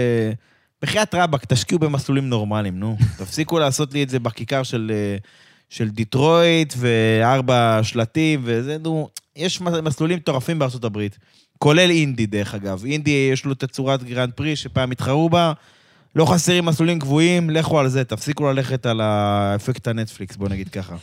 [0.82, 2.98] בחייאת רבאק, תשקיעו במסלולים נורמליים, נו.
[3.18, 5.18] תפסיקו לעשות לי את זה בכיכר של, אה,
[5.70, 9.10] של דיטרויט וארבע שלטים וזה, נו.
[9.36, 11.18] יש מסלולים מטורפים בארצות הברית.
[11.58, 12.86] כולל אינדי, דרך אגב.
[12.86, 15.54] אינדי, יש לו תצורת גרנד פרי שפעם התחרו בה.
[16.16, 20.96] לא חסרים מסלולים קבועים, לכו על זה, תפסיקו ללכת על האפקט הנטפליקס, בוא נגיד ככה.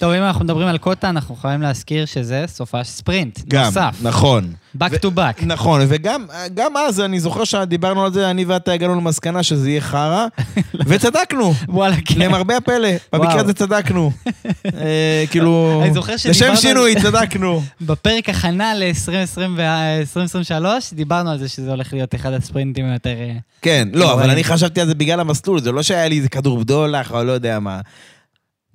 [0.00, 3.38] טוב, אם אנחנו מדברים על קוטה, אנחנו יכולים להזכיר שזה סופש ספרינט.
[3.48, 3.96] גם, נוסף.
[4.02, 4.52] נכון.
[4.78, 5.46] back to back.
[5.46, 9.80] נכון, וגם גם אז, אני זוכר שדיברנו על זה, אני ואתה הגענו למסקנה שזה יהיה
[9.80, 10.26] חרא,
[10.88, 11.54] וצדקנו.
[11.68, 12.18] וואלה, כן.
[12.18, 13.40] למרבה הפלא, במקרה.
[13.40, 14.12] הזה צדקנו.
[14.80, 15.82] אה, כאילו,
[16.28, 17.62] לשם שינוי, צדקנו.
[17.80, 23.10] בפרק הכנה ל-2023 דיברנו על זה שזה הולך להיות אחד הספרינטים היותר...
[23.10, 23.32] אה,
[23.62, 24.30] כן, לא, אבל.
[24.30, 27.32] אני חשבתי על זה בגלל המסלול, זה לא שהיה לי איזה כדור בדולח או לא
[27.32, 27.80] יודע מה.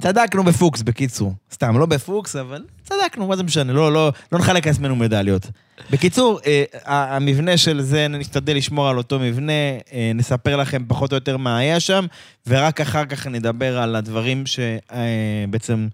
[0.01, 1.33] צדקנו בפוקס, בקיצור.
[1.53, 5.47] סתם, לא בפוקס, אבל צדקנו, מה זה משנה, לא, לא, לא נחלק לעצמנו מדליות.
[5.91, 9.51] בקיצור, אה, המבנה של זה, נשתדל לשמור על אותו מבנה,
[9.93, 12.05] אה, נספר לכם פחות או יותר מה היה שם,
[12.47, 15.87] ורק אחר כך נדבר על הדברים שבעצם,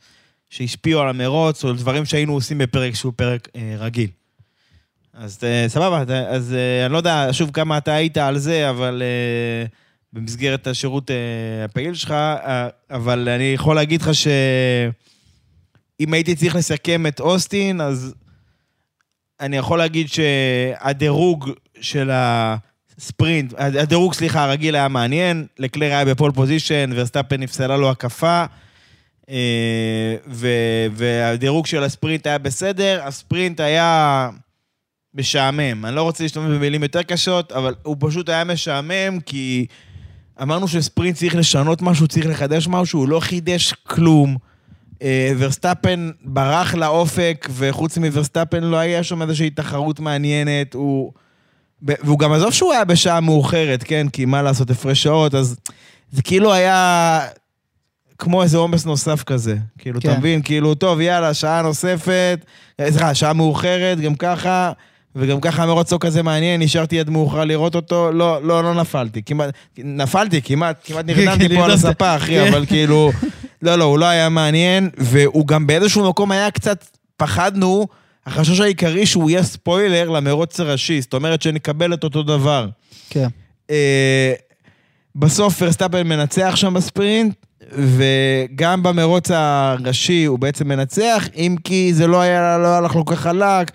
[0.49, 4.08] שהשפיעו על המרוץ, או דברים שהיינו עושים בפרק שהוא פרק אה, רגיל.
[5.14, 9.02] אז אה, סבבה, אז אה, אני לא יודע, שוב, כמה אתה היית על זה, אבל
[9.06, 9.66] אה,
[10.14, 17.07] במסגרת השירות אה, הפעיל שלך, אה, אבל אני יכול להגיד לך שאם הייתי צריך לסכם
[17.07, 18.14] את אוסטין, אז
[19.39, 21.49] אני יכול להגיד שהדירוג
[21.82, 27.89] של הספרינט, הדירוג, סליחה, הרגיל היה מעניין, לקלר היה ב pole position, ורסטאפן נפסלה לו
[27.89, 28.45] הקפה,
[29.30, 34.30] אה, ו- והדירוג של הספרינט היה בסדר, הספרינט היה
[35.14, 35.86] משעמם.
[35.86, 39.66] אני לא רוצה להשתמש במילים יותר קשות, אבל הוא פשוט היה משעמם, כי
[40.42, 44.38] אמרנו שספרינט צריך לשנות משהו, צריך לחדש משהו, הוא לא חידש כלום.
[45.02, 50.74] אה, ורסטאפן ברח לאופק, וחוץ מוורסטאפן לא היה שם איזושהי תחרות מעניינת.
[50.74, 51.12] הוא...
[51.82, 54.08] והוא גם עזוב שהוא היה בשעה מאוחרת, כן?
[54.10, 55.55] כי מה לעשות, הפרש שעות, אז
[56.12, 57.22] זה כאילו היה
[58.18, 59.58] כמו איזה עומס נוסף כזה.
[59.78, 60.10] כאילו, כן.
[60.10, 60.42] אתה מבין?
[60.42, 62.46] כאילו, טוב, יאללה, שעה נוספת,
[62.80, 64.72] אה, סליחה, שעה מאוחרת, גם ככה,
[65.16, 69.21] וגם ככה המרוץ לא כזה מעניין, נשארתי עד מאוחר לראות אותו, לא, לא, לא נפלתי.
[69.21, 71.71] כמעט, נפלתי, כמעט, כמעט נרדמתי פה על.
[71.71, 73.12] הספה, אחי, אבל כאילו,
[73.62, 76.86] לא, לא, הוא לא היה מעניין, והוא גם באיזשהו מקום היה קצת,
[77.17, 77.88] פחדנו,
[78.25, 82.67] החשש העיקרי שהוא יהיה ספוילר למרוץ הראשי, זאת אומרת שנקבל את אותו דבר.
[83.09, 83.28] כן.
[83.70, 84.33] אה,
[85.16, 87.36] בסוף ורסטאפן מנצח שם בספרינט,
[87.71, 93.20] וגם במרוץ הראשי הוא בעצם מנצח, אם כי זה לא היה, לא הלך לו כך
[93.20, 93.71] חלק,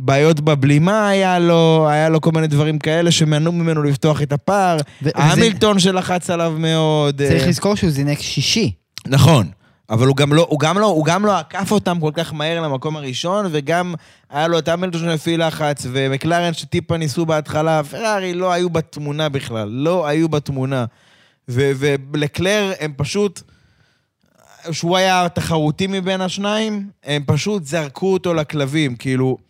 [0.00, 4.78] בעיות בבלימה היה לו, היה לו כל מיני דברים כאלה שמנעו ממנו לפתוח את הפער.
[5.02, 7.22] ו- המילטון שלחץ עליו מאוד.
[7.28, 8.72] צריך אה, לזכור שהוא זינק שישי.
[9.06, 9.46] נכון.
[9.90, 12.60] אבל הוא גם לא, הוא גם לא, הוא גם לא עקף אותם כל כך מהר
[12.60, 13.94] למקום הראשון, וגם
[14.30, 19.68] היה לו את המילטון שהפעיל לחץ, ומקלרן שטיפה ניסו בהתחלה, פרארי לא היו בתמונה בכלל,
[19.68, 20.84] לא היו בתמונה.
[21.48, 21.70] ו-
[22.12, 23.42] ולקלר הם פשוט,
[24.70, 29.45] שהוא היה התחרותי מבין השניים, הם פשוט זרקו אותו לכלבים, כאילו...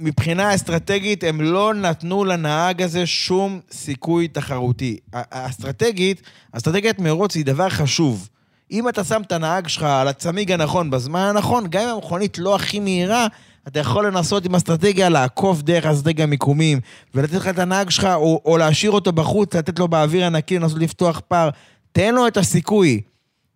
[0.00, 4.96] מבחינה אסטרטגית, הם לא נתנו לנהג הזה שום סיכוי תחרותי.
[5.12, 8.28] האסטרטגית, אסטרטגיית מרוץ היא דבר חשוב.
[8.70, 12.54] אם אתה שם את הנהג שלך על הצמיג הנכון בזמן הנכון, גם אם המכונית לא
[12.54, 13.26] הכי מהירה,
[13.68, 16.80] אתה יכול לנסות עם אסטרטגיה לעקוף דרך אסטרטגיה מיקומים,
[17.14, 20.78] ולתת לך את הנהג שלך, או, או להשאיר אותו בחוץ, לתת לו באוויר הנקי, לנסות
[20.78, 21.50] לפתוח פער.
[21.92, 23.00] תן לו את הסיכוי.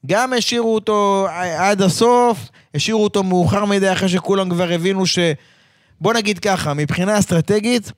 [0.06, 1.26] גם השאירו אותו
[1.58, 5.18] עד הסוף, השאירו אותו מאוחר מדי אחרי שכולם כבר הבינו ש...
[6.00, 7.92] בוא נגיד ככה, מבחינה אסטרטגית,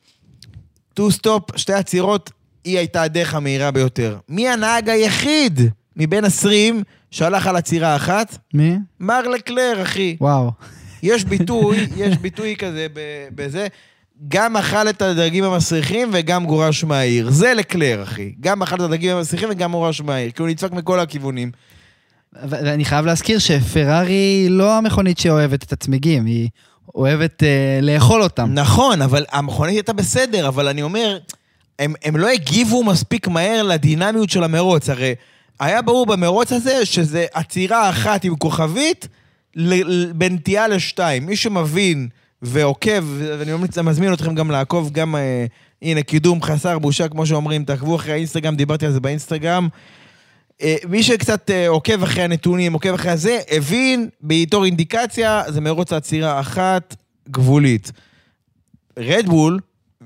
[0.94, 2.30] two stop, שתי עצירות,
[2.64, 4.18] היא הייתה הדרך המהירה ביותר.
[4.28, 5.60] מי הנהג היחיד
[5.96, 8.38] מבין 20 שהלך על עצירה אחת?
[8.54, 8.76] מי?
[9.00, 10.16] מר לקלר, אחי.
[10.20, 10.50] וואו.
[11.02, 12.86] יש ביטוי, יש ביטוי כזה
[13.34, 13.66] בזה,
[14.28, 17.30] גם אכל את הדגים המסריחים וגם גורש מהעיר.
[17.30, 18.32] זה לקלר, אחי.
[18.40, 21.50] גם אכל את הדגים המסריחים וגם גורש מהעיר, כי הוא נדפק מכל הכיוונים.
[22.32, 26.48] ואני חייב להזכיר שפרארי לא המכונית שאוהבת את הצמיגים, היא
[26.94, 28.50] אוהבת אה, לאכול אותם.
[28.54, 31.18] נכון, אבל המכונית הייתה בסדר, אבל אני אומר,
[31.78, 34.90] הם, הם לא הגיבו מספיק מהר לדינמיות של המרוץ.
[34.90, 35.14] הרי
[35.60, 39.08] היה ברור במרוץ הזה שזה עצירה אחת עם כוכבית
[40.14, 41.26] בנטייה לשתיים.
[41.26, 42.08] מי שמבין
[42.42, 43.04] ועוקב,
[43.38, 43.52] ואני
[43.84, 45.46] מזמין אתכם גם לעקוב, גם, אה,
[45.82, 49.68] הנה, קידום חסר בושה, כמו שאומרים, תעקבו אחרי האינסטגרם, דיברתי על זה באינסטגרם.
[50.62, 55.92] אה, מי שקצת אה, עוקב אחרי הנתונים, עוקב אחרי הזה, הבין בתור אינדיקציה, זה מרוץ
[55.92, 56.96] העצירה אחת
[57.28, 57.92] גבולית.
[58.98, 59.58] רדבול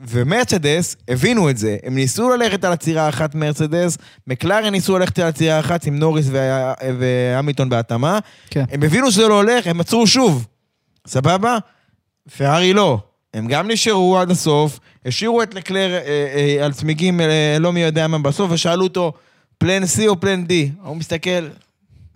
[0.05, 1.77] ומרצדס הבינו את זה.
[1.83, 6.27] הם ניסו ללכת על עצירה אחת מרצדס, מקלרן ניסו ללכת על עצירה אחת עם נוריס
[6.99, 8.19] והמיטון בהתאמה.
[8.51, 8.65] כן.
[8.71, 10.47] הם הבינו שזה לא הולך, הם עצרו שוב.
[11.07, 11.59] סבבה?
[12.37, 12.99] פרארי לא.
[13.35, 16.01] הם גם נשארו עד הסוף, השאירו את לקלר אה,
[16.35, 19.13] אה, על צמיגים אה, לא מי יודע מה בסוף, ושאלו אותו,
[19.59, 20.53] פלן C או פלן D?
[20.83, 21.49] הוא מסתכל,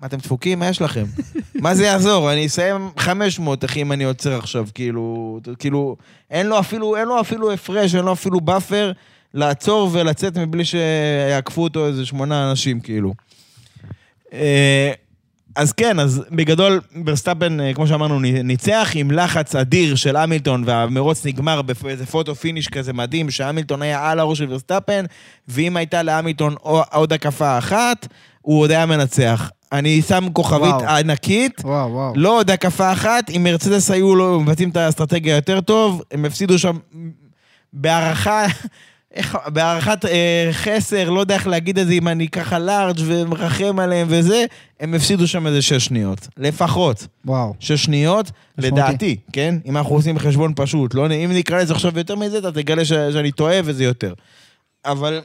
[0.00, 0.58] מה, אתם דפוקים?
[0.58, 1.04] מה יש לכם?
[1.62, 2.32] מה זה יעזור?
[2.32, 5.96] אני אסיים 500, אחי, אם אני עוצר עכשיו, כאילו, כאילו,
[6.30, 8.92] אין לו אפילו, אין לו אפילו הפרש, אין לו אפילו buffer
[9.34, 13.14] לעצור ולצאת מבלי שיעקפו אותו איזה שמונה אנשים, כאילו.
[15.56, 21.26] אז כן, אז בגדול, ורסטאפן, אה, כמו שאמרנו, ניצח עם לחץ אדיר של המילטון, והמרוץ
[21.26, 25.04] נגמר באיזה photo finish כזה מדהים, שהמילטון היה על הראש של ורסטאפן,
[25.48, 26.54] ואם הייתה להמילטון
[26.92, 28.06] עוד הקפה אחת,
[28.42, 29.50] הוא עוד היה מנצח.
[29.72, 30.88] אני שם כוכבית וואו.
[30.88, 32.12] ענקית, וואו, וואו.
[32.16, 36.58] לא עוד הקפה אחת, אם מרצדס היו לו מבצעים את האסטרטגיה יותר טוב, הם הפסידו
[36.58, 36.76] שם
[37.72, 38.46] בהערכה
[39.14, 43.78] איך, בהערכת אה, חסר, לא יודע איך להגיד את זה, אם אני ככה לארג' ומרחם
[43.78, 44.44] עליהם וזה,
[44.80, 46.28] הם הפסידו שם איזה שש שניות.
[46.36, 47.06] לפחות.
[47.24, 47.54] וואו.
[47.60, 49.54] שש שניות, לדעתי, כן?
[49.66, 50.94] אם אנחנו עושים חשבון פשוט.
[50.94, 54.14] לא, אם נקרא לזה עכשיו יותר מזה, אתה תגלה ש, שאני טועה וזה יותר.
[54.84, 55.20] אבל...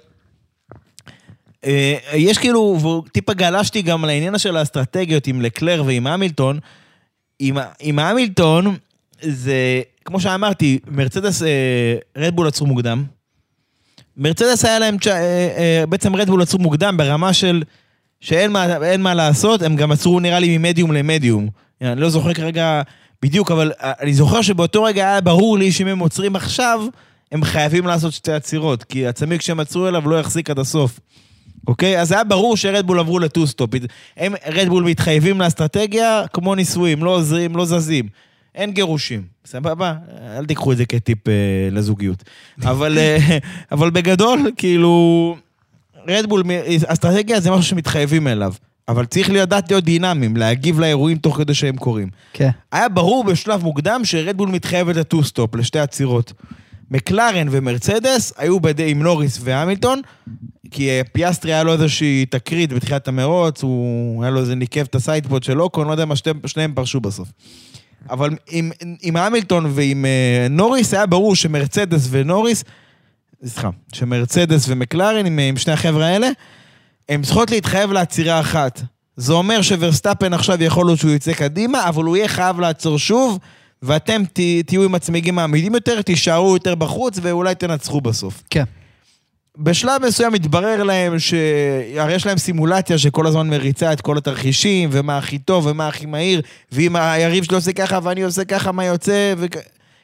[1.66, 6.60] אה, יש כאילו, וטיפה גלשתי גם לעניין של האסטרטגיות עם לקלר ועם המילטון.
[7.40, 8.76] עם, עם המילטון,
[9.22, 13.04] זה, כמו שאמרתי, מרצדס, אה, רדבול עצרו מוקדם.
[14.18, 15.12] מרצדס היה להם, אה,
[15.58, 17.64] אה, בעצם רדבול עצרו מוקדם ברמה של
[18.22, 21.50] שאין מה, מה לעשות, הם גם עצרו נראה לי ממדיום למדיום.
[21.82, 22.82] אני לא זוכר כרגע
[23.22, 26.86] בדיוק, אבל אה, אני זוכר שבאותו רגע היה ברור לי שאם הם עוצרים עכשיו,
[27.32, 31.00] הם חייבים לעשות שתי עצירות, כי הצמיג שהם עצרו אליו לא יחזיק עד הסוף.
[31.68, 32.02] אוקיי?
[32.02, 33.70] אז היה ברור שרדבול עברו ל two-stop.
[34.18, 38.08] הם, רדבול מתחייבים לאסטרטגיה כמו נישואים, לא עוזרים, לא זזים.
[38.56, 39.94] אין גירושים, סבבה?
[40.38, 41.34] אל תיקחו את זה כטיפ אה,
[41.72, 42.24] לזוגיות.
[42.64, 43.38] אבל, אה,
[43.72, 45.36] אבל בגדול, כאילו,
[46.08, 46.44] רדבול,
[46.88, 48.54] אסטרטגיה זה משהו שמתחייבים אליו.
[48.88, 52.10] אבל צריך לדעת להיות דינמיים, להגיב לאירועים תוך כדי שהם קורים.
[52.34, 52.50] כן.
[52.72, 56.34] היה ברור בשלב מוקדם שרדבול מתחייבת ל two-stop, לשתי עצירות.
[56.92, 60.02] מקלרן ומרצדס היו ב-D עם נוריס והמילטון,
[60.72, 64.96] כי אה, פיאסטרי היה לו איזושהי תקרית בתחילת המרוץ, הוא היה לו איזה ניקב את
[64.96, 66.16] ה sidepod של אוקון, לא יודע מה,
[66.46, 67.28] שניהם פרשו בסוף.
[68.10, 68.72] אבל עם,
[69.02, 72.64] עם המילטון ועם אה, נוריס היה ברור שמרצדס ונוריס,
[73.46, 76.30] סליחה, שמרצדס ומקלרן עם, עם שני החבר'ה האלה,
[77.10, 78.82] הם צריכות להתחייב לעצירה אחת.
[79.16, 83.40] זה אומר שוורסטאפן עכשיו יכול להיות שהוא יצא קדימה, אבל הוא יהיה חייב לעצור שוב,
[83.82, 88.44] ואתם ת, תהיו עם הצמיגים העמידים יותר, תישארו יותר בחוץ, ואולי תנצחו בסוף.
[88.50, 88.64] כן.
[89.58, 91.34] בשלב מסוים התברר להם ש...
[91.98, 96.06] הרי יש להם סימולציה שכל הזמן מריצה את כל התרחישים, ומה הכי טוב ומה הכי
[96.06, 96.42] מהיר,
[96.72, 99.46] ואם היריב שלי עושה ככה ואני עושה ככה, מה יוצא, ו...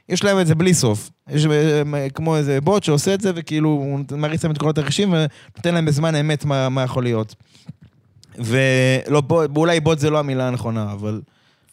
[0.10, 1.10] יש להם את זה בלי סוף.
[1.30, 5.14] יש אה, כמו איזה בוט שעושה את זה, וכאילו הוא מריץ להם את כל התרחישים
[5.14, 7.36] ונותן להם בזמן אמת מה, מה יכול להיות.
[8.38, 11.22] ולא, בוא- אולי בוט זה לא המילה הנכונה, אבל,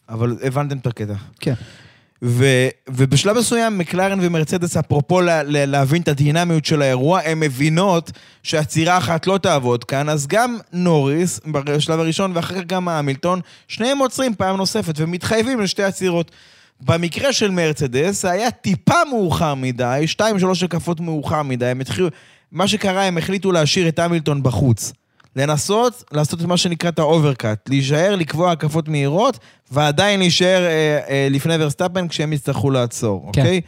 [0.08, 1.14] אבל הבנתם את הקטע.
[1.40, 1.54] כן.
[2.22, 8.12] ו, ובשלב מסוים, מקלרן ומרצדס, אפרופו לה, לה, להבין את הדינמיות של האירוע, הן מבינות
[8.42, 13.98] שעצירה אחת לא תעבוד כאן, אז גם נוריס, בשלב הראשון, ואחר כך גם המילטון, שניהם
[13.98, 16.30] עוצרים פעם נוספת ומתחייבים לשתי עצירות.
[16.80, 22.08] במקרה של מרצדס, זה היה טיפה מאוחר מדי, שתיים, שלוש הקפות מאוחר מדי, הם התחילו...
[22.52, 24.92] מה שקרה, הם החליטו להשאיר את המילטון בחוץ.
[25.38, 29.38] לנסות לעשות את מה שנקרא את ה overcut, להישאר, לקבוע הקפות מהירות,
[29.70, 33.40] ועדיין להישאר אה, אה, לפני ורסטאפן כשהם יצטרכו לעצור, כן.
[33.40, 33.60] אוקיי?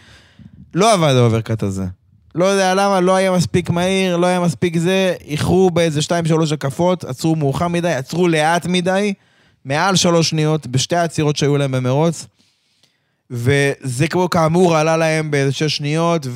[0.74, 1.84] לא עבד ה overcut הזה.
[2.34, 7.04] לא יודע למה, לא היה מספיק מהיר, לא היה מספיק זה, איחרו באיזה 2-3 הקפות,
[7.04, 9.12] עצרו מאוחר מדי, עצרו לאט מדי,
[9.64, 12.26] מעל שלוש שניות, בשתי העצירות שהיו להם במרוץ.
[13.30, 16.26] וזה כמו כאמור עלה להם באיזה שש שניות,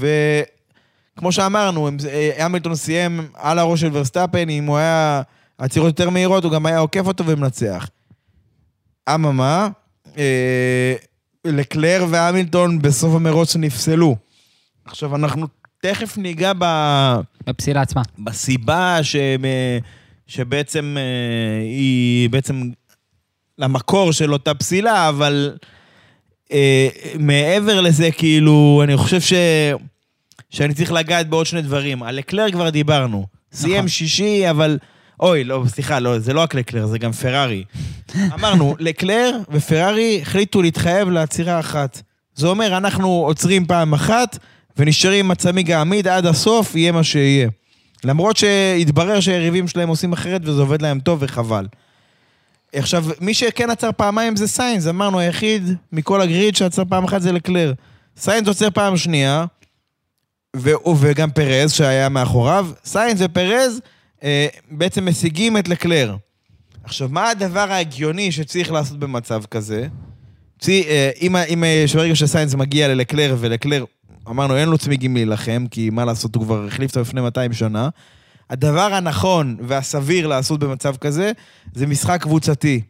[1.16, 5.22] וכמו שאמרנו, אה, המילטון סיים על הראש של ורסטאפן, אם הוא היה
[5.58, 7.88] עצירות יותר מהירות, הוא גם היה עוקף אותו ומנצח.
[9.14, 9.68] אממה,
[10.18, 10.94] אה,
[11.44, 14.16] לקלר והמילטון בסוף המרוץ נפסלו.
[14.84, 15.46] עכשיו, אנחנו
[15.80, 16.64] תכף ניגע ב...
[17.46, 18.02] בפסילה עצמה.
[18.18, 19.16] בסיבה ש...
[20.26, 22.62] שבעצם אה, היא בעצם
[23.58, 25.56] למקור של אותה פסילה, אבל
[26.52, 26.88] אה,
[27.18, 29.32] מעבר לזה, כאילו, אני חושב ש...
[30.54, 32.02] שאני צריך לגעת בעוד שני דברים.
[32.02, 33.26] על לקלר כבר דיברנו.
[33.52, 34.78] סיים שישי, אבל...
[35.20, 37.64] אוי, לא, סליחה, לא, זה לא רק לקלר, זה גם פרארי.
[38.34, 42.02] אמרנו, לקלר ופרארי החליטו להתחייב לעצירה אחת.
[42.34, 44.38] זה אומר, אנחנו עוצרים פעם אחת
[44.76, 47.48] ונשארים עם הצמיג העמיד עד הסוף, יהיה מה שיהיה.
[48.04, 51.66] למרות שהתברר שהיריבים שלהם עושים אחרת וזה עובד להם טוב וחבל.
[52.74, 57.22] עכשיו, מי שכן עצר פעמיים זה סיינס, אמרנו, היחיד מכל ה grid שעצר פעם אחת
[57.22, 57.72] זה לקלר.
[58.16, 59.44] סיינס עוצר פעם שנייה,
[61.00, 62.68] וגם פרז שהיה מאחוריו.
[62.84, 63.80] סיינס ופרז
[64.22, 66.16] אה, בעצם משיגים את לקלר.
[66.84, 69.86] עכשיו, מה הדבר ההגיוני שצריך לעשות במצב כזה?
[70.60, 73.84] צי, אה, אם, אם שברגע שסיינס מגיע ללקלר, ולקלר,
[74.28, 77.88] אמרנו, אין לו צמיגים להילחם, כי מה לעשות, הוא כבר החליף אותו לפני 200 שנה.
[78.50, 81.32] הדבר הנכון והסביר לעשות במצב כזה,
[81.74, 82.80] זה משחק קבוצתי.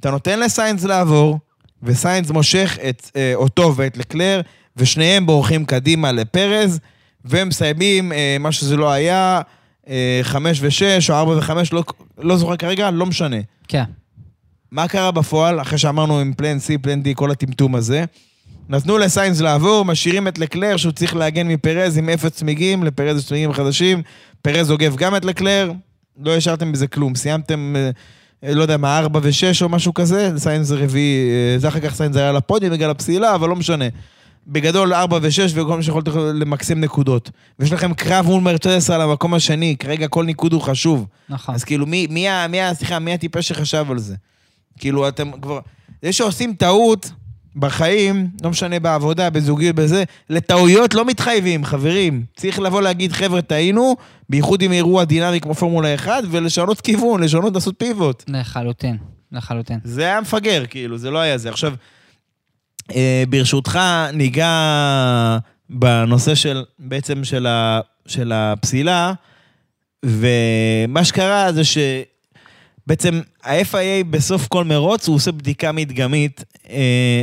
[0.00, 1.38] אתה נותן לסיינס לעבור,
[1.82, 4.40] וסיינס מושך את, אה, אותו ואת לקלר,
[4.80, 6.80] ושניהם בורחים קדימה לפרז,
[7.24, 9.40] והם מסיימים אה, מה שזה לא היה,
[9.88, 11.84] אה, חמש ושש, או ארבע וחמש, לא,
[12.18, 13.36] לא זוכר כרגע, לא משנה.
[13.68, 13.84] כן.
[14.70, 18.04] מה קרה בפועל, אחרי שאמרנו עם פלן C, פלן D, כל הטמטום הזה?
[18.68, 23.26] נתנו לסיינס לעבור, משאירים את לקלר שהוא צריך להגן מפרז עם אפס צמיגים, לפרז יש
[23.26, 24.02] צמיגים חדשים,
[24.42, 25.72] פרז עוקב גם את לקלר,
[26.24, 27.90] לא השארתם בזה כלום, סיימתם, אה,
[28.44, 31.94] אה, לא יודע מה, ארבע ושש או משהו כזה, סיינס רביעי, אה, זה אחר כך
[31.94, 33.84] סיינס היה על הפודיום בגלל הפסילה, אבל לא משנה.
[34.50, 37.30] בגדול ארבע ושש וכל מה שיכולת למקסם נקודות.
[37.58, 41.06] ויש לכם קרב מול מרצדס על המקום השני, כרגע כל ניקוד הוא חשוב.
[41.28, 41.54] נכון.
[41.54, 44.14] אז כאילו, מי, מי, מי, סליחה, מי הטיפש שחשב על זה?
[44.78, 45.60] כאילו, אתם כבר...
[46.02, 47.10] זה שעושים טעות
[47.56, 52.24] בחיים, לא משנה בעבודה, בזוגיות, בזה, לטעויות לא מתחייבים, חברים.
[52.36, 53.96] צריך לבוא להגיד, חבר'ה, טעינו,
[54.28, 58.24] בייחוד עם אירוע דינמי כמו פורמולה 1, ולשנות כיוון, לשנות, לעשות פיבוט.
[58.28, 58.96] לחלוטין.
[59.32, 59.78] לחלוטין.
[59.84, 61.48] זה היה מפגר, כאילו, זה לא היה זה.
[61.48, 61.74] עכשיו,
[63.28, 63.78] ברשותך,
[64.12, 65.38] ניגע
[65.70, 69.12] בנושא של, בעצם של, ה, של הפסילה,
[70.04, 77.22] ומה שקרה זה שבעצם ה-FIA בסוף כל מרוץ, הוא עושה בדיקה מדגמית אה,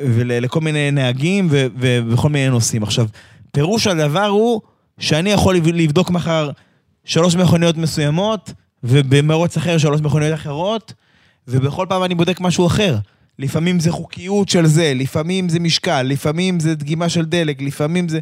[0.00, 2.82] ול- לכל מיני נהגים ו- ו- וכל מיני נושאים.
[2.82, 3.06] עכשיו,
[3.52, 4.60] פירוש הדבר הוא
[4.98, 6.50] שאני יכול לבדוק מחר
[7.04, 8.52] שלוש מכוניות מסוימות,
[8.84, 10.92] ובמרוץ אחר שלוש מכוניות אחרות,
[11.48, 12.96] ובכל פעם אני בודק משהו אחר.
[13.38, 18.18] לפעמים זה חוקיות של זה, לפעמים זה משקל, לפעמים זה דגימה של דלק, לפעמים זה...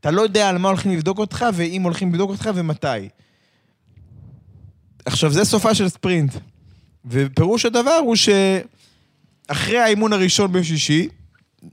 [0.00, 3.08] אתה לא יודע על מה הולכים לבדוק אותך, ואם הולכים לבדוק אותך ומתי.
[5.04, 6.34] עכשיו, זה סופ״ש של ספרינט.
[7.04, 11.08] ופירוש הדבר הוא שאחרי האימון הראשון בשישי,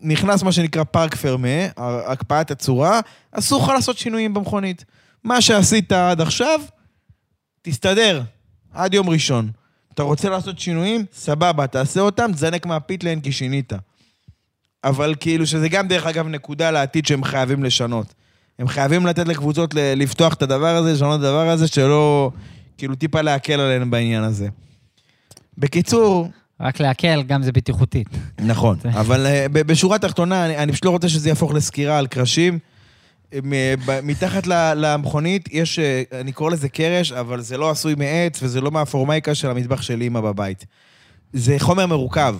[0.01, 2.99] נכנס מה שנקרא parc fermé, הקפאת הצורה,
[3.31, 4.85] אסור לך לעשות שינויים במכונית.
[5.23, 6.61] מה שעשית עד עכשיו,
[7.61, 8.21] תסתדר,
[8.73, 9.51] עד יום ראשון.
[9.95, 11.05] אתה רוצה לעשות שינויים?
[11.13, 13.73] סבבה, תעשה אותם, תזנק מה pit lane כי שינית.
[14.83, 18.13] אבל כאילו שזה גם דרך אגב נקודה לעתיד שהם חייבים לשנות.
[18.59, 22.31] הם חייבים לתת לקבוצות לפתוח את הדבר הזה, לשנות את הדבר הזה, שלא...
[22.77, 24.47] כאילו טיפה להקל עליהם בעניין הזה.
[25.57, 28.07] בקיצור, רק להקל, גם זה בטיחותית.
[28.39, 32.59] נכון, אבל אה, בשורה התחתונה, אני, אני פשוט לא רוצה שזה יהפוך לסקירה על קרשים.
[33.85, 38.61] ב- מתחת למכונית יש, אה, אני קורא לזה קרש, אבל זה לא עשוי מעץ וזה
[38.61, 40.65] לא מהפורמייקה של המטבח של אימא בבית.
[41.33, 42.35] זה חומר מרוכב.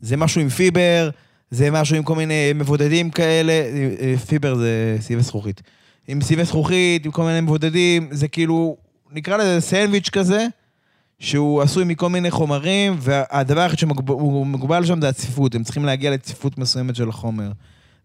[0.00, 1.10] זה משהו עם פיבר,
[1.50, 3.52] זה משהו עם כל מיני מבודדים כאלה.
[3.52, 5.62] אה, אה, פיבר זה סיבי זכוכית.
[6.08, 8.76] עם סיבי זכוכית, עם כל מיני מבודדים, זה כאילו,
[9.12, 10.46] נקרא לזה סנדוויץ' כזה,
[11.18, 16.10] שהוא עשוי מכל מיני חומרים, והדבר היחיד שהוא מוגבל שם זה הצפיפות, הם צריכים להגיע
[16.10, 17.52] לצפיפות מסוימת של החומר.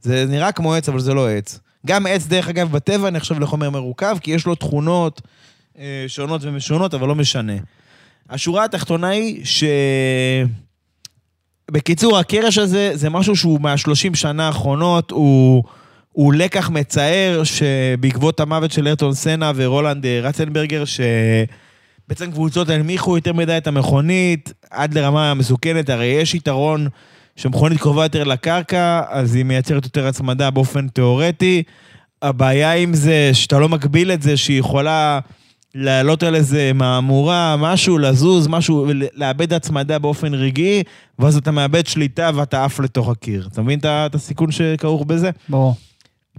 [0.02, 1.60] זה נראה כמו עץ, אבל זה לא עץ.
[1.86, 5.22] גם עץ, דרך אגב, בטבע נחשב לחומר מרוכב, כי יש לו תכונות
[5.80, 7.54] אה, שונות ומשונות, אבל לא משנה.
[8.30, 9.64] השורה התחתונה היא ש...
[11.72, 15.64] בקיצור, הקרש הזה זה משהו שהוא מהשלושים שנה האחרונות, הוא,
[16.12, 23.34] הוא לקח מצער שבעקבות המוות של ארטון סנה ורולנד אה, רצנברגר, שבעצם קבוצות הנמיכו יותר
[23.34, 26.88] מדי את המכונית עד לרמה מסוכנת, הרי יש יתרון
[27.38, 31.64] שמכונית קרובה יותר לקרקע, אז היא מייצרת יותר הצמדה באופן תיאורטי.
[32.22, 35.20] הבעיה עם זה שאתה לא מגביל את זה שהיא יכולה
[35.76, 40.84] לעלות על איזה מהמורה, משהו, לזוז, משהו, לאבד הצמדה באופן רגעי,
[41.20, 43.48] ואז אתה מאבד שליטה ואתה עף לתוך הקיר.
[43.54, 45.30] אתה מבין את הסיכון שכרוך בזה?
[45.50, 45.76] ברור.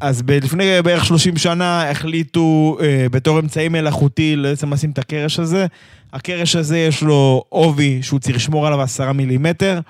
[0.01, 5.39] אז ב- לפני בערך 30 שנה החליטו אה, בתור אמצעי מלאכותי בעצם לשים את הקרש
[5.39, 5.67] הזה.
[6.13, 9.81] הקרש הזה יש לו עובי שהוא צריך לשמור עליו 10 מילימטר,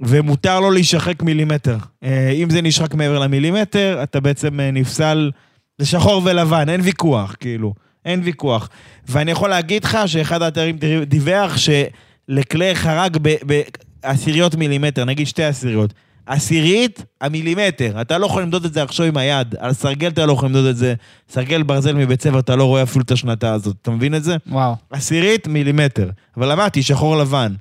[0.00, 1.76] ומותר לו להישחק מילימטר.
[2.04, 5.30] אה, אם זה נשחק מעבר למילימטר, אתה בעצם אה, נפסל,
[5.78, 7.74] זה שחור ולבן, אין ויכוח, כאילו.
[8.04, 8.68] אין ויכוח.
[9.08, 13.16] ואני יכול להגיד לך שאחד האתרים דיווח שלקלר חרג
[14.02, 15.94] בעשיריות מילימטר, נגיד שתי עשיריות.
[16.26, 20.32] עשירית המילימטר, אתה לא יכול למדוד את זה עכשיו עם היד, על סרגל אתה לא
[20.32, 20.94] יכול למדוד את זה,
[21.28, 24.36] סרגל ברזל מבית ספר אתה לא רואה אפילו את השנתה הזאת, אתה מבין את זה?
[24.46, 24.74] וואו.
[24.90, 26.10] עשירית מילימטר.
[26.36, 27.52] אבל אמרתי, שחור לבן.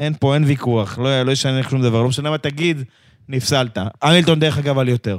[0.00, 2.82] אין פה, אין ויכוח, לא, לא ישנה שום דבר, לא משנה מה תגיד,
[3.28, 3.78] נפסלת.
[4.02, 5.18] המילטון דרך אגב על יותר.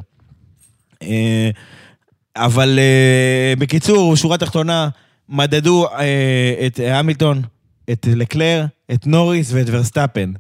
[1.04, 1.50] אה,
[2.36, 4.90] אבל אה, בקיצור, שורה תחתונה,
[5.30, 7.42] מדדו אה, את המילטון,
[7.92, 10.32] את לקלר, את נוריס ואת ורסטאפן.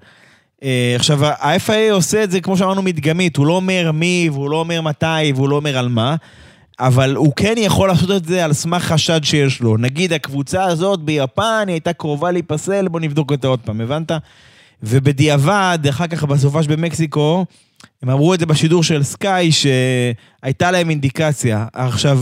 [0.95, 3.37] עכשיו, ה-FIA עושה את זה, כמו שאמרנו, מדגמית.
[3.37, 6.15] הוא לא אומר מי, והוא לא אומר מתי, והוא לא אומר על מה,
[6.79, 9.77] אבל הוא כן יכול לעשות את זה על סמך חשד שיש לו.
[9.77, 14.11] נגיד, הקבוצה הזאת ביפן, היא הייתה קרובה להיפסל, בוא נבדוק אותה עוד פעם, הבנת?
[14.83, 17.45] ובדיעבד, אחר כך בסופש במקסיקו,
[18.03, 21.65] הם אמרו את זה בשידור של סקאי, שהייתה להם אינדיקציה.
[21.73, 22.19] עכשיו,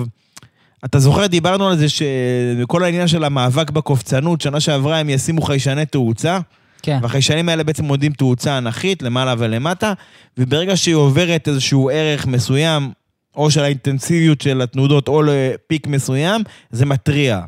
[0.85, 5.85] אתה זוכר, דיברנו על זה שבכל העניין של המאבק בקופצנות, שנה שעברה הם ישימו חיישני
[5.85, 6.39] תאוצה.
[6.81, 6.99] כן.
[7.01, 9.93] והחיישנים האלה בעצם מודדים תאוצה אנכית, למעלה ולמטה,
[10.37, 12.91] וברגע שהיא עוברת איזשהו ערך מסוים,
[13.35, 16.41] או של האינטנסיביות של התנודות, או לפיק מסוים,
[16.71, 17.41] זה מתריע.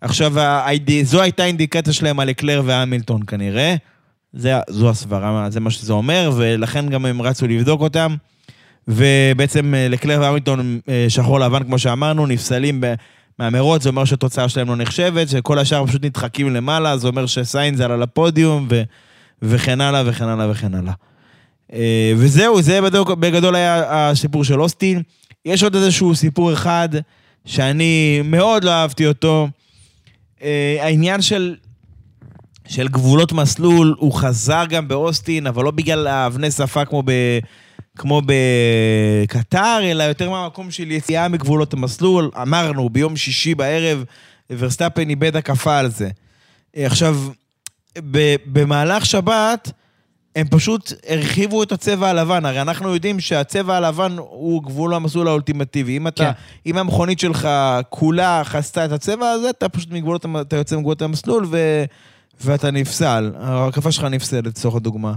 [0.00, 0.32] עכשיו,
[1.02, 3.74] זו הייתה אינדיקציה שלהם על אקלר והמילטון כנראה.
[4.32, 8.14] זה, זו הסברה, זה מה שזה אומר, ולכן גם הם רצו לבדוק אותם.
[8.88, 12.84] ובעצם אה, לקלר והמילטון אה, שחור לבן, כמו שאמרנו, נפסלים
[13.38, 17.80] מהמרוץ, זה אומר שהתוצאה שלהם לא נחשבת, שכל השאר פשוט נדחקים למעלה, זה אומר שסיינס
[17.80, 18.82] על הפודיום, ו...
[19.42, 20.92] וכן הלאה וכן הלאה וכן הלאה.
[21.72, 25.02] אה, וזהו, זה בגדול, בגדול היה הסיפור של אוסטין.
[25.44, 26.88] יש עוד איזשהו סיפור אחד
[27.44, 29.48] שאני מאוד לא אהבתי אותו.
[30.80, 31.56] העניין של
[32.68, 37.12] של גבולות מסלול, הוא חזר גם באוסטין, אבל לא בגלל האבני שפה כמו, ב,
[37.98, 42.30] כמו בקטר, אלא יותר מהמקום של יציאה מגבולות המסלול.
[42.42, 44.04] אמרנו, ביום שישי בערב,
[44.50, 46.10] ורסטאפן איבד הקפה על זה.
[46.76, 47.16] עכשיו,
[48.46, 49.72] במהלך שבת,
[50.36, 52.44] הם פשוט הרחיבו את הצבע הלבן.
[52.44, 55.96] הרי אנחנו יודעים שהצבע הלבן הוא גבול המסלול האולטימטיבי.
[55.96, 56.30] אם, אתה, כן.
[56.66, 57.48] אם המכונית שלך
[57.88, 61.84] כולה חסתה את הצבע הזה, אתה פשוט מגבולות, אתה יוצא מגבולות המסלול, ו...
[62.40, 65.14] ואתה נפסל, ההקפה שלך נפסלת, לצורך הדוגמה.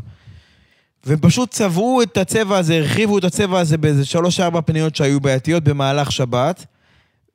[1.06, 5.64] והם פשוט צבעו את הצבע הזה, הרחיבו את הצבע הזה באיזה שלוש-ארבע פניות שהיו בעייתיות
[5.64, 6.66] במהלך שבת,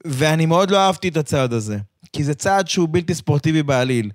[0.05, 1.79] ואני מאוד לא אהבתי את הצעד הזה.
[2.13, 4.11] כי זה צעד שהוא בלתי ספורטיבי בעליל.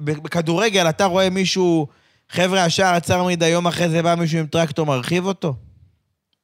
[0.00, 1.86] בכדורגל אתה רואה מישהו,
[2.30, 5.54] חבר'ה, השער עצר מדי, יום אחרי זה בא מישהו עם טרקטור, מרחיב אותו?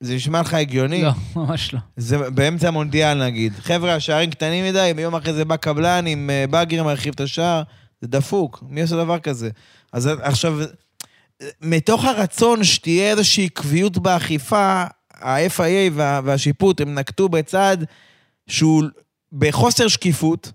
[0.01, 1.03] זה נשמע לך הגיוני?
[1.03, 1.81] לא, ממש לא.
[1.97, 3.53] זה באמצע המונדיאל נגיד.
[3.61, 7.63] חבר'ה, השערים קטנים מדי, ביום אחרי זה בא קבלן עם אה, באגר, מרחיב את השער.
[8.01, 9.51] זה דפוק, מי עושה דבר כזה?
[9.93, 10.59] אז עכשיו,
[11.61, 14.85] מתוך הרצון שתהיה איזושהי קביעות באכיפה,
[15.21, 17.85] ה-FIA וה, והשיפוט, הם נקטו בצעד
[18.49, 18.85] שהוא
[19.33, 20.53] בחוסר שקיפות,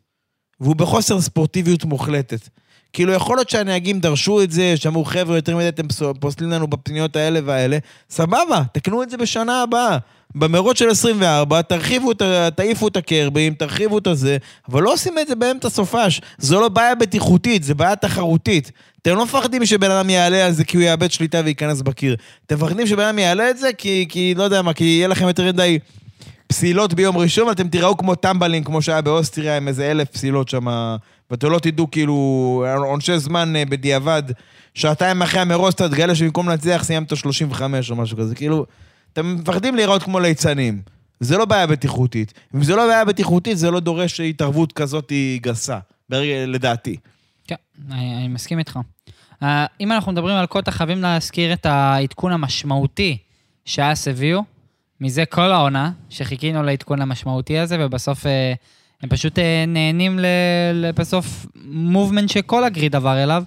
[0.60, 2.50] והוא בחוסר ספורטיביות מוחלטת.
[2.94, 5.88] כאילו, יכול להיות שהנהגים דרשו את זה, שאמרו, חבר'ה, יותר מדי אתם
[6.20, 7.78] פוסלים לנו בפניות האלה והאלה,
[8.10, 9.98] סבבה, תקנו את זה בשנה הבאה.
[10.36, 12.12] במרוץ של 24, תרחיבו,
[12.56, 14.38] תעיפו את הקרבס, תרחיבו את הזה,
[14.70, 16.22] אבל לא עושים את זה באמצע סופש.
[16.38, 18.72] זו לא בעיה בטיחותית, זו בעיה תחרותית.
[19.02, 22.16] אתם לא מפחדים שבן אדם יעלה על זה כי הוא יאבד שליטה וייכנס בקיר.
[22.46, 25.28] אתם מפחדים שבן אדם יעלה את זה כי, כי, לא יודע מה, כי יהיה לכם
[25.28, 25.80] יותר מדי
[26.48, 30.68] פסילות ביום ראשון, ואתם תיראו כמו טמבלים, כמו שהיה באוסטריה, עם איזה אלף פסילות שם,
[31.32, 34.24] ואתם לא תדעו כאילו עונשי זמן אה, בדיעבד,
[34.74, 38.66] שעתיים אחרי המרוץ אתה תגלה שבמקום לנצח סיימת 35 או משהו כזה, כאילו...
[39.14, 40.82] אתם מפחדים להיראות כמו ליצנים.
[41.20, 42.34] זה לא בעיה בטיחותית.
[42.56, 45.80] אם זה לא בעיה בטיחותית, זה לא דורש התערבות כזאת גסה,
[46.48, 46.98] לדעתי.
[47.48, 47.56] כן,
[47.92, 48.80] אני, אני מסכים איתך.
[49.42, 49.46] Uh,
[49.80, 53.18] אם אנחנו מדברים על קוטה, חייבים להזכיר את העדכון המשמעותי
[53.66, 54.42] שאס הביאו,
[55.02, 58.28] מזה כל העונה, שחיכינו לעדכון המשמעותי הזה, ובסוף uh,
[59.04, 60.20] הם פשוט אה, נהנים
[60.96, 63.44] בסוף movement שכל ה grid עבר אליו,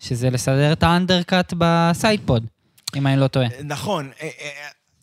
[0.00, 2.46] שזה לסדר את ה undercut ב sidepod,
[2.96, 3.46] אם אני לא טועה.
[3.64, 4.10] נכון.
[4.22, 4.50] אה, אה,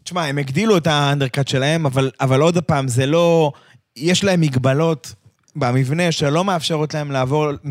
[0.04, 3.52] תשמע, הם הגדילו את ה undercut שלהם, אבל, אבל עוד פעם, זה לא...
[3.96, 5.14] יש להם מגבלות
[5.56, 7.68] במבנה שלא מאפשרות להם לעבור 100%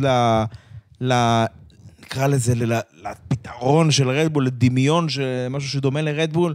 [0.00, 0.06] ל...
[1.00, 1.44] ל...
[2.02, 6.54] נקרא לזה, ל- לפתרון של רדבול, לדמיון, של משהו שדומה לרדבול,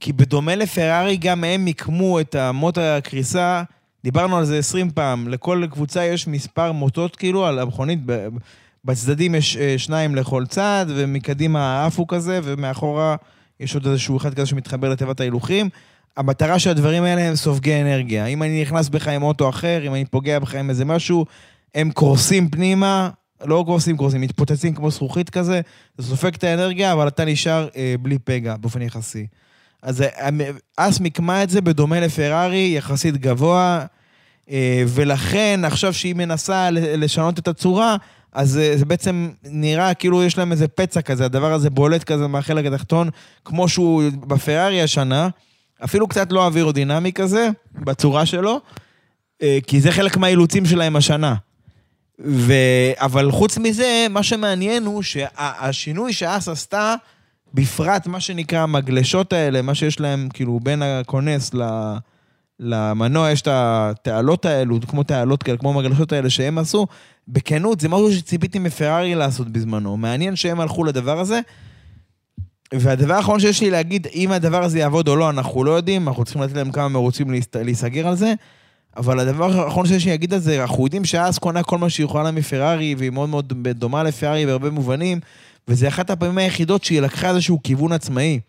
[0.00, 3.62] כי בדומה לפרארי, גם הם מיקמו את המוט הקריסה,
[4.04, 7.98] דיברנו על זה 20 פעם, לכל קבוצה יש מספר מוטות כאילו על המכונית,
[8.84, 13.16] בצדדים יש אה, שניים לכל צד, ומקדימה עפו כזה, ומאחורה
[13.60, 15.68] יש עוד איזשהו אחד כזה שמתחבר לתיבת ההילוכים.
[16.16, 18.26] המטרה של הדברים האלה הם סופגי אנרגיה.
[18.26, 21.26] אם אני נכנס בך עם אוטו אחר, אם אני פוגע בך עם איזה משהו,
[21.74, 23.10] הם קורסים פנימה,
[23.44, 25.60] לא קורסים, קורסים, מתפוצצים כמו זכוכית כזה,
[25.98, 29.26] זה סופג את האנרגיה, אבל אתה נשאר אה, בלי פגע באופן יחסי.
[29.82, 30.28] אז אה,
[30.76, 33.84] אס מיקמה את זה בדומה לפרארי, יחסית גבוה,
[34.50, 37.96] אה, ולכן עכשיו שהיא מנסה לשנות את הצורה,
[38.32, 42.26] אז אה, זה בעצם נראה כאילו יש להם איזה פצע כזה, הדבר הזה בולט כזה
[42.26, 43.10] מהחלק התחתון,
[43.44, 45.28] כמו שהוא בפרארי השנה,
[45.84, 48.60] אפילו קצת לא אווירודינמי כזה, בצורה שלו,
[49.42, 51.34] אה, כי זה חלק מהאילוצים שלהם השנה.
[52.24, 52.52] ו...
[52.96, 56.94] אבל חוץ מזה, מה שמעניין הוא שהשינוי שאס עשתה,
[57.54, 61.62] בפרט מה שנקרא המגלשות האלה, מה שיש להם כאילו בין הכונס ל...
[62.60, 66.86] למנוע, יש את התעלות האלו, כמו תעלות כאלה, כמו המגלשות האלה שהם עשו,
[67.28, 69.96] בכנות, זה משהו שציפיתי מפרארי לעשות בזמנו.
[69.96, 71.40] מעניין שהם הלכו לדבר הזה.
[72.74, 76.24] והדבר האחרון שיש לי להגיד, אם הדבר הזה יעבוד או לא, אנחנו לא יודעים, אנחנו
[76.24, 78.34] צריכים לתת להם כמה מרוצים להיסגר על זה.
[78.96, 82.04] אבל הדבר האחרון שיש לי להגיד על זה, אנחנו יודעים שאז קונה כל מה שהיא
[82.04, 85.20] יכולה מפרארי, והיא מאוד מאוד דומה לפרארי בהרבה מובנים,
[85.68, 88.40] וזה אחת הפעמים היחידות שהיא לקחה איזשהו כיוון עצמאי.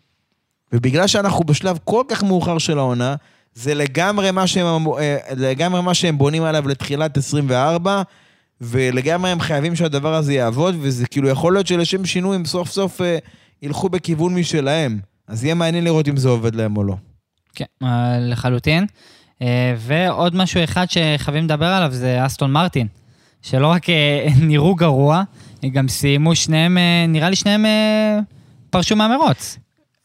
[0.72, 3.14] ובגלל שאנחנו בשלב כל כך מאוחר של העונה,
[3.54, 8.02] זה לגמרי מה שהם, אה, לגמרי מה שהם בונים עליו לתחילת 24,
[8.60, 13.00] ולגמרי הם חייבים שהדבר הזה יעבוד, וזה כאילו יכול להיות שלשם שינוי הם סוף סוף
[13.00, 13.18] אה,
[13.62, 15.00] ילכו בכיוון משלהם.
[15.28, 16.96] אז יהיה מעניין לראות אם זה עובד להם או לא.
[17.54, 18.86] כן, אה, לחלוטין.
[19.76, 22.86] ועוד משהו אחד שחייבים לדבר עליו זה אסטון מרטין,
[23.42, 23.86] שלא רק
[24.48, 25.22] נראו גרוע,
[25.70, 28.18] גם סיימו שניהם, אה, נראה לי שניהם אה,
[28.70, 29.58] פרשו מהמרוץ.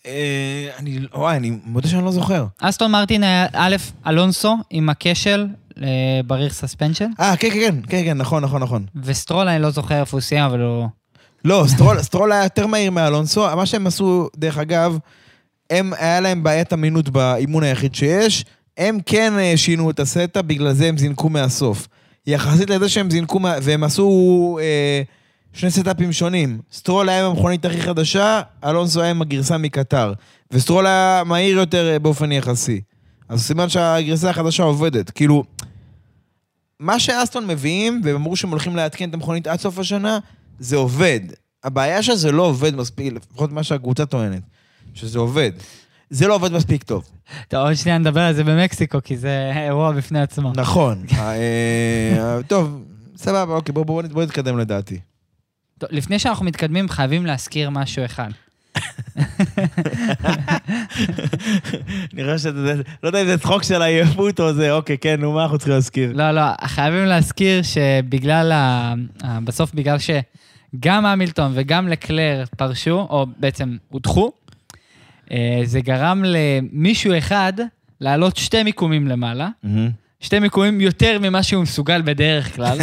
[0.05, 2.45] אה, אני, וואי, אני מודה שאני לא זוכר.
[2.61, 3.75] אסטון מרטין היה א',
[4.07, 5.47] אלונסו עם הכשל
[5.83, 8.85] אה, ב rear suspension, אה, כן, כן, כן, כן, כן, נכון, נכון, נכון.
[9.03, 10.87] וסטרול, אני לא זוכר איפה הוא סיים, אבל הוא...
[11.45, 13.55] לא, סטרול, סטרול היה יותר מהיר מאלונסו.
[13.55, 14.97] מה שהם עשו, דרך אגב,
[15.69, 18.45] הם, היה להם בעיית אמינות באימון היחיד שיש.
[18.77, 21.87] הם כן אה, שינו את ה setup, בגלל זה הם זינקו מהסוף.
[22.27, 25.01] יחסית לזה שהם זינקו, והם עשו אה,
[25.57, 26.59] שני setupים שונים.
[26.71, 30.13] סטרול היה עם המכונית הכי חדשה, אלונסו היה עם הגרסה מקטאר.
[30.51, 32.81] וסטרול היה מהיר יותר אה, באופן יחסי.
[33.29, 35.09] אז סימן שהגרסה החדשה עובדת.
[35.09, 35.43] כאילו,
[36.79, 40.19] מה שאסטון מביאים, והם אמרו שהם הולכים לעדכן את המכונית עד סוף השנה,
[40.59, 41.19] זה עובד.
[41.63, 44.41] הבעיה שזה לא עובד מספיק, לפחות מה שהקבוצה טוענת,
[44.93, 45.51] שזה עובד.
[46.09, 47.03] זה לא עובד מספיק טוב.
[47.47, 50.51] טוב, עוד שנייה נדבר על זה במקסיקו, כי זה אירוע בפני עצמו.
[50.55, 51.05] נכון.
[51.17, 52.83] אה, טוב,
[53.15, 54.99] סבבה, אוקיי, בואו בוא, בוא נתקדם לדעתי.
[55.77, 58.29] טוב, לפני שאנחנו מתקדמים, חייבים להזכיר משהו אחד.
[62.13, 65.43] נראה שזה, לא יודע אם זה צחוק של עייפות או זה, אוקיי, כן, נו, מה
[65.43, 66.11] אנחנו צריכים להזכיר?
[66.13, 68.93] לא, לא, חייבים להזכיר שבגלל ה...
[69.43, 74.31] בסוף בגלל שגם המילטון וגם לקלר פרשו, או בעצם הודחו,
[75.31, 77.53] אה, זה גרם למישהו אחד
[78.01, 79.49] לעלות שתי מיקומים למעלה,
[80.19, 82.77] שתי מיקומים יותר ממה שהוא מסוגל בדרך כלל,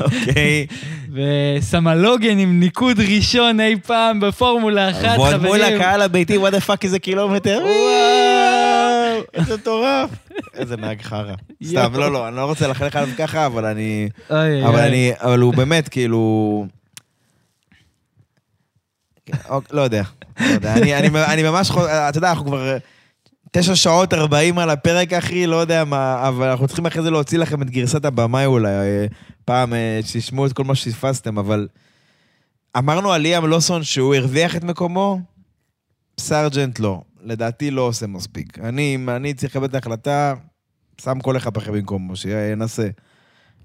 [0.00, 0.66] אוקיי.
[1.58, 5.46] וסמלוגן עם ניקוד ראשון אי פעם בפורמולה אחת, ועוד חברים.
[5.52, 7.58] מול הקהל הביתי, what the fuck איזה קילומטר.
[7.62, 10.10] וואו, איזה מטורף.
[10.54, 11.34] איזה נהג חרא.
[11.68, 14.08] סתם, לא, לא, אני לא רוצה לחלק עליו ככה, אבל אני...
[14.30, 14.80] אבל.
[14.80, 16.66] אני, אבל הוא באמת, כאילו...
[19.26, 20.02] כן, אוקיי, לא יודע,
[20.40, 20.74] לא יודע.
[21.32, 22.76] אני, ממש, חו- אתה יודע, אנחנו כבר
[23.52, 27.38] תשע שעות ארבעים על הפרק, אחי, לא יודע מה, אבל אנחנו צריכים אחרי זה להוציא
[27.38, 29.06] לכם את גרסת הבמאי אולי, אה,
[29.44, 31.68] פעם, אה, שישמעו את כל מה שפספסתם, אבל
[32.78, 35.20] אמרנו על ליאם לוסון שהוא הרוויח את מקומו,
[36.20, 37.00] סארג'נט לא.
[37.26, 38.58] לדעתי לא עושה מספיק.
[38.58, 40.34] אני, אם אני צריך לקבל את ההחלטה,
[41.00, 42.88] שם כל אחד אחר במקומו, שינסה.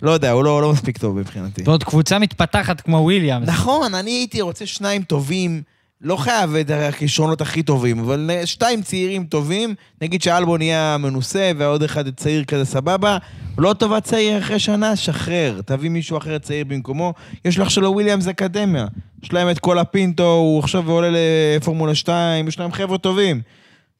[0.02, 1.64] לא יודע, הוא לא, לא מספיק טוב מבחינתי.
[1.66, 3.49] ועוד קבוצה מתפתחת כמו וויליאמס.
[3.49, 5.62] נכון, אני הייתי רוצה שניים טובים,
[6.03, 11.84] לא חייב את הכישרונות הכי טובים, אבל שתיים צעירים טובים, נגיד שאלבו נהיה מנוסה ועוד
[11.84, 13.18] אחד צעיר כזה סבבה,
[13.57, 17.14] לא טובה צעיר אחרי שנה, שחרר, תביא מישהו אחר צעיר במקומו.
[17.45, 18.86] יש לך שלו וויליאמס אקדמיה,
[19.23, 23.41] יש להם את כל הפינטו, הוא עכשיו עולה לפורמולה 2, יש להם חבר'ה טובים.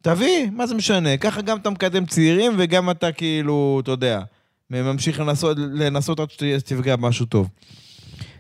[0.02, 1.18] תביא, מה זה משנה?
[1.18, 4.22] ככה גם אתה מקדם צעירים וגם אתה כאילו, אתה יודע,
[4.70, 7.48] ממשיך לנסות, לנסות עד שתפגע במשהו טוב.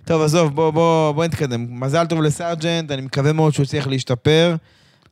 [0.05, 1.65] טוב, עזוב, בוא, בוא, בוא נתקדם.
[1.69, 4.55] מזל טוב לסארג'נט, אני מקווה מאוד שהוא יצליח להשתפר.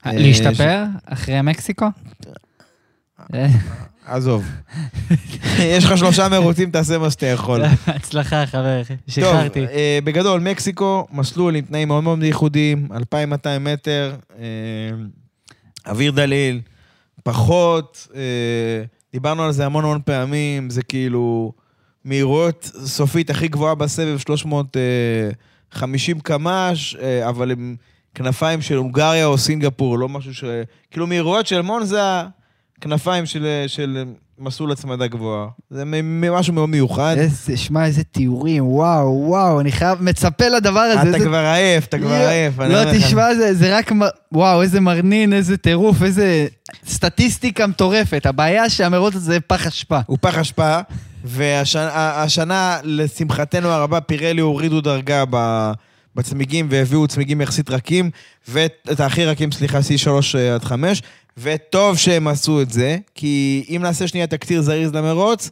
[0.05, 0.83] אה, להשתפר?
[1.05, 1.85] אחרי מקסיקו?
[4.05, 4.45] עזוב.
[5.75, 7.61] יש לך שלושה מרוצים, תעשה מה שאתה יכול.
[7.87, 9.59] הצלחה, חבר, שחררתי.
[9.59, 14.45] טוב, אה, בגדול, מקסיקו, מסלול עם תנאים מאוד מאוד ייחודיים, 2,200 מטר, אה,
[15.87, 16.61] אוויר דליל,
[17.23, 18.07] פחות,
[19.13, 21.51] דיברנו על זה המון המון פעמים, זה כאילו...
[22.09, 27.75] מהירות סופית הכי גבוהה בסבב, 350 קמ"ש, אה, אבל עם
[28.15, 30.43] כנפיים של הונגריה או סינגפור, לא משהו ש...
[30.91, 32.21] כאילו מהירויות של מונזה,
[32.81, 34.03] כנפיים של, של
[34.39, 35.47] מסלול הצמדה גבוהה.
[35.69, 35.83] זה
[36.31, 37.15] משהו מאוד מיוחד.
[37.17, 41.01] איזה, שמע, איזה תיאורים, וואו, וואו, אני חייב, מצפה לדבר הזה.
[41.01, 41.19] אתה איזה...
[41.19, 42.59] כבר עייף, אתה כבר עייף.
[42.59, 43.91] לא, תשמע, זה, זה רק,
[44.31, 46.47] וואו, איזה מרנין, איזה טירוף, איזה
[46.87, 48.25] סטטיסטיקה מטורפת.
[48.25, 49.99] הבעיה שהמרוץ הזה פח אשפה.
[50.05, 50.79] הוא פח אשפה,
[51.23, 55.71] והשנה, לשמחתנו הרבה, פירלי הורידו דרגה ב...
[56.15, 58.09] בצמיגים והביאו צמיגים יחסית רכים,
[58.47, 61.01] ואת הכי רכים, סליחה, C3 אה, עד 5,
[61.37, 65.49] וטוב שהם עשו את זה, כי אם נעשה שנייה תקציר זריז למרוץ,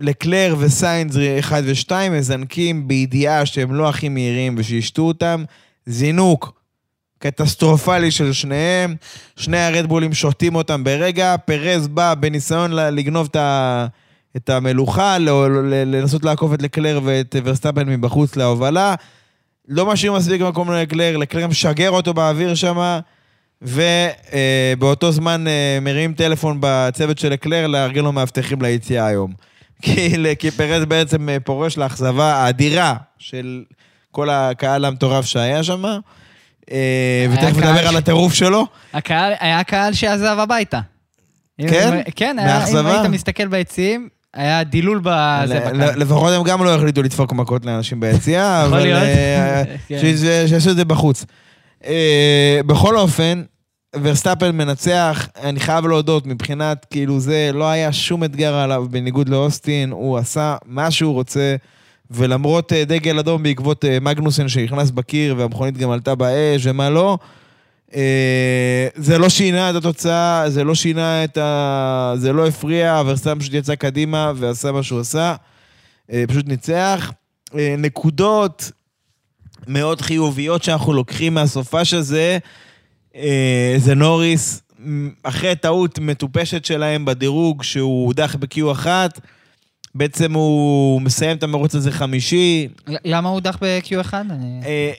[0.00, 5.44] לקלר וסיינס 1 ו-2 מזנקים בידיעה שהם לא הכי מהירים ושישתו אותם,
[5.86, 6.58] זינוק
[7.18, 8.94] קטסטרופלי של שניהם,
[9.36, 13.86] שני הרדבולים שותים אותם ברגע, פרז בא בניסיון לגנוב את ה...
[14.38, 15.18] את המלוכה,
[15.86, 18.94] לנסות לעקוף את לקלר ואת ורסטאפן מבחוץ להובלה.
[19.68, 22.98] לא משאיר מספיק מקום לקלר, לקלר משגר אותו באוויר שם,
[23.62, 29.32] ובאותו זמן אה, מרים טלפון בצוות של לקלר לארגן לו מאבטחים ליציאה היום.
[29.82, 33.64] כי, כי פרז בעצם אה, פורש לאכזבה האדירה של
[34.10, 35.84] כל הקהל המטורף שהיה שם.
[36.70, 38.66] אה, ותכף נדבר על הטירוף שלו.
[38.94, 40.80] הקהל, היה קהל שעזב הביתה.
[41.60, 42.00] כן?
[42.16, 46.00] כן, אם היית מסתכל ביציעים, היה דילול בזה בקהל.
[46.00, 49.98] לפחות הם גם לא החליטו לדפוק מכות לאנשים ביציאה, אבל אה, כן.
[50.46, 51.24] שיעשו את זה בחוץ.
[51.84, 53.42] אה, בכל אופן,
[54.02, 59.90] ורסטאפן מנצח, אני חייב להודות, מבחינת, כאילו זה, לא היה שום אתגר עליו בניגוד לאוסטין,
[59.90, 61.56] הוא עשה מה שהוא רוצה,
[62.10, 67.26] ולמרות אה, דגל אדום בעקבות מגנוסן שנכנס בקיר, והמכונית גם עלתה באש ומה לא, אה,
[68.94, 72.12] זה לא שינה את התוצאה, זה לא שינה את ה...
[72.16, 75.34] זה לא הפריע, ורסטאפן פשוט יצא קדימה ועשה מה שהוא עשה.
[76.12, 77.12] אה, פשוט ניצח.
[77.54, 78.70] אה, נקודות
[79.66, 82.38] מאוד חיוביות שאנחנו לוקחים מהסופ"ש הזה,
[83.76, 84.62] זה נוריס,
[85.22, 88.86] אחרי טעות מטופשת שלהם בדירוג, שהוא הודח ב-Q1,
[89.98, 92.68] בעצם הוא מסיים את המרוץ הזה חמישי.
[92.86, 94.14] למה הוא הודח ב-Q1?
[94.66, 94.92] אה,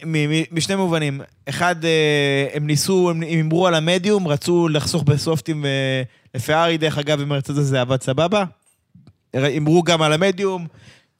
[0.51, 1.21] משני מובנים.
[1.49, 5.65] אחד, אה, הם ניסו, הם הימרו על המדיום, רצו לחסוך בסופטים
[6.35, 8.43] לפרארי, דרך אגב, במרצד הזה עבד סבבה.
[9.33, 10.67] הימרו גם על המדיום,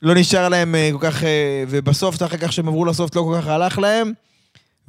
[0.01, 1.23] לא נשאר להם אה, כל כך,
[1.67, 4.13] ובסוף, אחר כך שהם עברו לסופט, לא כל כך הלך להם,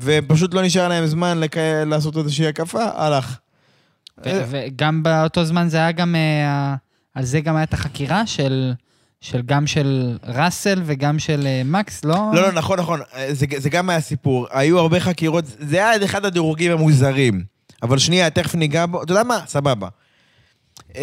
[0.01, 1.41] ופשוט לא נשאר להם זמן
[1.87, 3.39] לעשות איזושהי הקפה, הלך.
[4.25, 6.15] וגם באותו זמן זה היה גם...
[7.21, 8.73] על זה גם הייתה החקירה של...
[9.21, 12.17] של גם של ראסל וגם של uh, מקס, לא?
[12.33, 13.01] לא, לא, נכון, נכון.
[13.15, 14.47] אה, זה, זה גם היה סיפור.
[14.51, 17.45] היו הרבה חקירות, זה היה אחד הדירוגים המוזרים.
[17.83, 19.03] אבל שנייה, תכף ניגע בו.
[19.03, 19.39] אתה יודע מה?
[19.47, 19.89] סבבה.
[20.93, 20.95] אה,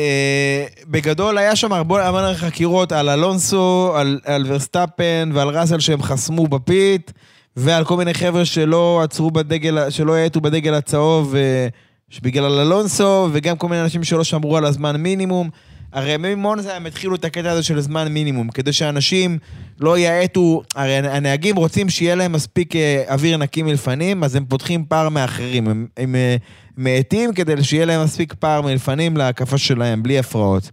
[0.88, 6.48] בגדול, היה שם הרבה הרבה חקירות על אלונסו, על, על ורסטאפן ועל ראסל שהם חסמו
[6.48, 7.12] בפיט,
[7.56, 13.58] ועל כל מיני חבר'ה שלא עצרו בדגל, שלא האטו בדגל הצהוב uh, בגלל אלונסו, וגם
[13.58, 15.50] כל מיני אנשים שלא שמרו על הזמן מינימום.
[15.94, 19.38] הרי ממונזה הם התחילו את הקטע הזה של זמן מינימום, כדי שאנשים
[19.80, 24.86] לא יאטו, הרי הנהגים רוצים שיהיה להם מספיק אה, אוויר נקי מלפנים, אז הם פותחים
[24.86, 25.68] פער מאחרים.
[25.68, 26.36] הם, הם, אה,
[26.78, 30.72] מאטים כדי שיהיה להם מספיק פער מלפנים להקפה שלהם, בלי הפרעות.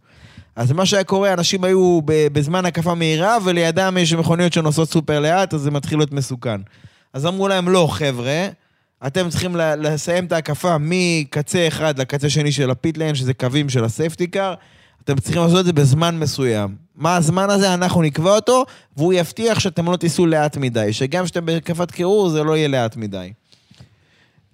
[0.57, 5.55] אז מה שהיה קורה, אנשים היו בזמן הקפה מהירה, ולידם יש מכוניות שנוסעות סופר לאט,
[5.55, 6.61] אז זה מתחיל להיות מסוכן.
[7.13, 8.49] אז אמרו להם, לא, חבר'ה,
[9.07, 13.69] אתם צריכים לסיים את ההקפה מקצה אחד לקצה שני של ה pit lane, שזה קווים
[13.69, 14.55] של ה safety car,
[15.05, 16.75] אתם צריכים לעשות את זה בזמן מסוים.
[16.97, 18.65] מה הזמן הזה, אנחנו נקבע אותו,
[18.97, 22.97] והוא יבטיח שאתם לא תיסעו לאט מדי, שגם כשאתם בהקפת קירור זה לא יהיה לאט
[22.97, 23.33] מדי.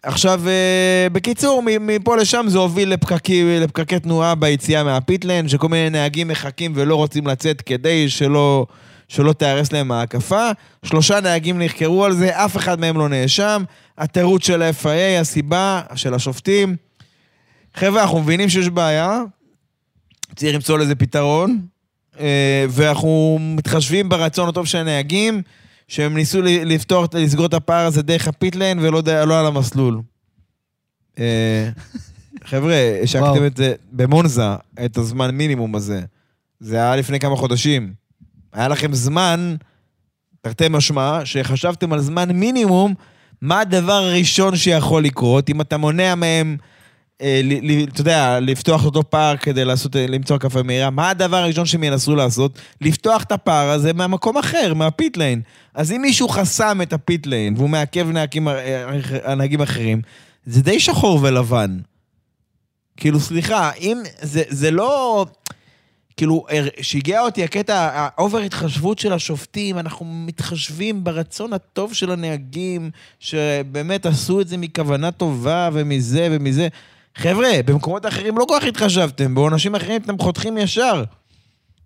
[0.02, 6.28] עכשיו, אה, בקיצור, מפה לשם זה הוביל לפקקי, לפקקי תנועה ביציאה מהפיטלנד, שכל מיני נהגים
[6.28, 8.66] מחכים ולא רוצים לצאת כדי שלא,
[9.08, 10.50] שלא תיהרס להם ההקפה.
[10.82, 13.62] שלושה נהגים נחקרו על זה, אף אחד מהם לא נאשם.
[13.98, 16.76] התירוץ של ה-FIA, הסיבה של השופטים.
[17.74, 19.22] חבר'ה, אנחנו מבינים שיש בעיה,
[20.36, 21.60] צריך למצוא לזה פתרון,
[22.20, 25.42] אה, ואנחנו מתחשבים ברצון הטוב של הנהגים,
[25.88, 30.00] שהם ניסו לפתוח, לסגור את הפער הזה דרך ה pit lane ולא לא על המסלול.
[31.18, 31.68] אה,
[32.50, 34.54] חבר'ה, השקתם את זה במונזה,
[34.84, 36.00] את הזמן מינימום הזה.
[36.60, 37.92] זה היה לפני כמה חודשים.
[38.52, 39.56] היה לכם זמן,
[40.40, 42.94] תרתי משמע, שחשבתם על זמן מינימום,
[43.40, 46.56] מה הדבר הראשון שיכול לקרות, אם אתה מונע מהם,
[47.92, 51.84] אתה יודע, לפתוח אותו פער כדי לעשות, אה, למצוא הקפה מהירה, מה הדבר הראשון שהם
[51.84, 52.58] ינסו לעשות?
[52.80, 55.40] לפתוח את הפער הזה מהמקום אחר, מה pit lane.
[55.74, 60.02] אז אם מישהו חסם את ה pit lane והוא מעכב נהגים, אה, אחרים,
[60.46, 61.78] זה די שחור ולבן.
[62.96, 65.26] כאילו, סליחה, אם זה, זה לא...
[66.16, 66.46] כאילו,
[66.80, 74.06] שיגע אותי הקטע, ה over התחשבות של השופטים, אנחנו מתחשבים ברצון הטוב של הנהגים, שבאמת
[74.06, 76.68] עשו את זה מכוונה טובה ומזה ומזה.
[77.16, 81.04] חבר'ה, במקומות אחרים לא כל כך התחשבתם, בעונשים אחרים אתם חותכים ישר.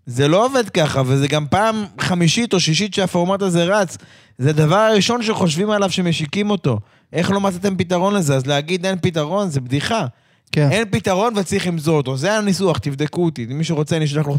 [0.06, 3.96] זה לא עובד ככה, וזה גם פעם חמישית או שישית שהפורמט הזה רץ.
[4.38, 6.78] זה הדבר הראשון שחושבים עליו שמשיקים אותו.
[7.12, 8.36] איך לא מצאתם פתרון לזה?
[8.36, 10.06] אז להגיד אין פתרון זה בדיחה.
[10.52, 10.68] כן.
[10.70, 12.16] אין פתרון וצריך למזור אותו.
[12.16, 13.46] זה הניסוח, תבדקו אותי.
[13.50, 14.36] אם מישהו רוצה, אני אשלח לך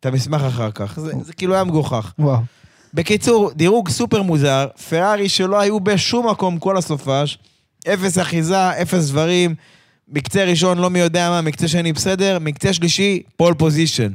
[0.00, 1.00] את המסמך אחר כך.
[1.00, 2.12] זה, זה כאילו היה מגוחך.
[2.18, 2.38] וואו.
[2.94, 7.38] בקיצור, דירוג סופר מוזר, פרארי שלא היו בשום מקום כל הסופש,
[7.88, 9.54] אפס אחיזה, אפס דברים,
[10.10, 14.12] מקצה ראשון לא מי יודע מה, מקצה שני בסדר, מקצה שלישי, pole position.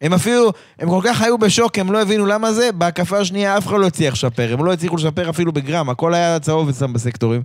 [0.00, 3.66] הם אפילו, הם כל כך היו בשוק, הם לא הבינו למה זה, בהקפה השנייה אף
[3.66, 7.42] אחד לא הצליח לשפר, הם לא הצליחו לשפר אפילו בגרם, הכל היה צהוב אצלם בסקטורים.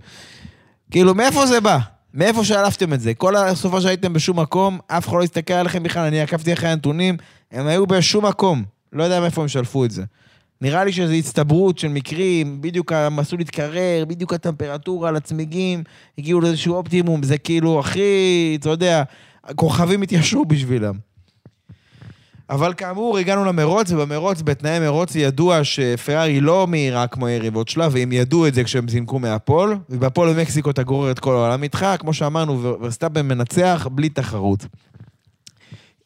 [0.92, 1.78] כאילו, מאיפה זה בא?
[2.14, 3.14] מאיפה שלפתם את זה?
[3.14, 7.18] כל הסופ"ש הייתם בשום מקום, אף אחד לא הסתכל עליכם בכלל, אני עקבתי אחרי הנתונים,
[7.52, 8.64] הם היו בשום מקום.
[8.94, 10.04] לא יודע מאיפה הם שלפו את זה.
[10.64, 15.84] נראה לי שזו הצטברות של מקרים, בדיוק המסלול התקרר, בדיוק הטמפרטורה על הצמיגים,
[16.18, 19.04] הגיעו לאיזשהו אופטימום, זה כאילו הכי, אתה יודע,
[19.44, 20.94] הכוכבים התיישרו בשבילם.
[22.50, 28.12] אבל כאמור, הגענו למרוץ, ובמרוץ, בתנאי מרוץ, ידוע שפרארי לא מהירה כמו יריבות שלה, והם
[28.12, 32.14] ידעו את זה כשהם זינקו מהפול, ובפול במקסיקו אתה גורר את כל העולם איתך, כמו
[32.14, 34.66] שאמרנו, ורסטאפן מנצח בלי תחרות.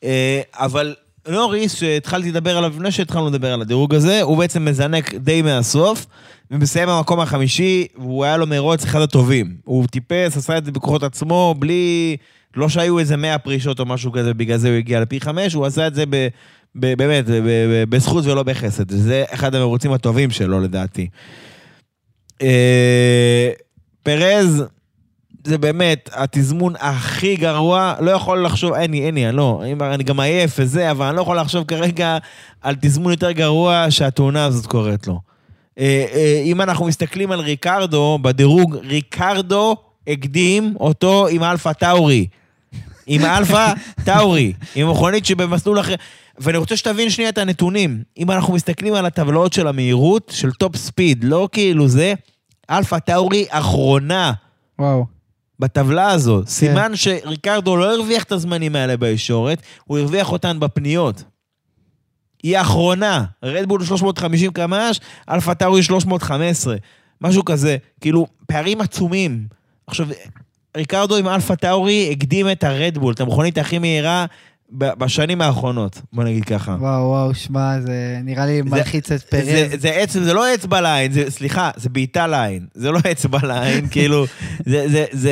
[0.03, 0.95] אה, אבל
[1.29, 6.05] נוריס, שהתחלתי לדבר עליו לפני שהתחלנו לדבר על הדירוג הזה, הוא בעצם מזנק די מהסוף,
[6.51, 9.55] ומסיים במקום החמישי, והוא היה לו מרוץ אחד הטובים.
[9.63, 12.17] הוא טיפס, עשה את זה בכוחות עצמו, בלי...
[12.55, 15.65] לא שהיו איזה 100 פרישות או משהו כזה, בגלל זה הוא הגיע לפי חמש, הוא
[15.65, 16.27] עשה את זה ב...
[16.75, 18.91] ב- באמת, ב- ב- בזכות ולא בחסד.
[18.91, 21.07] זה אחד המרוצים הטובים שלו, לדעתי.
[22.41, 23.49] אה,
[24.03, 24.63] פרז,
[25.47, 30.19] זה באמת התזמון הכי גרוע, לא יכול לחשוב, אין לי, אין לי, לא, אני- גם
[30.19, 32.17] עייף וזה, אבל אני לא יכול לחשוב כרגע
[32.61, 35.19] על תזמון יותר גרוע שהתאונה הזאת קורית לו.
[35.79, 39.75] אה, אה, אם אנחנו מסתכלים על ריקרדו, בדירוג, ריקרדו
[40.07, 42.27] הקדים אותו עם אלפה טאורי.
[43.07, 43.65] עם אלפה
[44.03, 45.95] טאורי, עם מכונית שבמסלול אחר.
[46.39, 48.03] ואני רוצה שתבין שנייה את הנתונים.
[48.17, 52.13] אם אנחנו מסתכלים על הטבלאות של המהירות, של top speed, לא כאילו זה,
[52.69, 54.33] אלפה טאורי אחרונה.
[54.79, 55.16] וואו.
[55.59, 56.41] בטבלה הזו.
[56.45, 56.49] כן.
[56.51, 61.23] סימן שריקרדו לא הרוויח את הזמנים האלה בישורת, הוא הרוויח אותן בפניות.
[62.43, 63.25] היא האחרונה.
[63.43, 66.75] רדבול 350 קמ"ש, אלפה טאורי 315.
[67.21, 67.77] משהו כזה.
[68.01, 69.47] כאילו, פערים עצומים.
[69.87, 70.07] עכשיו,
[70.77, 74.25] ריקרדו עם אלפה טאורי הקדים את הרדבול, את המכונית הכי מהירה
[74.71, 76.77] בשנים האחרונות, בוא נגיד ככה.
[76.79, 79.45] וואו, וואו, שמע, זה נראה לי מלחיץ את פרז.
[79.45, 82.65] זה, זה, אצבע, זה לא אצבע לעין, זה, סליחה, זה בעיטה לעין.
[82.73, 84.25] זה לא אצבע לעין, כאילו,
[84.65, 85.31] זה, זה, זה,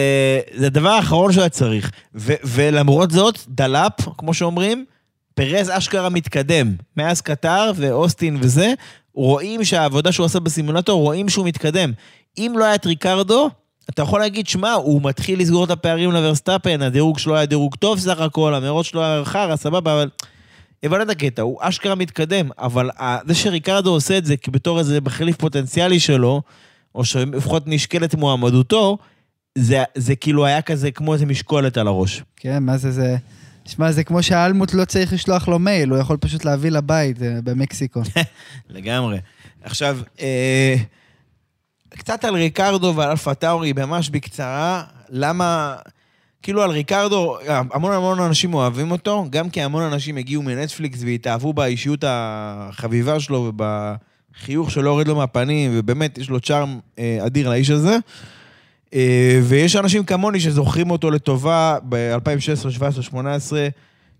[0.53, 1.91] זה הדבר האחרון שהיה צריך.
[2.16, 4.86] ו, ולמרות זאת, דלאפ, כמו שאומרים,
[5.34, 6.76] פרז אשכרה מתקדם.
[6.98, 8.74] מאז קטר ואוסטין וזה,
[9.14, 11.91] רואים שהעבודה שהוא עשה בסימולטור, רואים שהוא מתקדם.
[12.38, 13.49] אם לא היה את ריקרדו,
[13.90, 17.99] אתה יכול להגיד, שמע, הוא מתחיל לסגור את הפערים לוורסטאפן, הדירוג שלו היה דירוג טוב
[17.99, 20.10] סך הכל, המרוץ שלו היה חרא, סבבה, אבל...
[20.84, 25.02] הבנת את הקטע, הוא אשכרה מתקדם, אבל ה- זה שריקרדו עושה את זה בתור איזה
[25.02, 26.41] מחליף פוטנציאלי שלו,
[26.95, 28.98] או שלפחות נשקלת מועמדותו,
[29.57, 32.24] זה, זה כאילו היה כזה כמו איזה משקולת על הראש.
[32.36, 33.18] כן, מה זה זה?
[33.66, 37.40] שמע, זה כמו שהאלמוט לא צריך לשלוח לו מייל, הוא יכול פשוט להביא לבית אה,
[37.44, 38.02] במקסיקו.
[38.70, 39.18] לגמרי.
[39.64, 40.76] עכשיו, אה,
[41.98, 45.76] קצת על ריקרדו ועל אלפה טאורי, ממש בקצרה, למה...
[46.46, 51.54] כאילו על ריקרדו, המון המון אנשים אוהבים אותו, גם כי המון אנשים הגיעו מנטפליקס והתאהבו
[51.54, 57.70] באישיות החביבה שלו ובחיוך שלא יורד לו מהפנים, ובאמת יש לו צ'ארם אה, אדיר לאיש
[57.70, 57.98] הזה.
[58.94, 63.68] אה, ויש אנשים כמוני שזוכרים אותו לטובה ב-2016, 2017, 2018,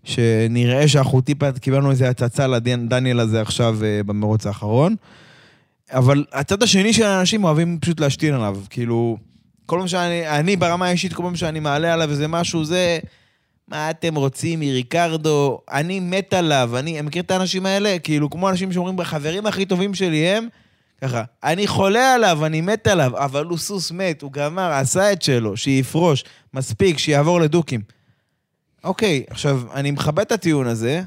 [0.04, 4.96] שנראה שאנחנו טיפה קיבלנו איזה הצצה לדניאל הזה עכשיו אה, במרוץ האחרון.
[5.90, 8.58] אבל הצד השני של האנשים אוהבים פשוט להשתין עליו.
[8.70, 9.16] כאילו,
[9.66, 12.98] כל פעם שאני, אני ברמה האישית, כל פעם שאני מעלה עליו איזה משהו, זה...
[13.68, 15.60] מה אתם רוצים מריקרדו?
[15.70, 16.70] אני מת עליו.
[16.78, 17.98] אני מכיר את האנשים האלה?
[17.98, 20.48] כאילו, כמו אנשים שאומרים, החברים הכי טובים שלי הם...
[21.00, 25.22] ככה, אני חולה עליו, אני מת עליו, אבל הוא סוס מת, הוא גמר, עשה את
[25.22, 27.80] שלו, שיפרוש, מספיק, שיעבור לדוקים.
[28.84, 31.02] אוקיי, עכשיו, אני מכבד את הטיעון הזה,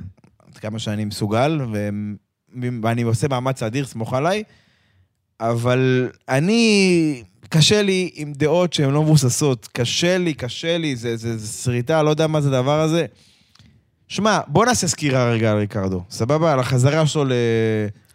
[0.48, 1.90] עד כמה שאני מסוגל, ו...
[2.84, 4.44] ואני עושה מאמץ אדיר, סמוך עליי,
[5.40, 9.68] אבל אני, קשה לי עם דעות שהן לא מבוססות.
[9.74, 13.06] קשה לי, קשה לי, זה, זה, זה שריטה, לא יודע מה זה הדבר הזה.
[14.08, 16.54] שמע, בוא נעשה סקירה רגע על ריקרדו, סבבה?
[16.54, 17.32] על החזרה שלו ל...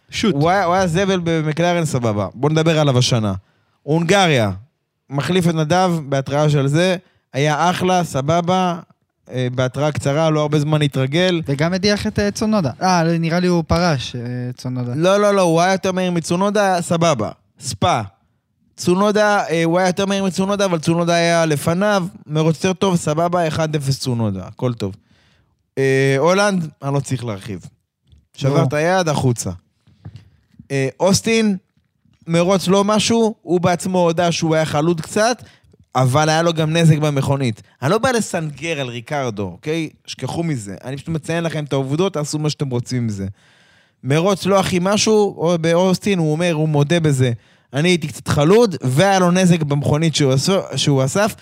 [0.09, 0.35] שוט.
[0.35, 2.27] הוא היה, הוא היה זבל במקלרן, סבבה.
[2.33, 3.33] בוא נדבר עליו השנה.
[3.83, 4.51] הונגריה,
[5.09, 6.95] מחליף את נדב בהתראה של זה,
[7.33, 8.79] היה אחלה, סבבה,
[9.55, 11.41] בהתראה קצרה, לא הרבה זמן להתרגל.
[11.47, 12.71] וגם הדיח את אה, צונודה.
[12.81, 14.21] אה, נראה לי הוא פרש, אה,
[14.57, 14.91] צונודה.
[14.95, 17.29] לא, לא, לא, הוא היה יותר מהיר מצונודה, סבבה.
[17.59, 18.01] ספא.
[18.77, 23.47] צונודה, אה, הוא היה יותר מהיר מצונודה, אבל צונודה היה לפניו, מרוץ יותר טוב, סבבה,
[23.47, 23.59] 1-0
[23.99, 24.95] צונודה, הכל טוב.
[25.77, 27.59] אה, הולנד, אני לא צריך להרחיב.
[28.33, 28.63] שבר לא.
[28.63, 29.51] את היד, החוצה.
[30.71, 31.57] אה, אוסטין,
[32.27, 35.43] מרוץ לא משהו, הוא בעצמו הודה שהוא היה חלוד קצת,
[35.95, 37.61] אבל היה לו גם נזק במכונית.
[37.81, 39.89] אני לא בא לסנגר על ריקרדו, אוקיי?
[40.05, 40.75] שכחו מזה.
[40.83, 43.27] אני פשוט מציין לכם את העובדות, תעשו מה שאתם רוצים עם זה.
[44.03, 47.31] מרוץ לא הכי משהו, או באוסטין, הוא אומר, הוא מודה בזה.
[47.73, 50.33] אני הייתי קצת חלוד, והיה לו נזק במכונית שהוא,
[50.75, 51.35] שהוא אסף.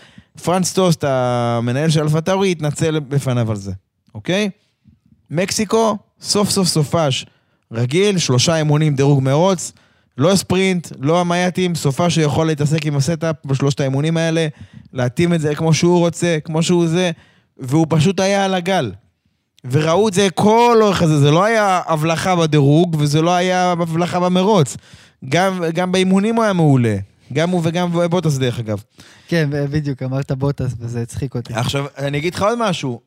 [0.44, 3.72] פרנס טוסט, המנהל של אלפא טאורי, התנצל בפניו על זה,
[4.16, 4.50] אוקיי?
[5.32, 7.26] מקסיקו, סוף סוף סופש.
[7.72, 9.72] רגיל, שלושה אימונים, דירוג מרוץ,
[10.18, 14.48] לא ספרינט, לא המייטים, סופ"ש שיכול להתעסק עם ה setup בשלושת האימונים האלה,
[14.94, 17.12] להתאים את זה כמו שהוא רוצה, כמו שהוא זה,
[17.58, 18.92] והוא פשוט היה על הגל.
[19.72, 24.20] וראו את זה כל אורך הזה, זה לא היה הבלחה בדירוג, וזה לא היה הבלחה
[24.20, 24.78] במרוץ.
[25.30, 26.96] גם, גם באימונים הוא היה מעולה.
[27.34, 28.84] גם הוא וגם בוטס דרך אגב.
[29.28, 31.54] כן, בדיוק, אמרת בוטס, וזה הצחיק אותי.
[31.54, 33.00] עכשיו, אני אגיד לך עוד משהו.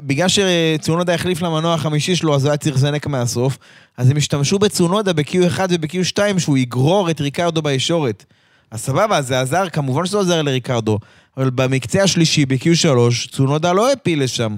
[0.00, 3.58] בגלל שצונודה החליף למנוע החמישי שלו, אז הוא היה צריך לזנק מהסוף,
[3.96, 8.24] אז הם השתמשו בצונודה ב-Q1 וב-Q2, שהוא יגרור את ריקרדו בישורת.
[8.70, 10.98] אז סבבה, זה עזר, כמובן שזה עוזר לריקרדו,
[11.36, 12.88] אבל במקצה השלישי, ב-Q3,
[13.30, 14.56] צונודה לא העפיל לשם.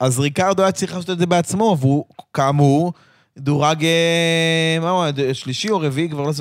[0.00, 2.04] אז ריקרדו היה צריך לעשות את זה בעצמו, והוא,
[2.34, 2.92] כאמור,
[3.38, 6.32] דורג, אה, מה הוא שלישי או רביעי, כבר לא...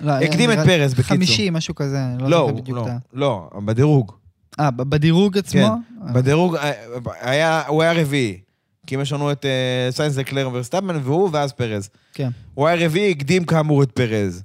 [0.00, 1.16] לא, הקדים את פרז, בקיצור.
[1.16, 2.98] חמישי, משהו כזה, לא לא, זוכר בדיוק לא, את ה...
[3.12, 4.12] לא, בדירוג.
[4.60, 5.60] אה, בדירוג עצמו?
[5.60, 6.72] כן, בדירוג, אה,
[7.20, 8.38] היה, הוא היה רביעי.
[8.86, 11.88] כי אם יש לנו את אה, סיינס לקלר ורסטאפן והוא, ואז פרז.
[12.14, 12.30] כן.
[12.54, 14.42] הוא היה רביעי, הקדים כאמור את פרז.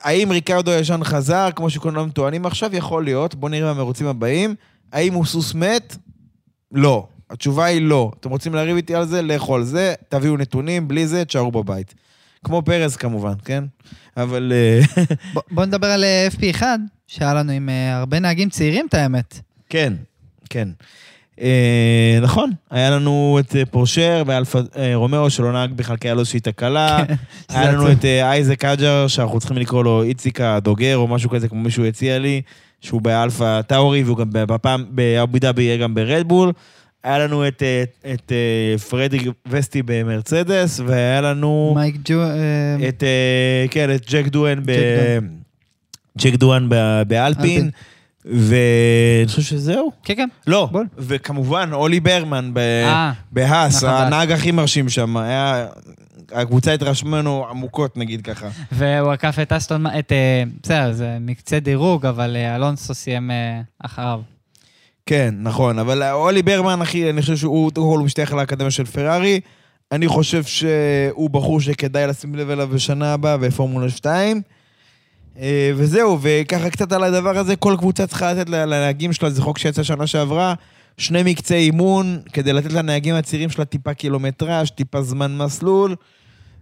[0.00, 2.76] האם ריקרדו הישן חזר, כמו שכולם טוענים עכשיו?
[2.76, 3.34] יכול להיות.
[3.34, 4.54] בואו נראה במרוצים הבאים.
[4.92, 5.96] האם הוא סוס מת?
[6.72, 7.06] לא.
[7.30, 8.10] התשובה היא לא.
[8.20, 9.22] אתם רוצים לריב איתי על זה?
[9.22, 11.94] לכו על זה, תביאו נתונים, בלי זה, תשארו בבית.
[12.44, 13.64] כמו פרז כמובן, כן?
[14.16, 14.52] אבל...
[14.54, 14.80] אה,
[15.34, 16.62] ב- בוא נדבר על אה, FP1,
[17.06, 19.40] שהיה לנו עם אה, הרבה נהגים צעירים, את האמת.
[19.68, 19.92] כן,
[20.50, 20.68] כן.
[21.40, 26.20] אה, נכון, היה לנו את פורשר באלפה אה, רומאו שלא נהג בכלל כי היה לו
[26.20, 26.96] איזושהי תקלה.
[26.96, 27.06] היה
[27.68, 27.92] שזה לנו.
[27.92, 32.18] את אייזק הג'אר, שאנחנו צריכים לקרוא לו איציק הדוגר או משהו כזה, כמו מישהו הציע
[32.18, 32.42] לי,
[32.80, 36.52] שהוא באלפה טאורי והוא גם בפעם, באבו דאבי יהיה גם ברדבול.
[37.04, 37.84] היה לנו את, אה,
[38.14, 42.22] את אה, פרדי וסטי במרצדס, והיה לנו מייק ג'ו...
[42.22, 43.02] אה, את,
[43.70, 44.72] כן, את ג'ק דואן ב...
[46.18, 46.68] ג'ק דואן
[47.08, 47.70] באלפין, אלפין.
[48.24, 49.92] ואני חושב שזהו.
[50.04, 50.28] כן, כן.
[50.46, 50.86] לא, בול.
[50.98, 54.06] וכמובן, אולי ברמן ב- בהאס, נכון, בהאס.
[54.06, 55.66] הנהג הכי מרשים שם, היה...
[56.32, 58.48] הקבוצה התרשמה ממנו עמוקות, נגיד ככה.
[58.72, 60.12] והוא עקף את אסטון, את...
[60.62, 63.30] בסדר, זה מקצה דירוג, אבל אלונסו סיים
[63.78, 64.20] אחריו.
[65.08, 69.40] כן, נכון, אבל אולי ברמן, אחי, אני חושב שהוא הוא משתייך לאקדמיה של פרארי.
[69.92, 74.42] אני חושב שהוא בחור שכדאי לשים לב אליו בשנה הבאה בפורמולה 2.
[75.38, 79.58] אה, וזהו, וככה קצת על הדבר הזה, כל קבוצה צריכה לתת לנהגים שלה, זה חוק
[79.58, 80.54] שיצא שנה שעברה,
[80.98, 85.96] שני מקצי אימון, כדי לתת לנהגים הצעירים שלה טיפה קילומטראז', טיפה זמן מסלול.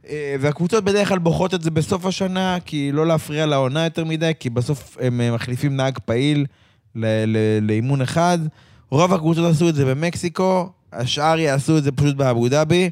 [0.09, 4.33] אה, והקבוצות בדרך כלל בוחרות את זה בסוף השנה, כי לא להפריע לעונה יותר מדי,
[4.41, 6.47] כי בסוף הם אה, מחליפים נהג פעיל
[7.63, 8.39] לאימון אחד.
[8.91, 12.91] רוב הקבוצות עשו את זה במקסיקו, השאר יעשו את זה פשוט באבו דאבי.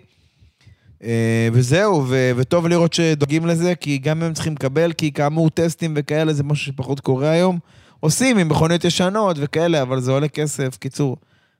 [1.05, 5.94] אה, וזהו, ו- וטוב לראות שדואגים לזה, כי גם הם צריכים לקבל, כי כאמור טסטים
[5.97, 7.59] וכאלה זה משהו שפחות קורה היום.
[8.01, 10.76] עושים עם מכוניות ישנות וכאלה, אבל זה עולה כסף.
[10.76, 11.16] קיצור,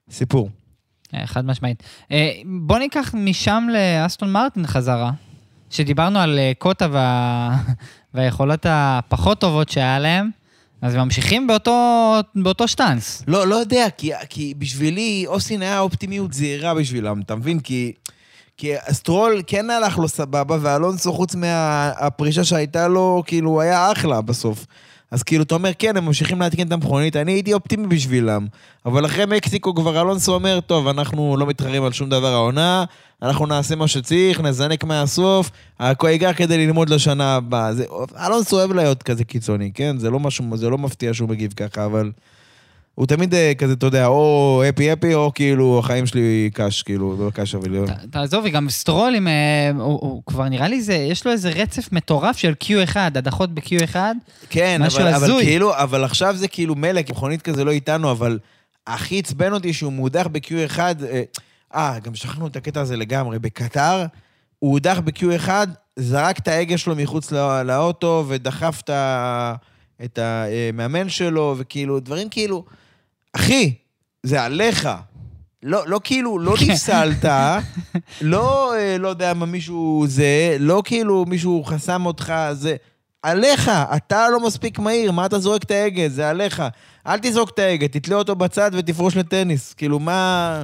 [0.09, 0.49] סיפור.
[1.13, 1.83] אה, חד משמעית.
[2.11, 5.11] אה, בוא ניקח משם לאסטון מרטין חזרה,
[5.69, 7.57] שדיברנו על קוטה וה...
[8.13, 10.29] והיכולות הפחות טובות שהיה להם,
[10.81, 13.23] אז הם ממשיכים באותו, באותו שטאנס.
[13.27, 17.59] לא, לא יודע, כי, כי בשבילי אוסטין היה אופטימיות זהירה בשבילם, אתה מבין?
[17.59, 17.93] כי,
[18.57, 24.21] כי סטרול כן הלך לו סבבה, ואלונסו, חוץ מהפרישה שהייתה לו, כאילו, הוא היה אחלה
[24.21, 24.65] בסוף.
[25.11, 28.47] אז כאילו, אתה אומר, כן, הם ממשיכים להתקין את המכונית, אני הייתי אופטימי בשבילם.
[28.85, 32.85] אבל אחרי מקסיקו כבר אלונסו אומר, טוב, אנחנו לא מתחרים על שום דבר העונה,
[33.21, 37.73] אנחנו נעשה מה שצריך, נזנק מהסוף, הכל ייגע כדי ללמוד לשנה הבאה.
[37.73, 37.85] זה,
[38.25, 39.97] אלונסו אוהב להיות כזה קיצוני, כן?
[39.97, 42.11] זה לא משהו, זה לא מפתיע שהוא מגיב ככה, אבל...
[42.95, 47.25] הוא תמיד אה, כזה, אתה יודע, או happy happy, או כאילו, החיים שלי קש, כאילו,
[47.25, 47.87] לא קש אבל...
[47.87, 51.49] ת- תעזוב, וגם סטרול, עם, אה, הוא, הוא כבר נראה לי זה, יש לו איזה
[51.49, 53.95] רצף מטורף של Q1, הדחות ב-Q1.
[54.49, 55.27] כן, משהו אבל.
[55.41, 58.39] כאילו, אבל עכשיו זה כאילו כי מכונית כזה לא איתנו, אבל
[58.87, 61.21] הכי עצבן אותי שהוא מודח ב-Q1, אה,
[61.75, 64.05] אה, גם שכחנו את הקטע הזה לגמרי, בקטר,
[64.59, 65.49] הוא הודח ב-Q1,
[65.95, 68.81] זרק את ההגה שלו מחוץ לא, לאוטו, ודחף
[70.03, 72.65] את המאמן שלו, וכאילו, דברים כאילו,
[73.35, 73.73] אחי,
[74.23, 74.89] זה עליך.
[75.63, 77.25] לא, לא כאילו, לא נפסלת,
[78.21, 82.75] לא, אה, לא יודע מה מישהו זה, לא כאילו מישהו חסם אותך, זה...
[83.23, 86.09] עליך, אתה לא מספיק מהיר, מה אתה זורק את ההגה?
[86.09, 86.63] זה עליך.
[87.07, 89.73] אל תזרוק את ההגה, תתלה אותו בצד ותפרוש לטניס.
[89.73, 90.63] כאילו, מה...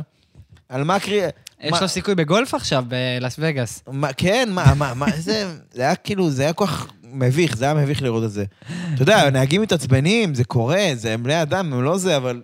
[0.70, 1.30] על מה קריאה...
[1.62, 3.84] יש מה- לו סיכוי בגולף עכשיו בלאס וגאס.
[3.92, 7.66] מה, כן, מה, מה, מה, זה, זה היה כאילו, זה היה כל כך מביך, זה
[7.66, 8.46] היה מביך לראות את זה.
[8.94, 12.42] אתה יודע, נהגים מתעצבנים, זה קורה, זה הם בני אדם, הם לא זה, אבל...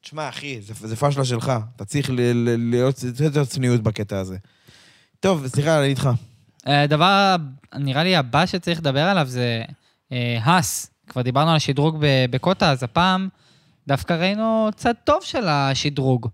[0.00, 1.52] תשמע, אחי, זה, זה פשלה שלך.
[1.76, 2.10] אתה צריך
[2.58, 4.36] להיות יותר צניעות בקטע הזה.
[5.20, 6.10] טוב, סליחה, אני איתך.
[6.66, 7.36] הדבר,
[7.74, 9.62] נראה לי, הבא שצריך לדבר עליו זה
[10.12, 10.90] אה, האס.
[11.06, 11.96] כבר דיברנו על השדרוג
[12.30, 13.28] בקוטה, אז הפעם
[13.86, 16.28] דווקא ראינו צד טוב של השדרוג.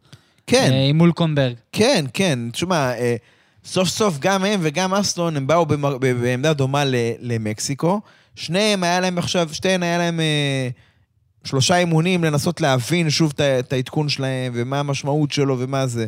[0.47, 1.55] כן, אה, עם מולקונברג.
[1.73, 2.39] כן, כן.
[2.53, 3.17] תשמע, אה,
[3.65, 8.01] סוף סוף גם הם וגם אסטון, הם באו במ- ב- בעמדה דומה ל- למקסיקו.
[8.37, 10.69] שניהם, היה להם עכשיו, שתיהן היה להם אה,
[11.45, 16.07] שלושה אימונים לנסות להבין שוב את העדכון שלהם, ומה המשמעות שלו ומה זה.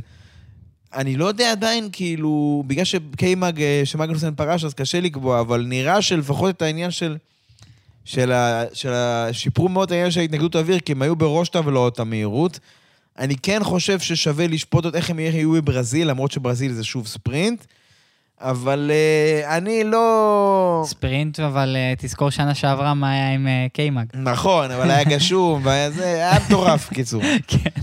[0.95, 5.65] אני לא יודע עדיין, כאילו, בגלל ש K-Mag, אה, שמגנוסן פרש, אז קשה לקבוע, אבל
[5.69, 7.16] נראה שלפחות את העניין של...
[8.05, 11.51] של, ה, של ה, שיפרו מאוד את העניין של ההתנגדות האוויר, כי הם היו בראש
[11.65, 12.59] ולא אותה מהירות.
[13.19, 17.65] אני כן חושב ששווה לשפוט את איך הם יהיו בברזיל, למרות שברזיל זה שוב ספרינט,
[18.41, 20.83] אבל uh, אני לא...
[20.87, 24.07] ספרינט, אבל אה, תזכור שנה שעברה מה היה עם אה, K-Mag.
[24.15, 27.23] נכון, אבל היה גשום, והיה זה, היה מטורף, קיצור.
[27.47, 27.81] כן.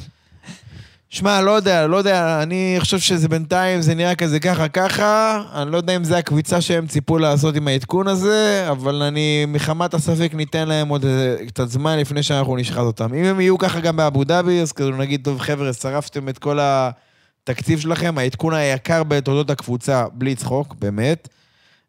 [1.11, 5.71] שמע, לא יודע, לא יודע, אני חושב שזה בינתיים, זה נראה כזה ככה ככה, אני
[5.71, 10.31] לא יודע אם זה הקביצה שהם ציפו לעשות עם העדכון הזה, אבל אני, מחמת הספק,
[10.33, 11.05] ניתן להם עוד
[11.47, 13.13] קצת זמן לפני שאנחנו נשחט אותם.
[13.13, 16.59] אם הם יהיו ככה גם באבו דאבי, אז כזה נגיד, טוב, חבר'ה, שרפתם את כל
[16.61, 21.27] התקציב שלכם, העדכון היקר בתולדות הקבוצה, בלי צחוק, באמת.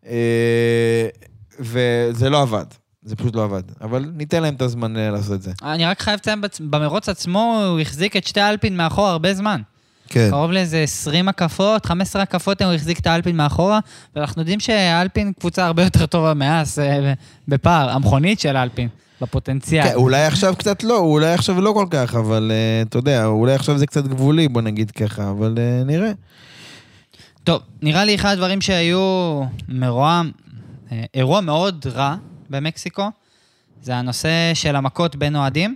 [0.06, 1.09] אה,
[1.60, 2.66] וזה לא עבד,
[3.02, 3.62] זה פשוט לא עבד.
[3.81, 5.52] אבל ניתן להם את הזמן אה, לעשות את זה.
[5.62, 9.60] אני רק חייב לציין, במרוץ עצמו הוא החזיק את שתי האלפין מאחור הרבה זמן.
[10.09, 10.28] כן.
[10.31, 13.81] קרוב לאיזה 20 הקפות, 15 הקפות הוא החזיק את האלפין מאחורה,
[14.16, 17.12] ואנחנו יודעים שהאלפין קבוצה הרבה יותר טובה מאס אה,
[17.48, 18.89] בפער, המכונית של האלפין,
[19.20, 19.85] בפוטנציאל.
[19.85, 23.55] כן, אולי עכשיו קצת לא, אולי עכשיו לא כל כך, אבל uh, אתה יודע, אולי
[23.55, 26.12] עכשיו זה קצת גבולי, בוא נגיד ככה, אבל uh, נראה.
[27.44, 30.22] טוב, נראה לי אחד הדברים שהיו מרוע,
[30.93, 32.16] אה, אירוע מאוד רע
[32.51, 33.10] במקסיקו,
[33.82, 35.74] זה הנושא של המכות בין אוהדים,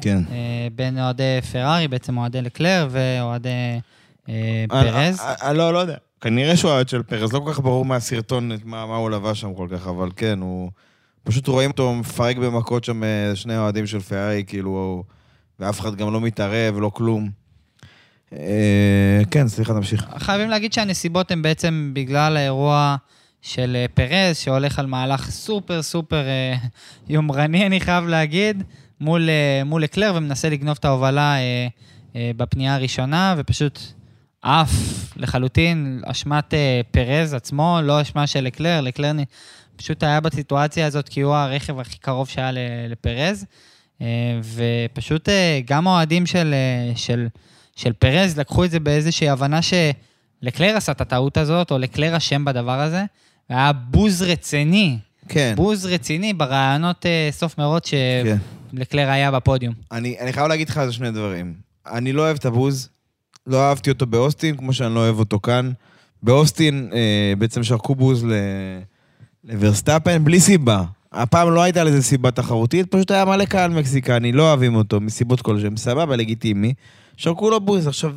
[0.00, 0.18] כן.
[0.30, 3.80] אה, בין אוהדי פרארי, בעצם אוהדי לקלר ואוהדי
[4.28, 5.20] אה, פרז.
[5.20, 5.96] אה, אה, לא, לא יודע.
[6.20, 9.54] כנראה שהוא אוהד של פרז, לא כל כך ברור מהסרטון מה מה הוא לבש שם
[9.54, 10.70] כל כך, אבל כן, הוא...
[11.22, 15.04] פשוט רואים אותו מפרק במכות שם אה, שני אוהדים של פרארי, כאילו,
[15.60, 17.30] ואף אחד גם לא מתערב, לא כלום.
[18.32, 20.06] אה, כן, סליחה, תמשיך.
[20.16, 22.96] חייבים להגיד שהנסיבות הן בעצם בגלל האירוע
[23.42, 26.54] של אה, פרז, שהולך על מהלך סופר סופר אה,
[27.08, 28.62] יומרני, אני חייב להגיד,
[29.00, 31.36] מול, אה, מול לקלר, ומנסה לגנוב את ההובלה
[32.14, 33.80] בפנייה הראשונה, ופשוט
[34.42, 34.70] עף
[35.16, 36.54] לחלוטין, אשמת
[36.90, 39.24] פרז עצמו, לא אשמה של לקלר, לקלר נ-
[39.76, 42.50] פשוט היה בסיטואציה הזאת כי הוא הרכב הכי קרוב שהיה
[42.88, 43.46] לפרז,
[44.42, 45.28] ופשוט
[45.66, 46.54] גם האוהדים של,
[46.96, 47.26] של,
[47.76, 52.44] של פרז לקחו את זה באיזושהי הבנה שלקלר עשה את הטעות הזאת, או לקלר אשם
[52.44, 53.04] בדבר הזה,
[53.50, 54.98] והיה בוז רציני,
[55.28, 55.52] כן.
[55.56, 58.36] בוז רציני בראיונות אה, סוף מרוץ כן.
[58.70, 59.74] שלקלר היה בפודיום.
[59.92, 61.54] אני, אני חייב להגיד לך על זה שני דברים.
[61.86, 62.88] אני לא אוהב את הבוז,
[63.46, 65.70] לא אהבתי אותו באוסטין, כמו שאני לא אוהב אותו כאן.
[66.22, 68.32] באוסטין אה, בעצם שרקו בוז ל...
[69.44, 70.84] לוורסטאפן בלי סיבה.
[71.12, 75.40] הפעם לא הייתה לזה סיבה תחרותית, פשוט היה מלא קהל מקסיקני, לא אוהבים אותו מסיבות
[75.40, 76.74] כלשהם, סבבה, לגיטימי.
[77.16, 77.86] שרקו לו בוז.
[77.86, 78.14] עכשיו,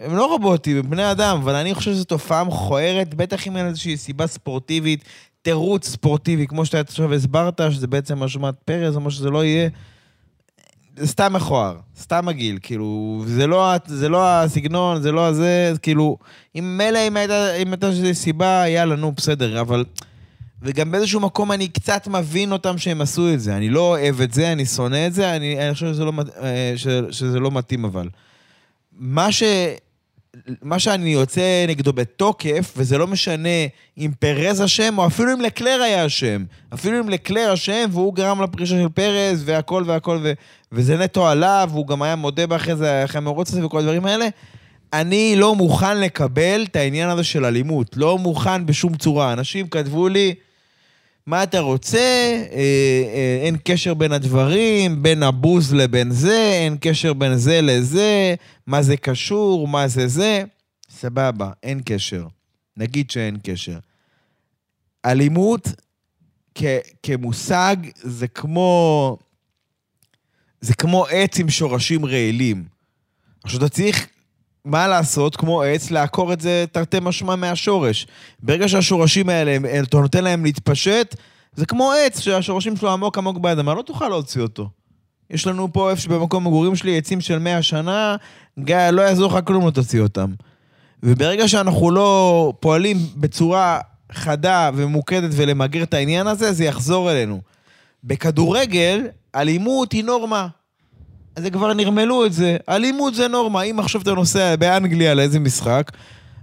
[0.00, 3.66] הם לא רובוטים, הם בני אדם, אבל אני חושב שזו תופעה מכוערת, בטח אם אין
[3.66, 5.04] איזושהי סיבה ספורטיבית,
[5.42, 9.68] תירוץ ספורטיבי, כמו שאתה עכשיו הסברת, שזה בעצם אשמת פרז או מה שזה לא יהיה,
[10.96, 16.18] זה סתם מכוער, סתם מגעיל, כאילו, זה לא, זה לא הסגנון, זה לא הזה, כאילו,
[16.58, 19.84] אם מילא אם הייתה, אם הייתה איזושהי סיבה, יאללה, נו, בסדר, אבל...
[20.62, 23.56] וגם באיזשהו מקום אני קצת מבין אותם שהם עשו את זה.
[23.56, 26.36] אני לא אוהב את זה, אני שונא את זה, אני, אני חושב שזה לא, מת-
[26.42, 26.72] אה,
[27.10, 28.08] שזה לא מתאים אבל.
[28.92, 29.42] מה, ש,
[30.62, 33.66] מה שאני יוצא נגדו בתוקף, וזה לא משנה
[33.98, 36.44] אם פרז אשם, או אפילו אם לקלר היה אשם.
[36.74, 40.32] אפילו אם לקלר אשם, והוא גרם לפרישה של פרז, והכל והכל, ו,
[40.72, 44.28] וזה נטו עליו, והוא גם היה מודה באחרי זה, אחרי המרוץ הזה וכל הדברים האלה.
[44.92, 47.96] אני לא מוכן לקבל את העניין הזה של אלימות.
[47.96, 49.32] לא מוכן בשום צורה.
[49.32, 50.34] אנשים כתבו לי,
[51.26, 51.98] מה אתה רוצה?
[51.98, 52.58] אה,
[53.14, 58.34] אה, אין קשר בין הדברים, בין הבוז לבין זה, אין קשר בין זה לזה,
[58.66, 60.44] מה זה קשור, מה זה זה.
[60.90, 62.26] סבבה, אין קשר.
[62.76, 63.78] נגיד שאין קשר.
[65.04, 65.68] אלימות
[66.54, 66.64] כ-
[67.02, 69.16] כמושג זה כמו...
[70.60, 72.64] זה כמו עץ עם שורשים רעילים.
[73.44, 74.06] עכשיו אתה צריך,
[74.64, 78.06] מה לעשות, כמו עץ, לעקור את זה תרתי משמע מהשורש.
[78.42, 81.16] ברגע שהשורשים האלה, הם- אתה נותן להם להתפשט,
[81.56, 84.68] זה כמו עץ שהשורשים שלו עמוק עמוק באדמה, לא תוכל להוציא אותו.
[85.30, 88.16] יש לנו פה איפה שבמקום מגורים שלי עצים של 100 שנה,
[88.58, 90.30] גיא, לא יעזור לך כלום, לא תוציא אותם.
[91.02, 93.78] וברגע שאנחנו לא פועלים בצורה
[94.12, 97.40] חדה וממוקדת ולמגר את העניין הזה, זה יחזור אלינו.
[98.04, 100.46] בכדורגל, אלימות היא נורמה.
[101.36, 102.56] אז זה כבר נרמלו את זה.
[102.68, 103.62] אלימות זה נורמה.
[103.62, 105.90] אם עכשיו אתה נוסע באנגליה לאיזה משחק,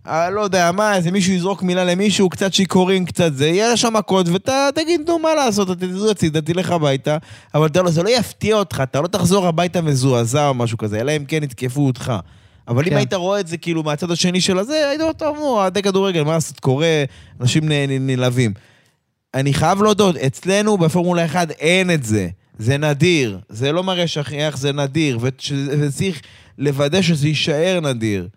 [0.08, 3.94] אה, לא יודע מה, איזה מישהו יזרוק מילה למישהו, קצת שיכורים, קצת זה, יהיה שם
[3.94, 7.18] מכות, ואתה תגיד, נו, מה לעשות, אתה תזוז הצידה, תלך הביתה,
[7.56, 11.00] אבל אתה לא, זה לא יפתיע אותך, אתה לא תחזור הביתה מזועזע או משהו כזה,
[11.00, 12.14] אלא אם כן יתקפו אותך.
[12.68, 12.96] אבל אם כן.
[12.96, 16.24] היית רואה את זה כאילו מהצד השני של הזה, היית אומר, טוב, נו, אוהדי כדורגל,
[16.24, 17.04] מה לעשות, קורה,
[17.42, 18.54] אנשים נ- נ- נלהבים.
[19.34, 22.28] אני חייב להודות, אצלנו בפורמולה 1 אין את זה.
[22.62, 26.22] זה נדיר, זה לא מראה שכיח, זה נדיר, וצריך
[26.58, 28.28] לוודא שזה יישאר נדיר.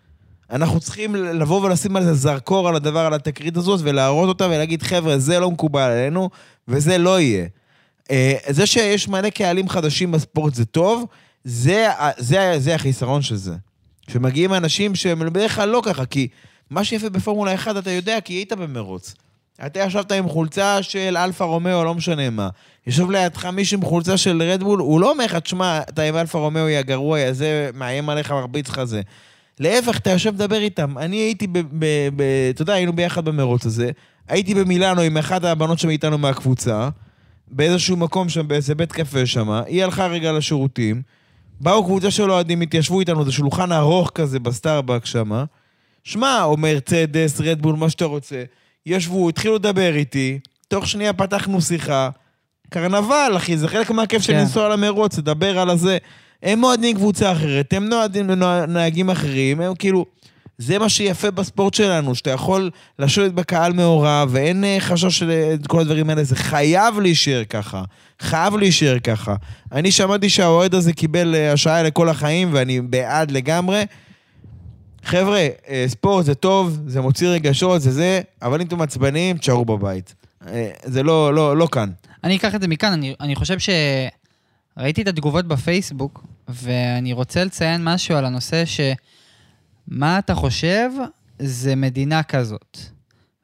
[0.49, 4.83] אנחנו צריכים לבוא ולשים על זה זרקור על הדבר, על התקרית הזאת, ולהראות אותה ולהגיד,
[4.83, 6.29] חבר'ה, זה לא מקובל עלינו,
[6.67, 7.45] וזה לא יהיה.
[8.11, 11.05] אה, זה שיש מלא קהלים חדשים בספורט זה טוב,
[11.43, 11.87] זה,
[12.17, 13.55] זה, זה החיסרון של זה.
[14.11, 16.27] שמגיעים אנשים שהם בדרך כלל לא ככה, כי
[16.69, 19.13] מה שיפה בפורמולה 1, אתה יודע, כי היית במרוץ.
[19.65, 22.49] אתה ישבת עם חולצה של אלפה רומאו, לא משנה מה.
[22.87, 26.39] יושב לידך מישהו עם חולצה של רדבול, הוא לא אומר לך, תשמע, אתה עם אלפה
[26.39, 29.01] רומאו, יא גרוע, יא זה, מאיים עליך, מרביץ לך זה.
[29.59, 30.97] להפך, אתה יושב לדבר איתם.
[30.97, 31.83] אני הייתי, ב,
[32.49, 33.91] אתה יודע, היינו ביחד במרוץ הזה.
[34.27, 36.89] הייתי במילאנו עם אחת הבנות שם איתנו מהקבוצה,
[37.47, 39.49] באיזשהו מקום שם, באיזה בית קפה שם.
[39.49, 41.01] היא הלכה רגע לשירותים.
[41.61, 45.43] באו קבוצה של אוהדים, התיישבו איתנו, זה שולחן ארוך כזה בסטארבק שם.
[46.03, 48.43] שמע, או מרצדס, רדבול, מה שאתה רוצה.
[48.85, 52.09] ישבו, התחילו לדבר איתי, תוך שנייה פתחנו שיחה.
[52.69, 54.39] קרנבל, אחי, זה חלק מהכיף של כן.
[54.39, 55.97] לנסוע למרוץ, לדבר על הזה.
[56.43, 60.05] הם אוהדים קבוצה אחרת, הם נועדים לנהגים אחרים, הם כאילו...
[60.57, 62.69] זה מה שיפה בספורט שלנו, שאתה יכול
[62.99, 67.83] לשבת בקהל מעורב, ואין אה, חשש של כל הדברים האלה, זה חייב להישאר ככה.
[68.19, 69.35] חייב להישאר ככה.
[69.71, 73.85] אני שמעתי שהאוהד הזה קיבל אה, השעיה לכל החיים, ואני בעד לגמרי.
[75.03, 79.65] חבר'ה, אה, ספורט זה טוב, זה מוציא רגשות, זה זה, אבל אם אתם עצבניים, תשארו
[79.65, 80.15] בבית.
[80.47, 81.91] אה, זה לא, לא, לא כאן.
[82.23, 83.69] אני אקח את זה מכאן, אני, אני חושב ש...
[84.77, 88.79] ראיתי את התגובות בפייסבוק, ואני רוצה לציין משהו על הנושא ש...
[89.87, 90.89] מה אתה חושב
[91.39, 92.77] זה מדינה כזאת,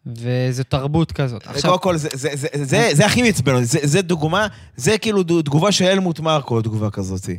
[0.05, 1.47] וזו תרבות כזאת.
[1.61, 5.23] קודם כל, זה, זה, זה, זה, זה הכי מעצבן אותי, זה, זה דוגמה, זה כאילו
[5.23, 7.29] תגובה של אלמוט מרקו, תגובה כזאת.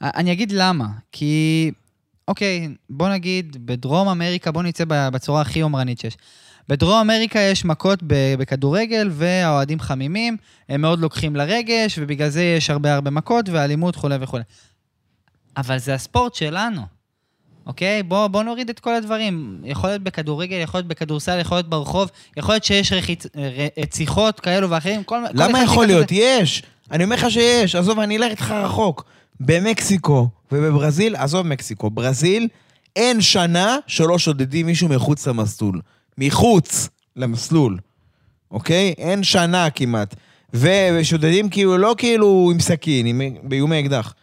[0.00, 0.86] אני אגיד למה.
[1.12, 1.70] כי,
[2.28, 6.16] אוקיי, בוא נגיד, בדרום אמריקה, בוא נצא בצורה הכי יומרנית שיש.
[6.68, 7.98] בדרום אמריקה יש מכות
[8.38, 10.36] בכדורגל, והאוהדים חמימים,
[10.68, 14.42] הם מאוד לוקחים לרגש, ובגלל זה יש הרבה הרבה מכות, ואלימות וכולי וכולי.
[15.56, 16.82] אבל זה הספורט שלנו,
[17.66, 18.02] אוקיי?
[18.02, 19.60] בוא, בוא נוריד את כל הדברים.
[19.64, 23.26] יכול להיות בכדורגל, יכול להיות בכדורסל, יכול להיות ברחוב, יכול להיות שיש רחיצ...
[23.82, 25.04] רציחות כאלו ואחרים.
[25.04, 26.08] כל, כל למה אחד יכול להיות?
[26.08, 26.14] זה.
[26.14, 26.62] יש.
[26.90, 27.74] אני אומר לך שיש.
[27.74, 29.04] עזוב, אני אלך איתך רחוק.
[29.40, 32.48] במקסיקו ובברזיל, עזוב מקסיקו, ברזיל,
[32.96, 35.80] אין שנה שלא שודדים מישהו מחוץ למסלול.
[36.18, 37.78] מחוץ למסלול,
[38.50, 38.94] אוקיי?
[38.98, 40.14] אין שנה כמעט.
[40.52, 44.14] ושודדים כאילו, לא כאילו עם סכין, עם, באיומי אקדח.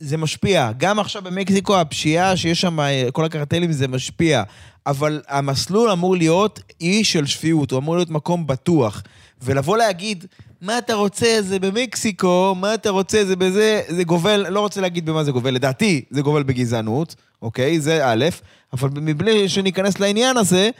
[0.00, 0.70] זה משפיע.
[0.76, 2.78] גם עכשיו במקסיקו, הפשיעה שיש שם,
[3.12, 4.42] כל הקרטלים, זה משפיע.
[4.86, 9.02] אבל המסלול אמור להיות אי של שפיות, הוא אמור להיות מקום בטוח.
[9.42, 10.24] ולבוא להגיד,
[10.60, 15.06] מה אתה רוצה, זה במקסיקו, מה אתה רוצה, זה בזה, זה גובל, לא רוצה להגיד
[15.06, 17.14] במה זה גובל, לדעתי זה גובל בגזענות,
[17.44, 17.80] אוקיי?
[17.80, 18.24] זה א',
[18.72, 20.70] אבל מבלי שניכנס לעניין הזה,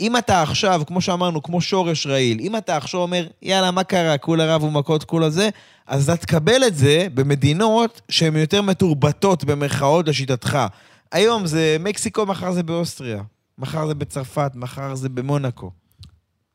[0.00, 4.18] אם אתה עכשיו, כמו שאמרנו, כמו שורש רעיל, אם אתה עכשיו אומר, יאללה, מה קרה,
[4.18, 5.48] כולה רבו מכות, כולה זה,
[5.86, 10.58] אז אתה תקבל את זה במדינות שהן יותר מתורבתות במרכאות לשיטתך.
[11.12, 13.22] היום זה מקסיקו, מחר זה באוסטריה.
[13.58, 15.70] מחר זה בצרפת, מחר זה במונקו.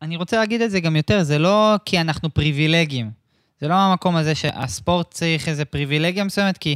[0.01, 3.11] אני רוצה להגיד את זה גם יותר, זה לא כי אנחנו פריבילגים.
[3.61, 6.75] זה לא המקום הזה שהספורט צריך איזה פריבילגיה מסוימת, כי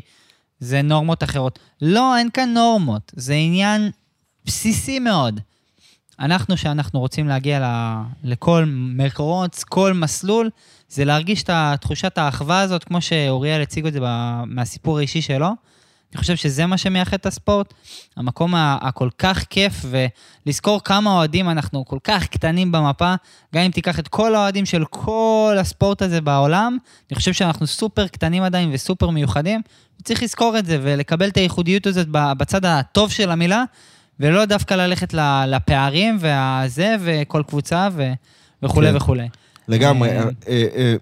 [0.64, 1.60] זה נורמות אחרות.
[1.82, 3.92] לא, אין כאן נורמות, זה עניין
[4.46, 5.40] בסיסי מאוד.
[6.20, 7.64] אנחנו, שאנחנו רוצים להגיע ל,
[8.24, 10.50] לכל מרוץ, כל מסלול,
[10.90, 11.50] זה להרגיש את
[11.82, 14.00] תחושת האחווה הזאת, כמו שאוריאל הציג את זה
[14.46, 15.48] מהסיפור האישי שלו.
[16.14, 17.74] אני חושב שזה מה שמייחד את הספורט,
[18.18, 19.86] המקום הכל כך כיף,
[20.46, 23.16] ולזכור כמה אוהדים אנחנו כל כך קטנים במפה,
[23.56, 26.78] גם אם תיקח את כל האוהדים של כל הספורט הזה בעולם,
[27.12, 29.62] אני חושב שאנחנו סופר קטנים עדיין וסופר מיוחדים,
[30.02, 33.64] וצריך לזכור את זה ולקבל את הייחודיות הזאת בצד הטוב של המילה,
[34.20, 35.14] ולא דווקא ללכת
[35.48, 38.12] לפערים והזה, וכל קבוצה ו...
[38.64, 38.96] וכולי כן.
[38.96, 39.28] וכולי.
[39.68, 40.96] לגמרי, אה, אה, אה,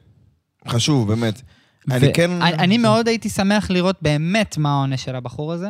[0.68, 1.42] חשוב, באמת.
[1.92, 2.42] אני כן...
[2.42, 5.68] אני מאוד הייתי שמח לראות באמת מה העונש של הבחור הזה,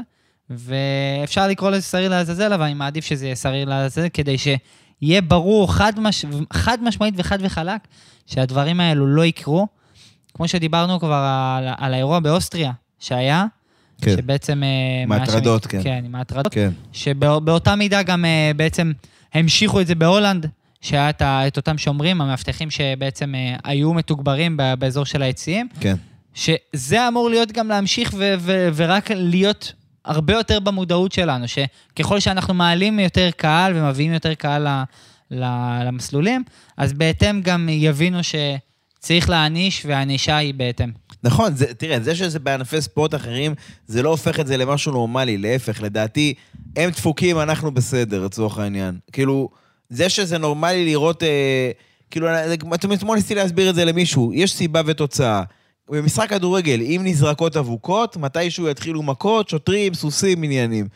[0.49, 5.73] ואפשר לקרוא לזה שריר לעזאזל, אבל אני מעדיף שזה יהיה שריר לעזאזל, כדי שיהיה ברור
[5.73, 6.25] חד, מש...
[6.53, 7.81] חד משמעית וחד וחלק
[8.25, 9.67] שהדברים האלו לא יקרו.
[10.33, 11.25] כמו שדיברנו כבר
[11.57, 13.45] על, על האירוע באוסטריה שהיה,
[14.01, 14.15] כן.
[14.17, 14.63] שבעצם...
[15.07, 15.83] מהטרדות, כן.
[15.83, 16.53] כן, עם ההטרדות.
[16.53, 16.69] כן.
[16.93, 18.91] שבאותה מידה גם אה, בעצם
[19.33, 20.47] המשיכו את זה בהולנד,
[20.81, 25.67] שהיה את, את אותם שומרים, המאבטחים שבעצם אה, היו מתוגברים באזור של היציאים.
[25.79, 25.95] כן.
[26.33, 29.73] שזה אמור להיות גם להמשיך ו- ו- ורק להיות
[30.05, 34.67] הרבה יותר במודעות שלנו, שככל שאנחנו מעלים יותר קהל ומביאים יותר קהל
[35.85, 36.43] למסלולים,
[36.77, 40.91] אז בהתאם גם יבינו שצריך להעניש, והענישה היא בהתאם.
[41.23, 43.53] נכון, זה, תראה, זה שזה בענפי ספורט אחרים,
[43.87, 46.33] זה לא הופך את זה למשהו נורמלי, להפך, לדעתי,
[46.75, 48.99] הם דפוקים, אנחנו בסדר, לצורך העניין.
[49.11, 49.49] כאילו,
[49.91, 51.71] זה שזה נורמלי לראות, אה,
[52.11, 52.27] כאילו,
[52.93, 55.43] אתמול ניסיתי להסביר את זה למישהו, יש סיבה ותוצאה.
[55.89, 60.87] במשחק כדורגל, אם נזרקות אבוקות, מתישהו יתחילו מכות, שוטרים, סוסים, עניינים.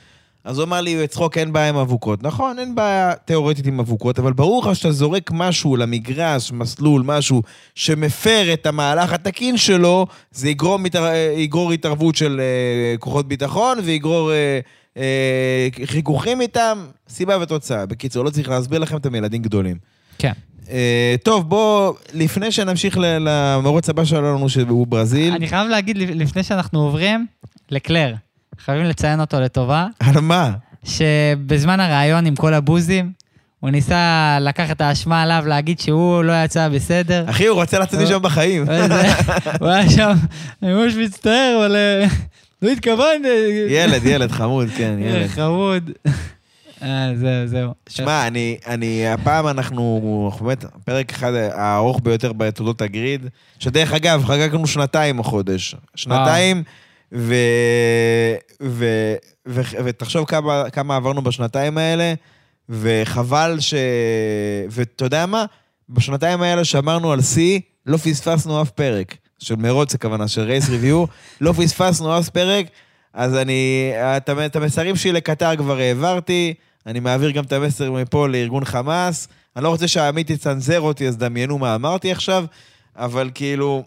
[0.43, 2.23] אז הוא אמר לי בצחוק, אין בעיה עם אבוקות.
[2.23, 7.41] נכון, אין בעיה תיאורטית עם אבוקות, אבל ברור לך שאתה זורק משהו למגרש, מסלול, משהו
[7.75, 11.15] שמפר את המהלך התקין שלו, זה יגרור, מתער...
[11.37, 14.99] יגרור התערבות של uh, כוחות ביטחון ויגרור uh, uh,
[15.85, 17.85] חיכוכים איתם, סיבה ותוצאה.
[17.85, 19.77] בקיצור, לא צריך להסביר לכם, אתם ילדים גדולים.
[20.17, 20.31] כן.
[20.65, 20.69] Uh,
[21.23, 25.33] טוב, בוא, לפני שנמשיך למרוץ הבא שלנו, שהוא ברזיל...
[25.33, 27.25] אני חייב להגיד, לפני שאנחנו עוברים,
[27.71, 28.13] לקלר.
[28.59, 29.87] חייבים לציין אותו לטובה.
[29.99, 30.51] על מה?
[30.83, 33.11] שבזמן הראיון עם כל הבוזים,
[33.59, 37.25] הוא ניסה לקחת את האשמה עליו, להגיד שהוא לא יצא בסדר.
[37.29, 38.65] אחי, הוא רוצה לצאת משם בחיים.
[39.59, 40.11] הוא היה שם,
[40.63, 42.07] אני ממש מצטער, אבל אה,
[42.65, 43.65] לא התכוונתי.
[43.69, 45.27] ילד, ילד, חמוד, כן, ילד.
[45.27, 45.91] חמוד.
[46.81, 47.73] אה, זהו, זהו.
[47.89, 53.27] שמע, אני, אני, הפעם אנחנו, אנחנו באמת, פרק אחד הארוך ביותר בתעודות הגריד,
[53.59, 55.75] שדרך אגב, חגגנו שנתיים החודש.
[55.95, 56.63] שנתיים.
[57.13, 57.35] ו...
[58.63, 58.85] ו...
[59.47, 59.61] ו...
[59.85, 62.13] ותחשוב כמה, כמה עברנו בשנתיים האלה,
[62.69, 63.73] וחבל ש...
[64.69, 65.45] ואתה יודע מה?
[65.89, 69.17] בשנתיים האלה שאמרנו על שיא, לא פספסנו אף פרק.
[69.39, 71.05] של מרוץ הכוונה, של רייס ריוויו,
[71.41, 72.65] לא פספסנו אף פרק,
[73.13, 73.91] אז אני...
[74.45, 76.53] את המסרים שלי לקטר כבר העברתי,
[76.85, 79.27] אני מעביר גם את המסר מפה לארגון חמאס.
[79.55, 82.45] אני לא רוצה שהעמית יצנזר אותי, אז דמיינו מה אמרתי עכשיו,
[82.95, 83.83] אבל כאילו...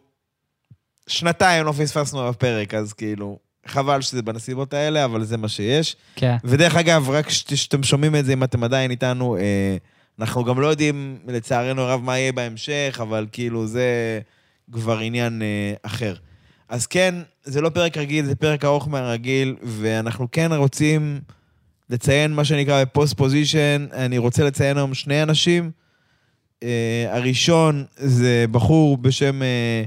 [1.09, 5.97] שנתיים לא פספסנו בפרק, אז כאילו, חבל שזה בנסיבות האלה, אבל זה מה שיש.
[6.17, 6.37] כן.
[6.45, 9.77] ודרך אגב, רק כשאתם שומעים את זה, אם אתם עדיין איתנו, אה,
[10.21, 14.21] אנחנו גם לא יודעים, לצערנו הרב, מה יהיה בהמשך, אבל כאילו, זה
[14.73, 16.15] כבר עניין אה, אחר.
[16.69, 17.15] אז כן,
[17.45, 21.21] זה לא פרק רגיל, זה פרק ארוך מהרגיל, ואנחנו כן רוצים
[21.91, 23.87] לציין מה שנקרא בפוסט פוזיישן.
[23.93, 25.71] אני רוצה לציין היום שני אנשים.
[26.63, 29.43] אה, הראשון זה בחור בשם...
[29.43, 29.85] אה,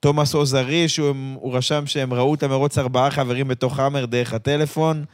[0.00, 5.04] תומאס עוזרי, שהוא רשם שהם ראו את המרוץ ארבעה חברים בתוך האמר דרך הטלפון,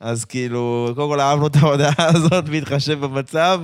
[0.00, 3.62] אז כאילו, קודם כל אהבנו את ההודעה הזאת בהתחשב במצב.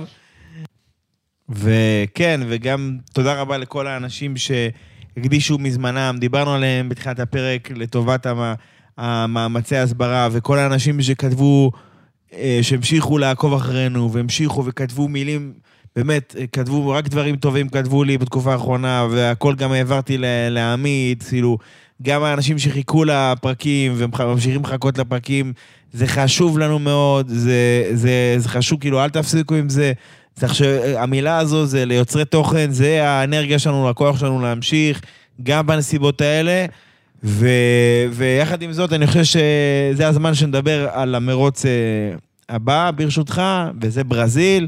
[1.49, 8.27] וכן, וגם תודה רבה לכל האנשים שהקדישו מזמנם, דיברנו עליהם בתחילת הפרק לטובת
[8.97, 11.71] המאמצי ההסברה, וכל האנשים שכתבו,
[12.33, 15.53] אה, שהמשיכו לעקוב אחרינו, והמשיכו וכתבו מילים
[15.95, 20.17] באמת, כתבו רק דברים טובים, כתבו לי בתקופה האחרונה, והכל גם העברתי
[20.49, 21.57] לעמית, כאילו,
[22.01, 25.53] גם האנשים שחיכו לפרקים וממשיכים לחכות לפרקים,
[25.93, 29.93] זה חשוב לנו מאוד, זה, זה, זה חשוב, כאילו, אל תפסיקו עם זה.
[30.35, 35.01] צריך שהמילה הזו זה ליוצרי תוכן, זה האנרגיה שלנו, הכוח שלנו להמשיך,
[35.43, 36.65] גם בנסיבות האלה.
[37.23, 37.47] ו,
[38.11, 41.71] ויחד עם זאת, אני חושב שזה הזמן שנדבר על המרוץ אה,
[42.49, 43.41] הבא, ברשותך,
[43.81, 44.67] וזה ברזיל.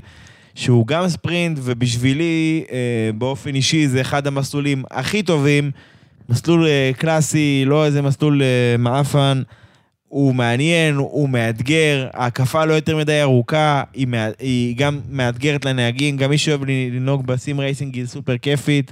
[0.56, 5.72] שהוא גם ספרינט, ובשבילי, אה, באופן אישי, זה אחד המסלולים הכי טובים.
[6.30, 8.42] מסלול אה, קלאסי, לא איזה מסלול
[8.80, 9.42] מעפן.
[10.08, 14.30] הוא מעניין, הוא מאתגר, ההקפה לא יותר מדי ארוכה, היא, מא...
[14.40, 18.92] היא גם מאתגרת לנהגים, גם מי שאוהב לנהוג בסים רייסינג היא סופר כיפית.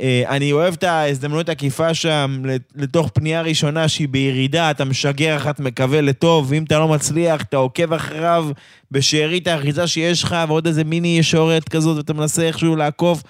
[0.00, 2.42] אה, אני אוהב את ההזדמנות העקיפה שם
[2.76, 7.56] לתוך פנייה ראשונה שהיא בירידה, אתה משגר אחת, מקווה לטוב, ואם אתה לא מצליח, אתה
[7.56, 8.48] עוקב אחריו
[8.90, 13.22] בשארית האחיזה שיש לך, ועוד איזה מיני ישורת כזאת, ואתה מנסה איכשהו לעקוף.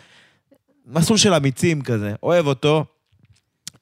[0.87, 2.85] מסלול של אמיצים כזה, אוהב אותו.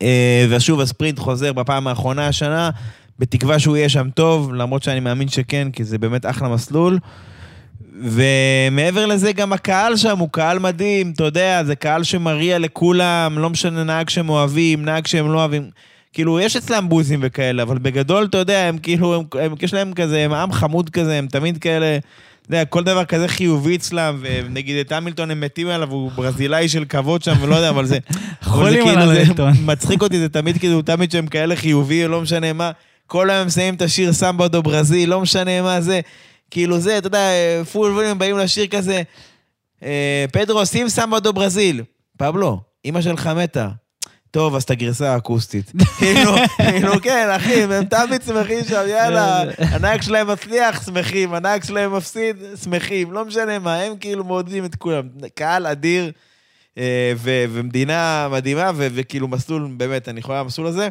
[0.03, 2.70] אה, ושוב, הספרינט חוזר בפעם האחרונה השנה,
[3.18, 6.98] בתקווה שהוא יהיה שם טוב, למרות שאני מאמין שכן, כי זה באמת אחלה מסלול.
[8.02, 13.51] ומעבר לזה, גם הקהל שם הוא קהל מדהים, אתה יודע, זה קהל שמריע לכולם, לא
[13.51, 15.70] משנה נהג שהם אוהבים, נהג שהם לא אוהבים.
[16.12, 19.93] כאילו, יש אצלם בוזים וכאלה, אבל בגדול, אתה יודע, הם כאילו, הם, הם, יש להם
[19.93, 21.98] כזה, הם עם חמוד כזה, הם תמיד כאלה,
[22.43, 26.68] אתה יודע, כל דבר כזה חיובי אצלם, ונגיד את המילטון הם מתים עליו, הוא ברזילאי
[26.68, 27.98] של כבוד שם, ולא יודע, אבל זה...
[28.43, 29.52] חולים על המילטון.
[29.64, 32.70] מצחיק אותי, זה תמיד כאילו, תמיד שהם כאלה חיובי, לא משנה מה.
[33.07, 36.01] כל היום מסיים את השיר סמבה דו ברזיל, לא משנה מה זה.
[36.51, 37.31] כאילו זה, אתה יודע,
[37.73, 39.03] פול ווליום באים לשיר כזה,
[39.83, 41.83] אה, פדרו, שים סמבה דו ברזיל.
[42.19, 43.69] פבלו, אמא שלך מתה.
[44.31, 45.73] טוב, אז את הגרסה האקוסטית.
[45.99, 51.97] כאילו, כאילו, כן, אחי, הם תמיד שמחים שם, יאללה, הנהג שלהם מצליח, שמחים, הנהג שלהם
[51.97, 55.09] מפסיד, שמחים, לא משנה מה, הם כאילו מעודדים את כולם.
[55.35, 56.12] קהל אדיר,
[56.78, 60.89] אה, ומדינה מדהימה, וכאילו מסלול, באמת, אני חושב המסלול הזה.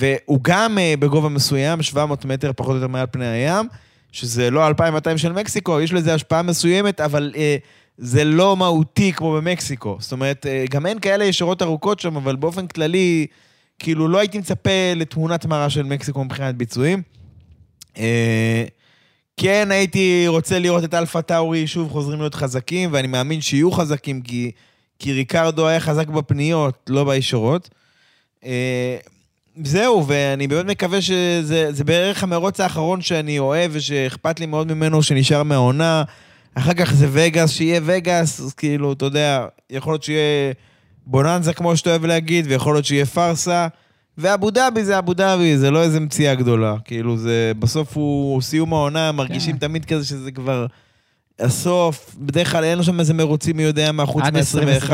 [0.00, 3.68] והוא גם אה, בגובה מסוים, 700 מטר פחות או יותר מעל פני הים,
[4.12, 7.56] שזה לא 2,200 של מקסיקו, יש לזה השפעה מסוימת, אבל אה,
[7.98, 9.96] זה לא מהותי כמו במקסיקו.
[10.00, 13.26] זאת אומרת, אה, גם אין כאלה ישרות ארוכות שם, אבל באופן כללי,
[13.78, 17.02] כאילו לא הייתי מצפה לתמונת מראה של מקסיקו מבחינת ביצועים.
[17.98, 18.64] אה,
[19.36, 24.22] כן, הייתי רוצה לראות את אלפה טאורי שוב חוזרים להיות חזקים, ואני מאמין שיהיו חזקים,
[24.22, 24.50] כי,
[24.98, 27.70] כי ריקרדו היה חזק בפניות, לא בישורות.
[29.64, 35.42] זהו, ואני באמת מקווה שזה בערך המרוץ האחרון שאני אוהב ושאכפת לי מאוד ממנו שנשאר
[35.42, 36.02] מהעונה.
[36.54, 40.52] אחר כך זה וגאס, שיהיה וגאס, אז כאילו, אתה יודע, יכול להיות שיהיה
[41.06, 43.68] בוננזה, כמו שאתה אוהב להגיד, ויכול להיות שיהיה פארסה.
[44.18, 46.74] ואבו דאבי זה אבו דאבי, זה לא איזה מציאה גדולה.
[46.84, 49.58] כאילו, זה, בסוף הוא סיום העונה, מרגישים כן.
[49.58, 50.66] תמיד כזה שזה כבר
[51.38, 52.14] הסוף.
[52.18, 54.92] בדרך כלל אין לו שם איזה מרוצים מי יודע מה, חוץ מ-21.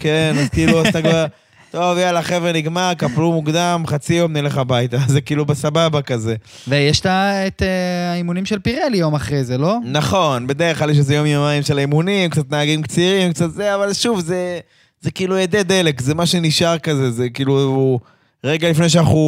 [0.00, 1.26] כן, אז כאילו, אז אתה כבר...
[1.70, 4.98] טוב, יאללה, חבר'ה, נגמר, קפלו מוקדם, חצי יום נלך הביתה.
[5.14, 6.34] זה כאילו בסבבה כזה.
[6.68, 9.76] ויש את אה, האימונים של פירלי יום אחרי זה, לא?
[9.84, 14.20] נכון, בדרך כלל יש איזה יום-יומיים של האימונים, קצת נהגים קצירים, קצת זה, אבל שוב,
[14.20, 14.60] זה,
[15.00, 17.98] זה כאילו אדי דלק, זה מה שנשאר כזה, זה כאילו...
[18.44, 19.18] רגע לפני שאנחנו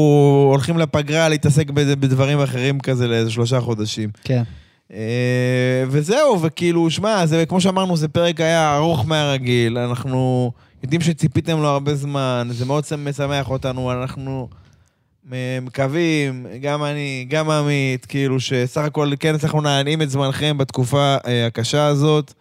[0.52, 4.10] הולכים לפגרה להתעסק בדברים אחרים כזה לאיזה שלושה חודשים.
[4.24, 4.42] כן.
[4.92, 10.50] אה, וזהו, וכאילו, שמע, זה כמו שאמרנו, זה פרק היה ארוך מהרגיל, אנחנו...
[10.82, 14.48] יודעים שציפיתם לו הרבה זמן, זה מאוד משמח אותנו, אנחנו
[15.62, 21.47] מקווים, גם אני, גם עמית, כאילו שסך הכל כן הצלחנו להנעים את זמנכם בתקופה אה,
[21.47, 22.35] הקשה הזאת,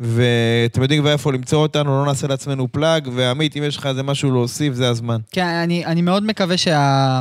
[0.00, 4.02] ואתם יודעים כבר איפה למצוא אותנו, לא נעשה לעצמנו פלאג, ועמית, אם יש לך איזה
[4.02, 5.18] משהו להוסיף, זה הזמן.
[5.30, 7.20] כן, אני, אני מאוד מקווה שה...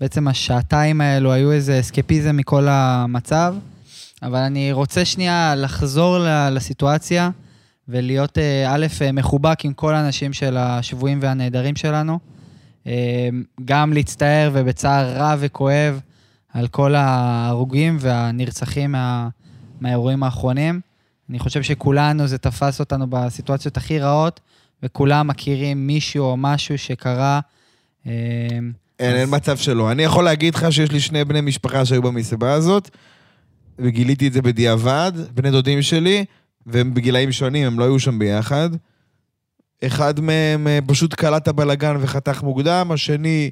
[0.00, 3.54] בעצם השעתיים האלו היו איזה אסקפיזם מכל המצב,
[4.22, 6.18] אבל אני רוצה שנייה לחזור
[6.50, 7.30] לסיטואציה.
[7.88, 12.18] ולהיות אה, א', אה, מחובק עם כל האנשים של השבויים והנעדרים שלנו.
[12.86, 13.28] אה,
[13.64, 16.00] גם להצטער ובצער רב וכואב
[16.52, 19.28] על כל ההרוגים והנרצחים מה,
[19.80, 20.80] מהאירועים האחרונים.
[21.30, 24.40] אני חושב שכולנו, זה תפס אותנו בסיטואציות הכי רעות,
[24.82, 27.40] וכולם מכירים מישהו או משהו שקרה.
[28.04, 29.14] אין, אז...
[29.14, 29.90] אין מצב שלא.
[29.90, 32.90] אני יכול להגיד לך שיש לי שני בני משפחה שהיו במסיבה הזאת,
[33.78, 36.24] וגיליתי את זה בדיעבד, בני דודים שלי,
[36.66, 38.70] והם בגילאים שונים, הם לא היו שם ביחד.
[39.84, 43.50] אחד מהם אה, פשוט קלט את הבלגן וחתך מוקדם, השני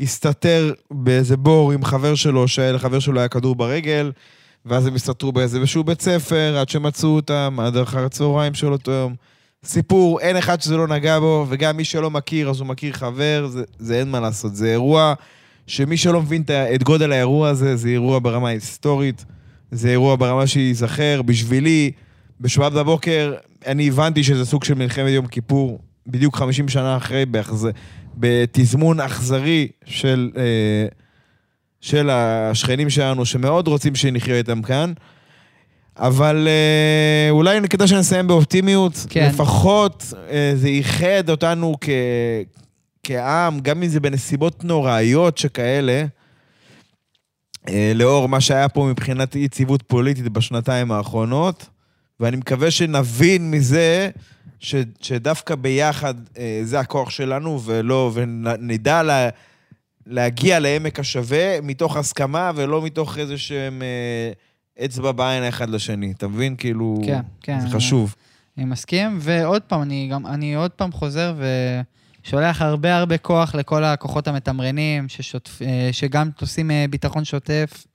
[0.00, 4.12] הסתתר באיזה בור עם חבר שלו, שלחבר שלו היה כדור ברגל,
[4.66, 8.90] ואז הם הסתתרו באיזה איזשהו בית ספר, עד שמצאו אותם, עד אחר הצהריים של אותו
[8.90, 9.14] יום.
[9.64, 13.46] סיפור, אין אחד שזה לא נגע בו, וגם מי שלא מכיר, אז הוא מכיר חבר,
[13.48, 14.56] זה, זה אין מה לעשות.
[14.56, 15.14] זה אירוע
[15.66, 16.42] שמי שלא מבין
[16.74, 19.24] את גודל האירוע הזה, זה אירוע ברמה היסטורית,
[19.70, 21.22] זה אירוע ברמה שייזכר.
[21.22, 21.92] בשבילי,
[22.40, 23.34] בשבת בבוקר
[23.66, 27.68] אני הבנתי שזה סוג של מלחמת יום כיפור, בדיוק 50 שנה אחרי, באחז...
[28.16, 30.86] בתזמון אכזרי של, אה,
[31.80, 34.92] של השכנים שלנו, שמאוד רוצים שנחיה איתם כאן.
[35.96, 39.06] אבל אה, אולי כדאי שנסיים באופטימיות.
[39.08, 39.28] כן.
[39.28, 41.88] לפחות אה, זה איחד אותנו כ...
[43.02, 46.04] כעם, גם אם זה בנסיבות נוראיות שכאלה,
[47.94, 51.66] לאור מה שהיה פה מבחינת יציבות פוליטית בשנתיים האחרונות.
[52.20, 54.10] ואני מקווה שנבין מזה
[54.58, 59.28] ש, שדווקא ביחד אה, זה הכוח שלנו, ולא, ונדע לה,
[60.06, 66.12] להגיע לעמק השווה מתוך הסכמה, ולא מתוך איזה שהם אה, אצבע בעין האחד לשני.
[66.12, 66.56] אתה מבין?
[66.56, 67.60] כאילו, כן, כן.
[67.60, 68.14] זה חשוב.
[68.58, 71.34] אני מסכים, ועוד פעם, אני גם, אני עוד פעם חוזר
[72.24, 77.86] ושולח הרבה הרבה כוח לכל הכוחות המתמרנים, ששוטף, אה, שגם עושים אה, ביטחון שוטף,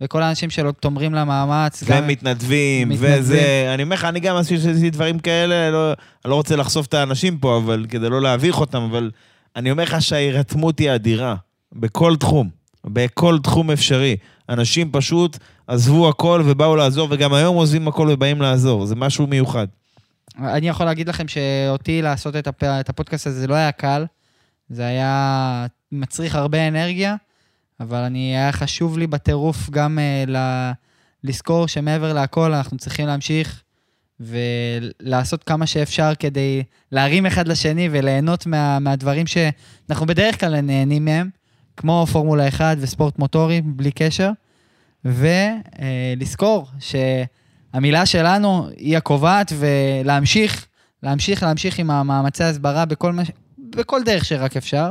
[0.00, 1.84] וכל האנשים שלא תומרים למאמץ.
[1.86, 3.20] ומתנדבים, מתנדבים.
[3.20, 3.70] וזה...
[3.74, 5.92] אני אומר לך, אני גם עשיתי דברים כאלה, לא,
[6.24, 9.10] אני לא רוצה לחשוף את האנשים פה, אבל כדי לא להביך אותם, אבל
[9.56, 11.34] אני אומר לך שההירתמות היא אדירה,
[11.72, 12.48] בכל תחום,
[12.84, 14.16] בכל תחום אפשרי.
[14.48, 19.66] אנשים פשוט עזבו הכל ובאו לעזור, וגם היום עוזבים הכל ובאים לעזור, זה משהו מיוחד.
[20.38, 22.64] אני יכול להגיד לכם שאותי לעשות את, הפ...
[22.64, 24.06] את הפודקאסט הזה זה לא היה קל,
[24.68, 27.16] זה היה מצריך הרבה אנרגיה,
[27.80, 30.36] אבל אני, היה חשוב לי בטירוף גם uh, ל...
[31.24, 33.62] לזכור שמעבר להכל אנחנו צריכים להמשיך
[34.20, 36.62] ולעשות כמה שאפשר כדי
[36.92, 38.78] להרים אחד לשני וליהנות מה...
[38.78, 41.30] מהדברים שאנחנו בדרך כלל נהנים מהם,
[41.76, 44.30] כמו פורמולה 1 וספורט מוטורי, בלי קשר,
[45.04, 50.66] ולזכור שהמילה שלנו היא הקובעת, ולהמשיך,
[51.02, 53.30] להמשיך, להמשיך עם המאמצי ההסברה בכל, מש...
[53.58, 54.90] בכל דרך שרק אפשר.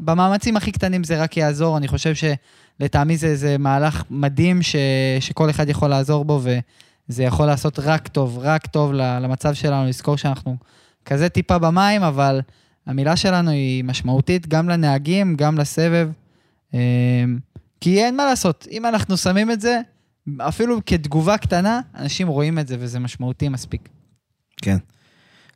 [0.00, 4.76] במאמצים הכי קטנים זה רק יעזור, אני חושב שלטעמי זה, זה מהלך מדהים ש...
[5.20, 10.16] שכל אחד יכול לעזור בו, וזה יכול לעשות רק טוב, רק טוב למצב שלנו, לזכור
[10.16, 10.56] שאנחנו
[11.04, 12.40] כזה טיפה במים, אבל
[12.86, 16.08] המילה שלנו היא משמעותית גם לנהגים, גם לסבב.
[16.74, 16.78] אמ,
[17.80, 19.80] כי אין מה לעשות, אם אנחנו שמים את זה,
[20.38, 23.88] אפילו כתגובה קטנה, אנשים רואים את זה וזה משמעותי מספיק.
[24.62, 24.76] כן,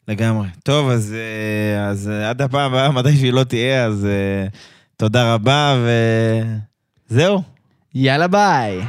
[0.09, 0.49] לגמרי.
[0.63, 4.47] טוב, אז, אה, אז אה, עד הפעם הבאה, מתי שהיא לא תהיה, אז אה,
[4.97, 5.77] תודה רבה,
[7.11, 7.43] וזהו.
[7.95, 8.81] יאללה ביי.